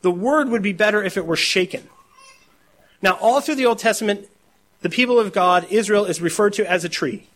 The 0.00 0.10
word 0.10 0.48
would 0.48 0.62
be 0.62 0.72
better 0.72 1.02
if 1.02 1.16
it 1.16 1.26
were 1.26 1.36
shaken. 1.36 1.88
Now, 3.02 3.18
all 3.20 3.40
through 3.40 3.56
the 3.56 3.66
Old 3.66 3.80
Testament, 3.80 4.28
the 4.80 4.88
people 4.88 5.18
of 5.18 5.32
God, 5.32 5.66
Israel, 5.70 6.04
is 6.04 6.20
referred 6.20 6.52
to 6.54 6.70
as 6.70 6.84
a 6.84 6.88
tree. 6.88 7.26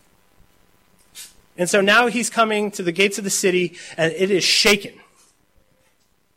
And 1.57 1.69
so 1.69 1.81
now 1.81 2.07
he's 2.07 2.29
coming 2.29 2.71
to 2.71 2.83
the 2.83 2.91
gates 2.91 3.17
of 3.17 3.23
the 3.23 3.29
city, 3.29 3.77
and 3.97 4.13
it 4.13 4.31
is 4.31 4.43
shaken. 4.43 4.93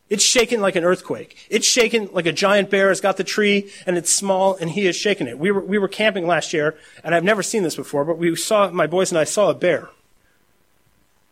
It's 0.09 0.23
shaken 0.23 0.59
like 0.59 0.75
an 0.75 0.83
earthquake. 0.83 1.47
It's 1.49 1.65
shaken 1.65 2.09
like 2.11 2.25
a 2.25 2.33
giant 2.33 2.69
bear 2.69 2.89
has 2.89 2.99
got 2.99 3.15
the 3.15 3.23
tree, 3.23 3.71
and 3.85 3.97
it's 3.97 4.11
small, 4.11 4.55
and 4.55 4.69
he 4.69 4.85
has 4.85 4.95
shaken 4.95 5.27
it. 5.27 5.39
We 5.39 5.51
were, 5.51 5.61
we 5.61 5.77
were 5.77 5.87
camping 5.87 6.27
last 6.27 6.51
year, 6.51 6.75
and 7.03 7.15
I've 7.15 7.23
never 7.23 7.41
seen 7.41 7.63
this 7.63 7.77
before, 7.77 8.03
but 8.03 8.17
we 8.17 8.35
saw, 8.35 8.69
my 8.71 8.87
boys 8.87 9.11
and 9.11 9.17
I 9.17 9.23
saw 9.23 9.49
a 9.49 9.53
bear. 9.53 9.89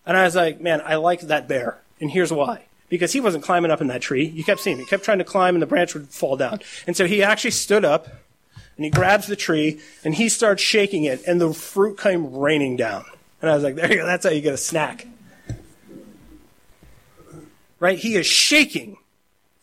And 0.06 0.16
I 0.16 0.24
was 0.24 0.36
like, 0.36 0.62
man, 0.62 0.82
I 0.86 0.96
like 0.96 1.22
that 1.22 1.48
bear. 1.48 1.80
And 2.00 2.10
here's 2.10 2.32
why 2.32 2.69
because 2.90 3.14
he 3.14 3.22
wasn't 3.22 3.44
climbing 3.44 3.72
up 3.72 3.82
in 3.82 3.88
that 3.88 4.02
tree. 4.02 4.26
You 4.26 4.44
kept 4.44 4.60
seeing 4.60 4.78
him. 4.78 4.84
He 4.84 4.90
kept 4.90 5.04
trying 5.04 5.20
to 5.20 5.24
climb 5.24 5.56
and 5.56 5.62
the 5.62 5.68
branch 5.68 5.94
would 5.94 6.10
fall 6.10 6.36
down. 6.36 6.60
And 6.88 6.98
so 6.98 7.06
he 7.06 7.24
actually 7.24 7.52
stood 7.52 7.86
up 7.86 8.08
and 8.76 8.86
he 8.86 8.90
grabs 8.90 9.28
the 9.28 9.36
tree 9.36 9.80
and 10.04 10.16
he 10.16 10.30
starts 10.30 10.62
shaking 10.62 11.04
it 11.04 11.24
and 11.26 11.40
the 11.40 11.54
fruit 11.54 12.00
came 12.00 12.36
raining 12.36 12.76
down. 12.76 13.06
And 13.42 13.50
I 13.50 13.54
was 13.54 13.64
like, 13.64 13.76
there 13.76 13.90
you 13.90 13.98
go. 13.98 14.06
That's 14.06 14.26
how 14.26 14.32
you 14.32 14.42
get 14.42 14.54
a 14.54 14.58
snack. 14.58 15.08
Right? 17.80 17.98
He 17.98 18.16
is 18.16 18.26
shaking 18.26 18.98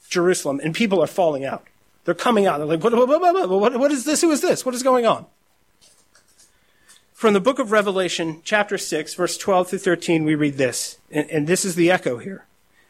Jerusalem 0.08 0.60
and 0.62 0.74
people 0.74 1.02
are 1.02 1.08
falling 1.08 1.44
out. 1.44 1.66
They're 2.04 2.14
coming 2.14 2.46
out. 2.46 2.58
They're 2.58 2.66
like, 2.66 2.84
what, 2.84 2.94
what, 2.94 3.50
what, 3.50 3.76
what 3.76 3.90
is 3.90 4.04
this? 4.04 4.20
Who 4.20 4.30
is 4.30 4.40
this? 4.40 4.64
What 4.64 4.74
is 4.74 4.82
going 4.82 5.04
on? 5.04 5.26
From 7.12 7.32
the 7.32 7.40
book 7.40 7.58
of 7.58 7.72
Revelation, 7.72 8.42
chapter 8.44 8.78
6, 8.78 9.14
verse 9.14 9.38
12 9.38 9.70
through 9.70 9.78
13, 9.78 10.24
we 10.24 10.34
read 10.34 10.54
this. 10.54 10.98
And, 11.10 11.28
and 11.30 11.46
this 11.46 11.64
is 11.64 11.74
the 11.74 11.90
echo 11.90 12.18
here. 12.18 12.44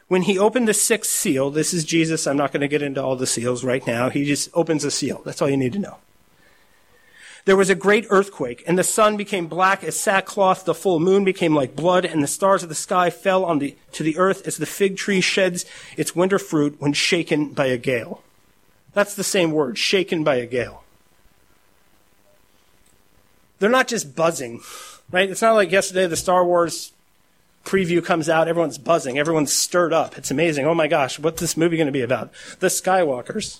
When 0.07 0.21
he 0.21 0.39
opened 0.39 0.67
the 0.67 0.73
sixth 0.73 1.11
seal, 1.11 1.49
this 1.51 1.73
is 1.73 1.83
Jesus. 1.83 2.27
I'm 2.27 2.37
not 2.37 2.53
going 2.53 2.61
to 2.61 2.67
get 2.67 2.81
into 2.81 3.03
all 3.03 3.15
the 3.15 3.27
seals 3.27 3.63
right 3.63 3.85
now. 3.85 4.09
He 4.09 4.23
just 4.23 4.49
opens 4.53 4.83
a 4.83 4.91
seal. 4.91 5.21
That's 5.25 5.41
all 5.41 5.49
you 5.49 5.57
need 5.57 5.73
to 5.73 5.79
know. 5.79 5.97
There 7.43 7.55
was 7.55 7.69
a 7.69 7.75
great 7.75 8.05
earthquake, 8.09 8.61
and 8.67 8.77
the 8.77 8.83
sun 8.83 9.15
became 9.15 9.47
black 9.47 9.81
as 9.81 9.97
sackcloth, 9.97 10.65
the 10.65 10.73
full 10.73 10.99
moon 10.99 11.23
became 11.23 11.55
like 11.55 11.77
blood, 11.77 12.03
and 12.03 12.21
the 12.21 12.27
stars 12.27 12.61
of 12.61 12.67
the 12.67 12.75
sky 12.75 13.09
fell 13.09 13.45
on 13.45 13.59
the, 13.59 13.77
to 13.93 14.03
the 14.03 14.17
earth 14.17 14.45
as 14.45 14.57
the 14.57 14.65
fig 14.65 14.97
tree 14.97 15.21
sheds 15.21 15.63
its 15.95 16.13
winter 16.13 16.39
fruit 16.39 16.75
when 16.79 16.91
shaken 16.91 17.53
by 17.53 17.67
a 17.67 17.77
gale. 17.77 18.21
That's 18.93 19.15
the 19.15 19.23
same 19.23 19.53
word, 19.53 19.77
shaken 19.77 20.25
by 20.25 20.35
a 20.35 20.45
gale. 20.45 20.83
They're 23.59 23.69
not 23.69 23.87
just 23.87 24.13
buzzing, 24.13 24.61
right? 25.09 25.29
It's 25.29 25.41
not 25.41 25.55
like 25.55 25.71
yesterday 25.71 26.05
the 26.05 26.17
Star 26.17 26.45
Wars 26.45 26.91
preview 27.67 28.03
comes 28.03 28.29
out, 28.29 28.47
everyone's 28.47 28.77
buzzing, 28.77 29.19
everyone's 29.19 29.51
stirred 29.51 29.91
up. 29.91 30.17
It's 30.17 30.31
amazing. 30.31 30.65
Oh 30.65 30.73
my 30.73 30.87
gosh, 30.87 31.19
what's 31.19 31.41
this 31.41 31.57
movie 31.57 31.75
going 31.75 31.87
to 31.87 31.91
be 31.91 32.01
about? 32.01 32.31
The 32.59 32.67
Skywalkers. 32.67 33.59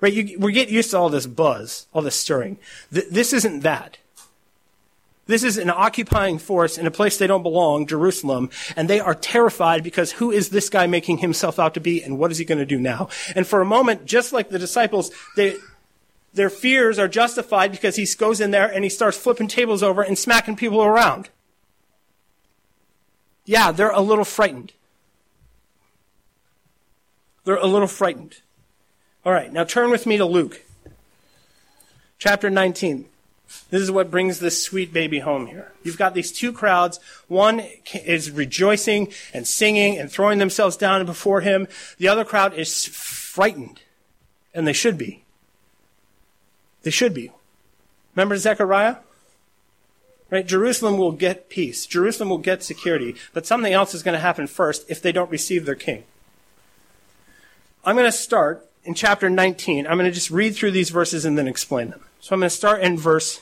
Right? 0.00 0.12
You, 0.12 0.38
we 0.38 0.52
get 0.52 0.70
used 0.70 0.90
to 0.90 0.98
all 0.98 1.10
this 1.10 1.26
buzz, 1.26 1.86
all 1.92 2.02
this 2.02 2.16
stirring. 2.16 2.58
Th- 2.92 3.06
this 3.10 3.32
isn't 3.32 3.60
that. 3.60 3.98
This 5.26 5.42
is 5.42 5.58
an 5.58 5.70
occupying 5.70 6.38
force 6.38 6.78
in 6.78 6.86
a 6.86 6.90
place 6.90 7.18
they 7.18 7.26
don't 7.26 7.42
belong, 7.42 7.86
Jerusalem, 7.86 8.48
and 8.76 8.88
they 8.88 9.00
are 9.00 9.14
terrified 9.14 9.82
because 9.82 10.12
who 10.12 10.30
is 10.30 10.50
this 10.50 10.68
guy 10.68 10.86
making 10.86 11.18
himself 11.18 11.58
out 11.58 11.74
to 11.74 11.80
be 11.80 12.02
and 12.02 12.18
what 12.18 12.30
is 12.30 12.38
he 12.38 12.44
going 12.44 12.58
to 12.58 12.66
do 12.66 12.78
now? 12.78 13.08
And 13.34 13.46
for 13.46 13.60
a 13.60 13.66
moment, 13.66 14.06
just 14.06 14.32
like 14.32 14.50
the 14.50 14.58
disciples, 14.58 15.10
they, 15.34 15.56
their 16.32 16.50
fears 16.50 16.98
are 16.98 17.08
justified 17.08 17.72
because 17.72 17.96
he 17.96 18.06
goes 18.16 18.40
in 18.40 18.52
there 18.52 18.72
and 18.72 18.84
he 18.84 18.90
starts 18.90 19.18
flipping 19.18 19.48
tables 19.48 19.82
over 19.82 20.00
and 20.00 20.16
smacking 20.16 20.56
people 20.56 20.82
around. 20.82 21.28
Yeah, 23.46 23.70
they're 23.70 23.90
a 23.90 24.00
little 24.00 24.24
frightened. 24.24 24.72
They're 27.44 27.56
a 27.56 27.66
little 27.66 27.88
frightened. 27.88 28.40
All 29.24 29.32
right, 29.32 29.52
now 29.52 29.64
turn 29.64 29.90
with 29.90 30.04
me 30.04 30.16
to 30.16 30.24
Luke, 30.24 30.62
chapter 32.18 32.50
19. 32.50 33.06
This 33.70 33.80
is 33.82 33.90
what 33.92 34.10
brings 34.10 34.40
this 34.40 34.62
sweet 34.62 34.92
baby 34.92 35.20
home 35.20 35.46
here. 35.46 35.72
You've 35.84 35.96
got 35.96 36.14
these 36.14 36.32
two 36.32 36.52
crowds. 36.52 36.98
One 37.28 37.62
is 37.94 38.32
rejoicing 38.32 39.12
and 39.32 39.46
singing 39.46 39.96
and 39.96 40.10
throwing 40.10 40.38
themselves 40.38 40.76
down 40.76 41.06
before 41.06 41.42
him. 41.42 41.68
The 41.98 42.08
other 42.08 42.24
crowd 42.24 42.54
is 42.54 42.86
frightened, 42.86 43.80
and 44.52 44.66
they 44.66 44.72
should 44.72 44.98
be. 44.98 45.22
They 46.82 46.90
should 46.90 47.14
be. 47.14 47.30
Remember 48.16 48.36
Zechariah? 48.36 48.96
Right? 50.30 50.46
Jerusalem 50.46 50.98
will 50.98 51.12
get 51.12 51.48
peace. 51.48 51.86
Jerusalem 51.86 52.28
will 52.28 52.38
get 52.38 52.62
security. 52.62 53.14
But 53.32 53.46
something 53.46 53.72
else 53.72 53.94
is 53.94 54.02
going 54.02 54.14
to 54.14 54.20
happen 54.20 54.46
first 54.46 54.84
if 54.90 55.00
they 55.00 55.12
don't 55.12 55.30
receive 55.30 55.66
their 55.66 55.76
king. 55.76 56.04
I'm 57.84 57.94
going 57.94 58.10
to 58.10 58.12
start 58.12 58.68
in 58.82 58.94
chapter 58.94 59.30
19. 59.30 59.86
I'm 59.86 59.96
going 59.96 60.10
to 60.10 60.14
just 60.14 60.30
read 60.30 60.56
through 60.56 60.72
these 60.72 60.90
verses 60.90 61.24
and 61.24 61.38
then 61.38 61.46
explain 61.46 61.90
them. 61.90 62.04
So 62.20 62.34
I'm 62.34 62.40
going 62.40 62.50
to 62.50 62.56
start 62.56 62.82
in 62.82 62.98
verse 62.98 63.40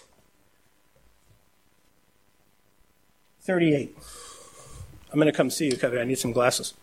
38. 3.40 3.96
I'm 5.10 5.18
going 5.18 5.26
to 5.26 5.36
come 5.36 5.48
see 5.48 5.66
you, 5.66 5.76
Kevin. 5.76 5.98
I 5.98 6.04
need 6.04 6.18
some 6.18 6.32
glasses. 6.32 6.74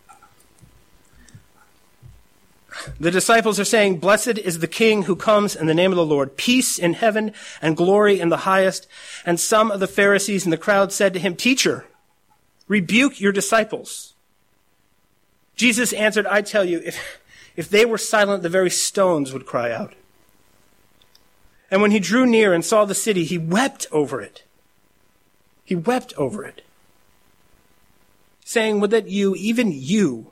The 2.99 3.11
disciples 3.11 3.59
are 3.59 3.65
saying, 3.65 3.99
Blessed 3.99 4.38
is 4.38 4.59
the 4.59 4.67
King 4.67 5.03
who 5.03 5.15
comes 5.15 5.55
in 5.55 5.67
the 5.67 5.73
name 5.73 5.91
of 5.91 5.97
the 5.97 6.05
Lord, 6.05 6.38
peace 6.38 6.77
in 6.77 6.93
heaven 6.93 7.34
and 7.61 7.77
glory 7.77 8.19
in 8.19 8.29
the 8.29 8.38
highest. 8.38 8.88
And 9.25 9.39
some 9.39 9.71
of 9.71 9.79
the 9.79 9.88
Pharisees 9.88 10.45
in 10.45 10.51
the 10.51 10.57
crowd 10.57 10.91
said 10.91 11.13
to 11.13 11.19
him, 11.19 11.36
Teacher, 11.36 11.86
rebuke 12.67 13.19
your 13.19 13.32
disciples. 13.32 14.13
Jesus 15.55 15.93
answered, 15.93 16.25
I 16.27 16.41
tell 16.41 16.65
you, 16.65 16.82
if, 16.84 17.21
if 17.55 17.69
they 17.69 17.86
were 17.86 17.97
silent, 17.97 18.43
the 18.43 18.49
very 18.49 18.69
stones 18.69 19.34
would 19.34 19.45
cry 19.45 19.71
out. 19.71 19.93
And 21.69 21.82
when 21.82 21.91
he 21.91 21.99
drew 21.99 22.25
near 22.25 22.53
and 22.53 22.65
saw 22.65 22.86
the 22.86 22.95
city, 22.95 23.23
he 23.23 23.38
wept 23.38 23.88
over 23.91 24.21
it. 24.21 24.43
He 25.63 25.75
wept 25.75 26.13
over 26.17 26.43
it, 26.43 26.63
saying, 28.43 28.82
Would 28.82 28.91
that 28.91 29.07
you, 29.07 29.36
even 29.36 29.71
you, 29.71 30.32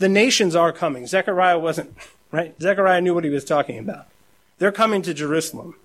The 0.00 0.08
nations 0.08 0.56
are 0.56 0.72
coming. 0.72 1.06
Zechariah 1.06 1.58
wasn't, 1.58 1.94
right? 2.32 2.58
Zechariah 2.58 3.02
knew 3.02 3.14
what 3.14 3.22
he 3.22 3.28
was 3.28 3.44
talking 3.44 3.78
about. 3.78 4.06
They're 4.58 4.72
coming 4.72 5.02
to 5.02 5.12
Jerusalem. 5.12 5.76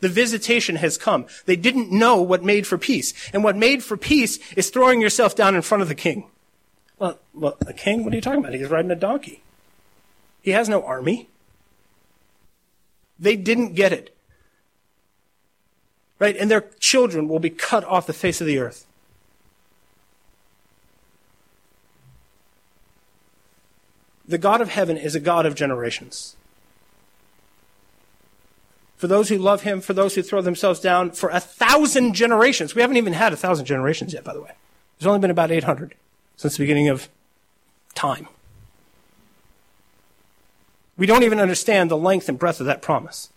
The 0.00 0.10
visitation 0.10 0.76
has 0.76 0.98
come. 0.98 1.24
They 1.46 1.56
didn't 1.56 1.90
know 1.90 2.20
what 2.20 2.44
made 2.44 2.66
for 2.66 2.76
peace. 2.76 3.14
And 3.32 3.42
what 3.42 3.56
made 3.56 3.82
for 3.82 3.96
peace 3.96 4.38
is 4.56 4.68
throwing 4.68 5.00
yourself 5.00 5.34
down 5.34 5.54
in 5.54 5.62
front 5.62 5.80
of 5.80 5.88
the 5.88 5.94
king. 5.94 6.24
Well, 6.98 7.18
well, 7.32 7.56
a 7.66 7.72
king? 7.72 8.04
What 8.04 8.12
are 8.12 8.16
you 8.16 8.22
talking 8.22 8.40
about? 8.40 8.52
He's 8.52 8.68
riding 8.68 8.90
a 8.90 8.96
donkey. 8.96 9.42
He 10.42 10.50
has 10.50 10.68
no 10.68 10.84
army. 10.84 11.30
They 13.18 13.36
didn't 13.36 13.72
get 13.72 13.94
it. 13.94 14.14
Right? 16.18 16.36
And 16.36 16.50
their 16.50 16.68
children 16.78 17.26
will 17.26 17.38
be 17.38 17.50
cut 17.50 17.84
off 17.84 18.06
the 18.06 18.12
face 18.12 18.42
of 18.42 18.46
the 18.46 18.58
earth. 18.58 18.84
The 24.26 24.38
God 24.38 24.60
of 24.60 24.68
heaven 24.68 24.96
is 24.96 25.14
a 25.14 25.20
God 25.20 25.46
of 25.46 25.54
generations 25.54 26.36
for 29.02 29.08
those 29.08 29.30
who 29.30 29.36
love 29.36 29.62
him, 29.62 29.80
for 29.80 29.94
those 29.94 30.14
who 30.14 30.22
throw 30.22 30.40
themselves 30.40 30.78
down, 30.78 31.10
for 31.10 31.28
a 31.30 31.40
thousand 31.40 32.14
generations. 32.14 32.76
We 32.76 32.82
haven't 32.82 32.98
even 32.98 33.14
had 33.14 33.32
a 33.32 33.36
thousand 33.36 33.64
generations 33.64 34.12
yet, 34.12 34.22
by 34.22 34.32
the 34.32 34.40
way. 34.40 34.52
There's 34.96 35.08
only 35.08 35.18
been 35.18 35.32
about 35.32 35.50
800 35.50 35.96
since 36.36 36.56
the 36.56 36.62
beginning 36.62 36.88
of 36.88 37.08
time. 37.96 38.28
We 40.96 41.04
don't 41.04 41.24
even 41.24 41.40
understand 41.40 41.90
the 41.90 41.96
length 41.96 42.28
and 42.28 42.38
breadth 42.38 42.60
of 42.60 42.66
that 42.66 42.80
promise. 42.80 43.30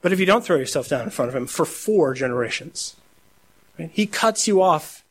But 0.00 0.10
if 0.10 0.18
you 0.18 0.24
don't 0.24 0.42
throw 0.42 0.56
yourself 0.56 0.88
down 0.88 1.02
in 1.02 1.10
front 1.10 1.28
of 1.28 1.36
him 1.36 1.46
for 1.46 1.66
four 1.66 2.14
generations, 2.14 2.96
right, 3.78 3.90
he 3.92 4.06
cuts 4.06 4.48
you 4.48 4.62
off 4.62 5.03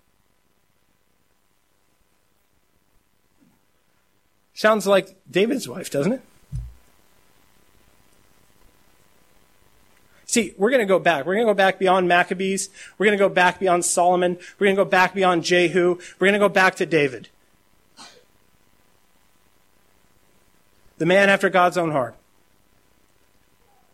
Sounds 4.54 4.86
like 4.86 5.16
David's 5.30 5.68
wife, 5.68 5.90
doesn't 5.90 6.14
it? 6.14 6.22
See, 10.26 10.54
we're 10.58 10.72
going 10.72 10.80
to 10.80 10.88
go 10.88 10.98
back. 10.98 11.26
We're 11.26 11.36
going 11.36 11.46
to 11.46 11.54
go 11.54 11.56
back 11.56 11.78
beyond 11.78 12.08
Maccabees. 12.08 12.70
We're 12.98 13.06
going 13.06 13.18
to 13.18 13.24
go 13.24 13.30
back 13.30 13.60
beyond 13.60 13.86
Solomon. 13.86 14.40
We're 14.58 14.66
going 14.66 14.76
to 14.76 14.84
go 14.84 14.90
back 14.90 15.14
beyond 15.14 15.44
Jehu. 15.44 16.00
We're 16.18 16.28
going 16.28 16.34
to 16.34 16.40
go 16.40 16.50
back 16.50 16.74
to 16.76 16.88
David. 16.88 17.30
The 20.98 21.06
man 21.06 21.30
after 21.30 21.50
God's 21.50 21.78
own 21.78 21.92
heart. 21.92 22.16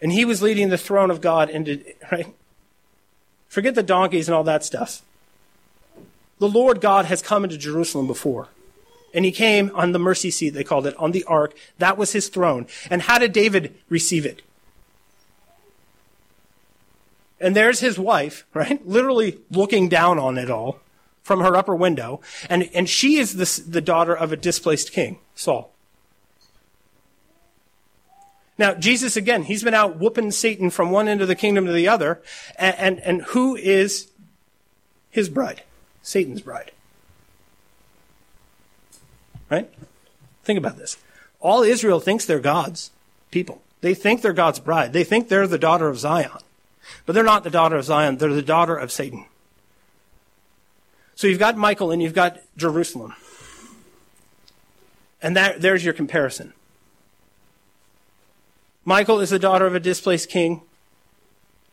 And 0.01 0.13
he 0.13 0.23
was 0.23 0.41
leading 0.41 0.69
the 0.69 0.77
throne 0.77 1.11
of 1.11 1.19
God 1.19 1.49
into, 1.49 1.83
right? 2.09 2.33
Forget 3.49 3.75
the 3.75 3.83
donkeys 3.83 4.29
and 4.29 4.35
all 4.35 4.45
that 4.45 4.63
stuff. 4.63 5.01
The 6.37 6.47
Lord 6.47 6.79
God 6.79 7.05
has 7.05 7.21
come 7.21 7.43
into 7.43 7.57
Jerusalem 7.57 8.07
before. 8.07 8.47
And 9.13 9.25
he 9.25 9.31
came 9.31 9.71
on 9.73 9.91
the 9.91 9.99
mercy 9.99 10.31
seat, 10.31 10.51
they 10.51 10.63
called 10.63 10.85
it, 10.85 10.95
on 10.97 11.11
the 11.11 11.23
ark. 11.25 11.55
That 11.77 11.97
was 11.97 12.13
his 12.13 12.29
throne. 12.29 12.67
And 12.89 13.03
how 13.03 13.17
did 13.17 13.33
David 13.33 13.75
receive 13.89 14.25
it? 14.25 14.41
And 17.39 17.55
there's 17.55 17.79
his 17.79 17.97
wife, 17.97 18.45
right? 18.53 18.85
Literally 18.85 19.39
looking 19.49 19.89
down 19.89 20.19
on 20.19 20.37
it 20.37 20.51
all 20.51 20.79
from 21.23 21.41
her 21.41 21.55
upper 21.55 21.75
window. 21.75 22.21
And, 22.49 22.69
and 22.73 22.89
she 22.89 23.17
is 23.17 23.35
the, 23.35 23.69
the 23.69 23.81
daughter 23.81 24.15
of 24.15 24.31
a 24.31 24.37
displaced 24.37 24.91
king, 24.91 25.19
Saul. 25.35 25.71
Now, 28.57 28.73
Jesus, 28.73 29.15
again, 29.15 29.43
he's 29.43 29.63
been 29.63 29.73
out 29.73 29.97
whooping 29.97 30.31
Satan 30.31 30.69
from 30.69 30.91
one 30.91 31.07
end 31.07 31.21
of 31.21 31.29
the 31.29 31.35
kingdom 31.35 31.65
to 31.65 31.71
the 31.71 31.87
other. 31.87 32.21
And, 32.57 32.75
and, 32.77 32.99
and 32.99 33.21
who 33.27 33.55
is 33.55 34.09
his 35.09 35.29
bride? 35.29 35.63
Satan's 36.01 36.41
bride. 36.41 36.71
Right? 39.49 39.69
Think 40.43 40.57
about 40.57 40.77
this. 40.77 40.97
All 41.39 41.63
Israel 41.63 41.99
thinks 41.99 42.25
they're 42.25 42.39
God's 42.39 42.91
people. 43.31 43.61
They 43.81 43.93
think 43.93 44.21
they're 44.21 44.33
God's 44.33 44.59
bride. 44.59 44.93
They 44.93 45.03
think 45.03 45.29
they're 45.29 45.47
the 45.47 45.57
daughter 45.57 45.87
of 45.87 45.97
Zion. 45.97 46.31
But 47.05 47.13
they're 47.13 47.23
not 47.23 47.43
the 47.43 47.49
daughter 47.49 47.77
of 47.77 47.85
Zion. 47.85 48.17
They're 48.17 48.33
the 48.33 48.41
daughter 48.41 48.75
of 48.75 48.91
Satan. 48.91 49.25
So 51.15 51.27
you've 51.27 51.39
got 51.39 51.57
Michal 51.57 51.91
and 51.91 52.01
you've 52.01 52.13
got 52.13 52.39
Jerusalem. 52.57 53.13
And 55.21 55.35
that, 55.35 55.61
there's 55.61 55.83
your 55.83 55.93
comparison. 55.93 56.53
Michal 58.85 59.19
is 59.19 59.29
the 59.29 59.39
daughter 59.39 59.65
of 59.65 59.75
a 59.75 59.79
displaced 59.79 60.29
king. 60.29 60.61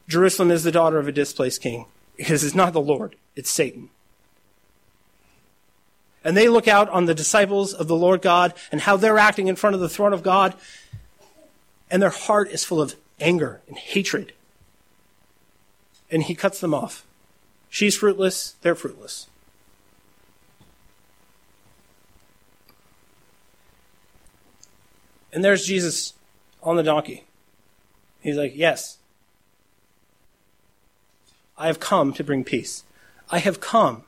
Jerusalem 0.08 0.50
is 0.50 0.64
the 0.64 0.72
daughter 0.72 0.98
of 0.98 1.08
a 1.08 1.12
displaced 1.12 1.62
king 1.62 1.86
because 2.16 2.44
it's 2.44 2.54
not 2.54 2.72
the 2.72 2.80
Lord, 2.80 3.16
it's 3.34 3.50
Satan. 3.50 3.90
And 6.26 6.36
they 6.36 6.48
look 6.48 6.66
out 6.66 6.88
on 6.88 7.04
the 7.04 7.14
disciples 7.14 7.72
of 7.72 7.86
the 7.86 7.94
Lord 7.94 8.20
God 8.20 8.52
and 8.72 8.80
how 8.80 8.96
they're 8.96 9.16
acting 9.16 9.46
in 9.46 9.54
front 9.54 9.74
of 9.74 9.80
the 9.80 9.88
throne 9.88 10.12
of 10.12 10.24
God, 10.24 10.56
and 11.88 12.02
their 12.02 12.10
heart 12.10 12.50
is 12.50 12.64
full 12.64 12.82
of 12.82 12.96
anger 13.20 13.60
and 13.68 13.78
hatred. 13.78 14.32
And 16.10 16.24
he 16.24 16.34
cuts 16.34 16.60
them 16.60 16.74
off. 16.74 17.06
She's 17.68 17.96
fruitless, 17.96 18.56
they're 18.62 18.74
fruitless. 18.74 19.28
And 25.32 25.44
there's 25.44 25.64
Jesus 25.64 26.14
on 26.60 26.74
the 26.74 26.82
donkey. 26.82 27.22
He's 28.20 28.36
like, 28.36 28.56
Yes, 28.56 28.98
I 31.56 31.68
have 31.68 31.78
come 31.78 32.12
to 32.14 32.24
bring 32.24 32.42
peace. 32.42 32.82
I 33.30 33.38
have 33.38 33.60
come. 33.60 34.05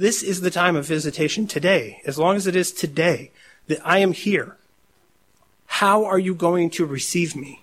This 0.00 0.22
is 0.22 0.40
the 0.40 0.50
time 0.50 0.76
of 0.76 0.86
visitation 0.86 1.46
today, 1.46 2.00
as 2.06 2.18
long 2.18 2.34
as 2.34 2.46
it 2.46 2.56
is 2.56 2.72
today 2.72 3.32
that 3.66 3.86
I 3.86 3.98
am 3.98 4.12
here. 4.12 4.56
How 5.66 6.06
are 6.06 6.18
you 6.18 6.34
going 6.34 6.70
to 6.70 6.86
receive 6.86 7.36
me? 7.36 7.60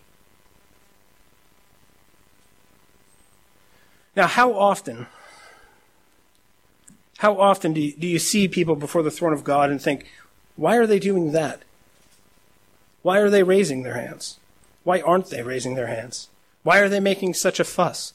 Now, 4.16 4.28
how 4.28 4.54
often, 4.54 5.08
how 7.18 7.42
often 7.42 7.74
do 7.74 7.82
you, 7.82 7.94
do 7.94 8.06
you 8.06 8.20
see 8.20 8.48
people 8.48 8.76
before 8.76 9.02
the 9.02 9.10
throne 9.10 9.34
of 9.34 9.44
God 9.44 9.72
and 9.72 9.82
think, 9.82 10.06
why 10.56 10.78
are 10.78 10.86
they 10.86 11.00
doing 11.00 11.32
that? 11.32 11.64
Why 13.02 13.18
are 13.18 13.32
they 13.32 13.42
raising 13.42 13.82
their 13.82 13.96
hands? 13.96 14.38
Why 14.84 15.02
aren't 15.02 15.32
they 15.32 15.42
raising 15.42 15.74
their 15.74 15.88
hands? 15.88 16.30
Why 16.62 16.82
are 16.82 16.90
they 16.90 17.00
making 17.00 17.34
such 17.34 17.60
a 17.60 17.64
fuss? 17.64 18.14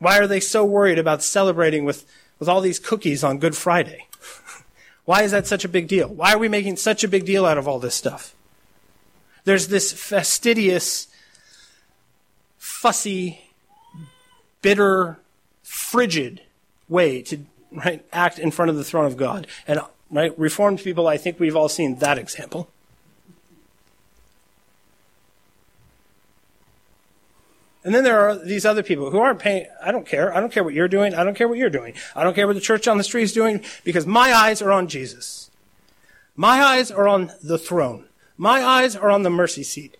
Why 0.00 0.18
are 0.18 0.26
they 0.26 0.40
so 0.40 0.64
worried 0.64 0.98
about 0.98 1.22
celebrating 1.22 1.84
with, 1.84 2.04
with 2.38 2.48
all 2.48 2.60
these 2.60 2.78
cookies 2.78 3.24
on 3.24 3.38
Good 3.38 3.56
Friday? 3.56 4.06
Why 5.04 5.22
is 5.22 5.32
that 5.32 5.46
such 5.46 5.64
a 5.64 5.68
big 5.68 5.86
deal? 5.88 6.08
Why 6.08 6.32
are 6.32 6.38
we 6.38 6.48
making 6.48 6.76
such 6.76 7.04
a 7.04 7.08
big 7.08 7.26
deal 7.26 7.44
out 7.44 7.58
of 7.58 7.68
all 7.68 7.78
this 7.78 7.94
stuff? 7.94 8.34
There's 9.44 9.68
this 9.68 9.92
fastidious, 9.92 11.08
fussy, 12.56 13.44
bitter, 14.62 15.18
frigid 15.62 16.40
way 16.88 17.20
to 17.22 17.40
right, 17.70 18.04
act 18.12 18.38
in 18.38 18.50
front 18.50 18.70
of 18.70 18.76
the 18.76 18.84
throne 18.84 19.04
of 19.04 19.16
God. 19.16 19.46
And 19.68 19.80
right, 20.10 20.36
reformed 20.38 20.78
people, 20.78 21.06
I 21.06 21.18
think 21.18 21.38
we've 21.38 21.56
all 21.56 21.68
seen 21.68 21.96
that 21.96 22.16
example. 22.16 22.70
And 27.84 27.94
then 27.94 28.02
there 28.02 28.18
are 28.18 28.34
these 28.34 28.64
other 28.64 28.82
people 28.82 29.10
who 29.10 29.18
aren't 29.18 29.38
paying, 29.38 29.66
I 29.82 29.92
don't 29.92 30.06
care. 30.06 30.34
I 30.34 30.40
don't 30.40 30.50
care 30.50 30.64
what 30.64 30.72
you're 30.72 30.88
doing. 30.88 31.14
I 31.14 31.22
don't 31.22 31.36
care 31.36 31.46
what 31.46 31.58
you're 31.58 31.68
doing. 31.68 31.92
I 32.16 32.24
don't 32.24 32.34
care 32.34 32.46
what 32.46 32.54
the 32.54 32.60
church 32.60 32.88
on 32.88 32.96
the 32.96 33.04
street 33.04 33.24
is 33.24 33.34
doing 33.34 33.62
because 33.84 34.06
my 34.06 34.32
eyes 34.32 34.62
are 34.62 34.72
on 34.72 34.88
Jesus. 34.88 35.50
My 36.34 36.62
eyes 36.62 36.90
are 36.90 37.06
on 37.06 37.30
the 37.42 37.58
throne. 37.58 38.06
My 38.38 38.64
eyes 38.64 38.96
are 38.96 39.10
on 39.10 39.22
the 39.22 39.30
mercy 39.30 39.62
seat. 39.62 39.98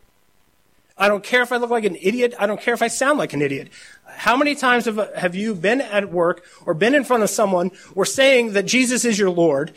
I 0.97 1.09
don't 1.09 1.23
care 1.23 1.43
if 1.43 1.53
I 1.53 1.57
look 1.57 1.71
like 1.71 1.85
an 1.85 1.97
idiot. 2.01 2.35
I 2.39 2.47
don't 2.47 2.61
care 2.61 2.73
if 2.73 2.83
I 2.83 2.89
sound 2.89 3.19
like 3.19 3.33
an 3.33 3.43
idiot. 3.43 3.69
How 4.07 4.37
many 4.37 4.55
times 4.55 4.87
have, 4.87 5.15
have 5.15 5.35
you 5.35 5.55
been 5.55 5.81
at 5.81 6.11
work 6.11 6.45
or 6.65 6.73
been 6.73 6.95
in 6.95 7.05
front 7.05 7.23
of 7.23 7.31
someone 7.31 7.71
or 7.95 8.07
saying 8.07 8.53
that 8.53 8.65
Jesus 8.65 9.05
is 9.05 9.19
your 9.19 9.31
Lord? 9.31 9.73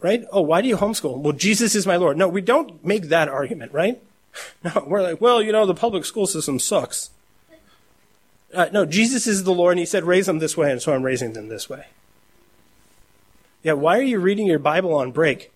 Right? 0.00 0.24
Oh, 0.32 0.40
why 0.40 0.62
do 0.62 0.68
you 0.68 0.76
homeschool? 0.76 1.18
Well, 1.18 1.34
Jesus 1.34 1.74
is 1.76 1.86
my 1.86 1.96
Lord. 1.96 2.16
No, 2.16 2.26
we 2.26 2.40
don't 2.40 2.84
make 2.84 3.04
that 3.04 3.28
argument, 3.28 3.72
right? 3.72 4.02
No, 4.64 4.84
we're 4.86 5.02
like, 5.02 5.20
well, 5.20 5.42
you 5.42 5.52
know, 5.52 5.66
the 5.66 5.74
public 5.74 6.04
school 6.04 6.26
system 6.26 6.58
sucks. 6.58 7.10
Uh, 8.54 8.68
no, 8.72 8.86
Jesus 8.86 9.26
is 9.26 9.44
the 9.44 9.52
Lord, 9.52 9.72
and 9.72 9.80
He 9.80 9.86
said, 9.86 10.04
raise 10.04 10.26
them 10.26 10.38
this 10.38 10.56
way, 10.56 10.70
and 10.70 10.80
so 10.80 10.92
I'm 10.94 11.02
raising 11.02 11.32
them 11.32 11.48
this 11.48 11.68
way. 11.68 11.86
Yeah, 13.62 13.74
why 13.74 13.98
are 13.98 14.02
you 14.02 14.18
reading 14.18 14.46
your 14.46 14.58
Bible 14.58 14.94
on 14.94 15.12
break? 15.12 15.52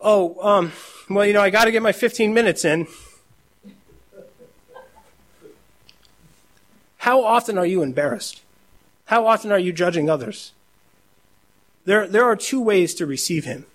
Oh, 0.00 0.36
um, 0.46 0.72
well, 1.08 1.26
you 1.26 1.32
know, 1.32 1.42
I 1.42 1.50
got 1.50 1.64
to 1.64 1.72
get 1.72 1.82
my 1.82 1.92
15 1.92 2.32
minutes 2.32 2.64
in. 2.64 2.86
How 6.98 7.24
often 7.24 7.56
are 7.58 7.66
you 7.66 7.82
embarrassed? 7.82 8.42
How 9.06 9.26
often 9.26 9.50
are 9.52 9.58
you 9.58 9.72
judging 9.72 10.08
others? 10.08 10.52
There, 11.84 12.06
there 12.06 12.24
are 12.24 12.36
two 12.36 12.60
ways 12.60 12.94
to 12.94 13.06
receive 13.06 13.44
Him. 13.44 13.66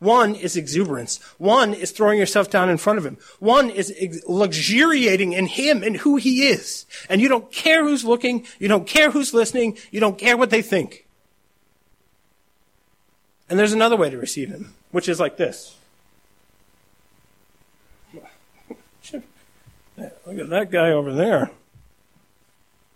One 0.00 0.36
is 0.36 0.56
exuberance. 0.56 1.18
One 1.38 1.74
is 1.74 1.90
throwing 1.90 2.18
yourself 2.18 2.50
down 2.50 2.70
in 2.70 2.76
front 2.76 2.98
of 2.98 3.06
him. 3.06 3.18
One 3.40 3.68
is 3.68 3.92
ex- 3.98 4.20
luxuriating 4.28 5.32
in 5.32 5.46
him 5.46 5.82
and 5.82 5.96
who 5.96 6.16
he 6.16 6.46
is. 6.48 6.86
And 7.08 7.20
you 7.20 7.28
don't 7.28 7.50
care 7.50 7.82
who's 7.82 8.04
looking. 8.04 8.46
You 8.60 8.68
don't 8.68 8.86
care 8.86 9.10
who's 9.10 9.34
listening. 9.34 9.76
You 9.90 9.98
don't 9.98 10.16
care 10.16 10.36
what 10.36 10.50
they 10.50 10.62
think. 10.62 11.06
And 13.50 13.58
there's 13.58 13.72
another 13.72 13.96
way 13.96 14.08
to 14.10 14.18
receive 14.18 14.50
him, 14.50 14.74
which 14.92 15.08
is 15.08 15.18
like 15.18 15.36
this. 15.36 15.76
Look 19.12 20.38
at 20.38 20.48
that 20.50 20.70
guy 20.70 20.90
over 20.90 21.12
there. 21.12 21.50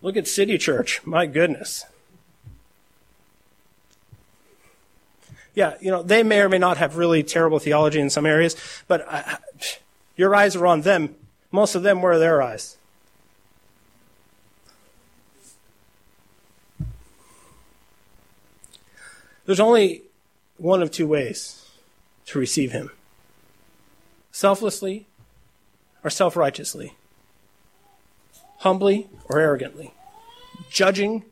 Look 0.01 0.15
at 0.15 0.27
City 0.27 0.57
Church. 0.57 1.01
My 1.05 1.25
goodness. 1.25 1.85
Yeah, 5.53 5.75
you 5.79 5.91
know, 5.91 6.01
they 6.01 6.23
may 6.23 6.41
or 6.41 6.49
may 6.49 6.57
not 6.57 6.77
have 6.77 6.97
really 6.97 7.23
terrible 7.23 7.59
theology 7.59 7.99
in 7.99 8.09
some 8.09 8.25
areas, 8.25 8.55
but 8.87 9.07
I, 9.07 9.37
your 10.15 10.35
eyes 10.35 10.55
are 10.55 10.65
on 10.65 10.81
them. 10.81 11.15
Most 11.51 11.75
of 11.75 11.83
them, 11.83 12.01
where 12.01 12.13
are 12.13 12.19
their 12.19 12.41
eyes? 12.41 12.77
There's 19.45 19.59
only 19.59 20.03
one 20.57 20.81
of 20.81 20.89
two 20.89 21.07
ways 21.07 21.69
to 22.27 22.39
receive 22.39 22.71
Him 22.71 22.89
selflessly 24.31 25.05
or 26.03 26.09
self 26.09 26.35
righteously, 26.35 26.95
humbly 28.59 29.09
or 29.25 29.39
arrogantly, 29.39 29.93
judging 30.69 31.23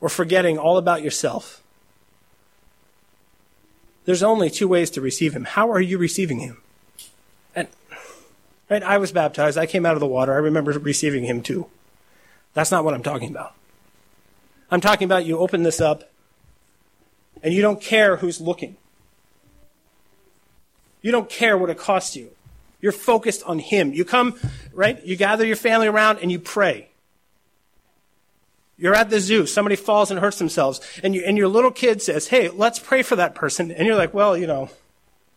or 0.00 0.08
forgetting 0.08 0.56
all 0.56 0.78
about 0.78 1.02
yourself. 1.02 1.62
There's 4.04 4.22
only 4.22 4.50
two 4.50 4.68
ways 4.68 4.90
to 4.90 5.00
receive 5.00 5.34
him. 5.34 5.44
How 5.44 5.70
are 5.70 5.80
you 5.80 5.98
receiving 5.98 6.40
him? 6.40 6.62
And 7.54 7.68
right, 8.68 8.82
I 8.82 8.98
was 8.98 9.12
baptized. 9.12 9.58
I 9.58 9.66
came 9.66 9.84
out 9.84 9.94
of 9.94 10.00
the 10.00 10.06
water. 10.06 10.32
I 10.32 10.38
remember 10.38 10.72
receiving 10.72 11.24
him 11.24 11.42
too. 11.42 11.66
That's 12.54 12.70
not 12.70 12.84
what 12.84 12.94
I'm 12.94 13.02
talking 13.02 13.30
about. 13.30 13.54
I'm 14.70 14.80
talking 14.80 15.04
about 15.04 15.26
you 15.26 15.38
open 15.38 15.62
this 15.62 15.80
up 15.80 16.10
and 17.42 17.52
you 17.52 17.62
don't 17.62 17.80
care 17.80 18.16
who's 18.16 18.40
looking. 18.40 18.76
You 21.02 21.12
don't 21.12 21.28
care 21.28 21.56
what 21.56 21.70
it 21.70 21.78
costs 21.78 22.16
you. 22.16 22.30
You're 22.80 22.92
focused 22.92 23.42
on 23.44 23.58
him. 23.58 23.92
You 23.92 24.04
come, 24.04 24.38
right? 24.72 25.04
You 25.04 25.16
gather 25.16 25.44
your 25.44 25.56
family 25.56 25.88
around 25.88 26.18
and 26.18 26.30
you 26.30 26.38
pray. 26.38 26.89
You're 28.80 28.94
at 28.94 29.10
the 29.10 29.20
zoo, 29.20 29.44
somebody 29.44 29.76
falls 29.76 30.10
and 30.10 30.18
hurts 30.18 30.38
themselves, 30.38 30.80
and, 31.02 31.14
you, 31.14 31.22
and 31.26 31.36
your 31.36 31.48
little 31.48 31.70
kid 31.70 32.00
says, 32.00 32.28
Hey, 32.28 32.48
let's 32.48 32.78
pray 32.78 33.02
for 33.02 33.14
that 33.14 33.34
person. 33.34 33.70
And 33.70 33.86
you're 33.86 33.96
like, 33.96 34.14
Well, 34.14 34.38
you 34.38 34.46
know, 34.46 34.70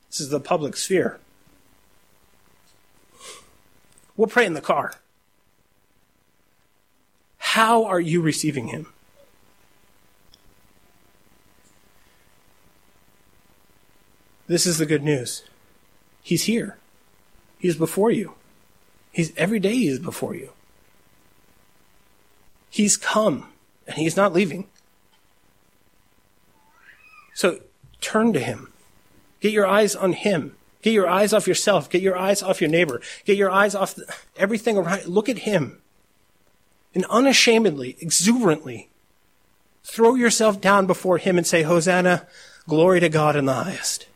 this 0.10 0.22
is 0.22 0.30
the 0.30 0.39
public 0.39 0.78
sphere. 0.78 1.20
We'll 4.16 4.30
pray 4.30 4.46
in 4.46 4.54
the 4.54 4.62
car. 4.62 4.94
How 7.38 7.84
are 7.84 8.00
you 8.00 8.22
receiving 8.22 8.68
him? 8.68 8.88
This 14.48 14.66
is 14.66 14.78
the 14.78 14.86
good 14.86 15.04
news. 15.04 15.44
He's 16.22 16.44
here. 16.44 16.78
He's 17.60 17.76
before 17.76 18.12
you. 18.12 18.36
He's 19.12 19.36
every 19.36 19.60
day 19.60 19.74
he 19.74 19.88
is 19.88 20.00
before 20.00 20.34
you. 20.34 20.52
He's 22.74 22.97
come 22.97 23.49
and 23.86 23.97
he's 23.97 24.17
not 24.17 24.34
leaving. 24.34 24.65
So 27.36 27.59
turn 28.01 28.34
to 28.34 28.39
him. 28.39 28.74
Get 29.41 29.53
your 29.53 29.67
eyes 29.67 29.95
on 29.95 30.13
him. 30.13 30.55
Get 30.82 30.91
your 30.91 31.07
eyes 31.07 31.34
off 31.34 31.47
yourself. 31.47 31.88
Get 31.88 32.01
your 32.01 32.17
eyes 32.17 32.41
off 32.41 32.61
your 32.61 32.71
neighbor. 32.71 32.99
Get 33.26 33.38
your 33.38 33.51
eyes 33.51 33.76
off 33.76 33.93
the, 33.93 34.11
everything 34.38 34.76
around. 34.76 35.05
Look 35.05 35.30
at 35.30 35.39
him. 35.39 35.84
And 36.95 37.05
unashamedly, 37.11 37.95
exuberantly, 38.01 38.89
throw 39.84 40.15
yourself 40.15 40.59
down 40.59 40.88
before 40.88 41.19
him 41.19 41.38
and 41.38 41.45
say, 41.45 41.61
Hosanna, 41.61 42.26
glory 42.67 42.99
to 43.01 43.09
God 43.09 43.36
in 43.36 43.45
the 43.45 43.53
highest. 43.53 44.07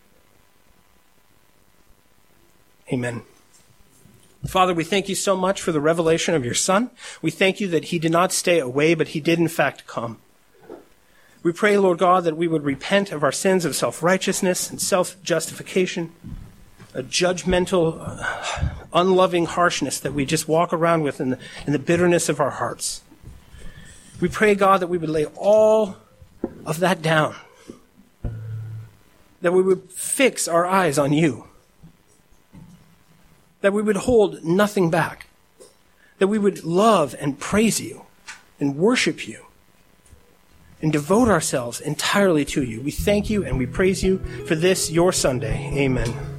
Amen. 2.92 3.22
Father, 4.46 4.74
we 4.74 4.84
thank 4.84 5.10
you 5.10 5.16
so 5.16 5.36
much 5.36 5.62
for 5.62 5.72
the 5.72 5.82
revelation 5.82 6.36
of 6.36 6.46
your 6.46 6.54
Son. 6.54 6.92
We 7.22 7.32
thank 7.32 7.60
you 7.60 7.68
that 7.70 7.86
he 7.86 8.00
did 8.00 8.12
not 8.12 8.32
stay 8.32 8.60
away, 8.60 8.94
but 8.94 9.10
he 9.10 9.20
did 9.20 9.40
in 9.40 9.48
fact 9.48 9.88
come. 9.88 10.20
We 11.44 11.52
pray, 11.52 11.78
Lord 11.78 11.98
God, 11.98 12.24
that 12.26 12.38
we 12.38 12.48
would 12.48 12.64
repent 12.64 13.12
of 13.12 13.24
our 13.24 13.32
sins 13.32 13.66
of 13.66 13.76
self 13.76 14.04
righteousness 14.04 14.70
and 14.70 14.82
self 14.82 15.22
justification, 15.24 16.12
a 16.94 17.04
judgmental, 17.04 17.98
uh, 18.00 18.70
unloving 18.94 19.46
harshness 19.46 20.00
that 20.00 20.14
we 20.14 20.26
just 20.26 20.48
walk 20.48 20.74
around 20.74 21.04
with 21.04 21.20
in 21.20 21.32
the, 21.32 21.40
in 21.66 21.74
the 21.74 21.80
bitterness 21.80 22.30
of 22.30 22.40
our 22.40 22.50
hearts. 22.52 23.02
We 24.20 24.28
pray, 24.28 24.56
God, 24.56 24.82
that 24.82 24.88
we 24.88 24.98
would 24.98 25.10
lay 25.10 25.26
all 25.36 25.98
of 26.66 26.80
that 26.80 27.02
down, 27.02 27.36
that 29.42 29.54
we 29.54 29.62
would 29.62 29.92
fix 29.92 30.48
our 30.48 30.66
eyes 30.66 30.98
on 30.98 31.14
you, 31.14 31.47
that 33.68 33.74
we 33.74 33.82
would 33.82 33.98
hold 33.98 34.46
nothing 34.46 34.90
back, 34.90 35.28
that 36.20 36.30
we 36.30 36.40
would 36.40 36.64
love 36.64 37.14
and 37.20 37.38
praise 37.38 37.82
you 37.82 38.06
and 38.62 38.78
worship 38.78 39.28
you 39.28 39.46
and 40.82 40.94
devote 40.94 41.28
ourselves 41.28 41.82
entirely 41.82 42.46
to 42.46 42.64
you. 42.64 42.80
We 42.80 42.92
thank 42.92 43.30
you 43.30 43.44
and 43.44 43.58
we 43.58 43.66
praise 43.66 44.02
you 44.02 44.20
for 44.46 44.56
this, 44.56 44.90
your 44.90 45.12
Sunday. 45.12 45.70
Amen. 45.74 46.28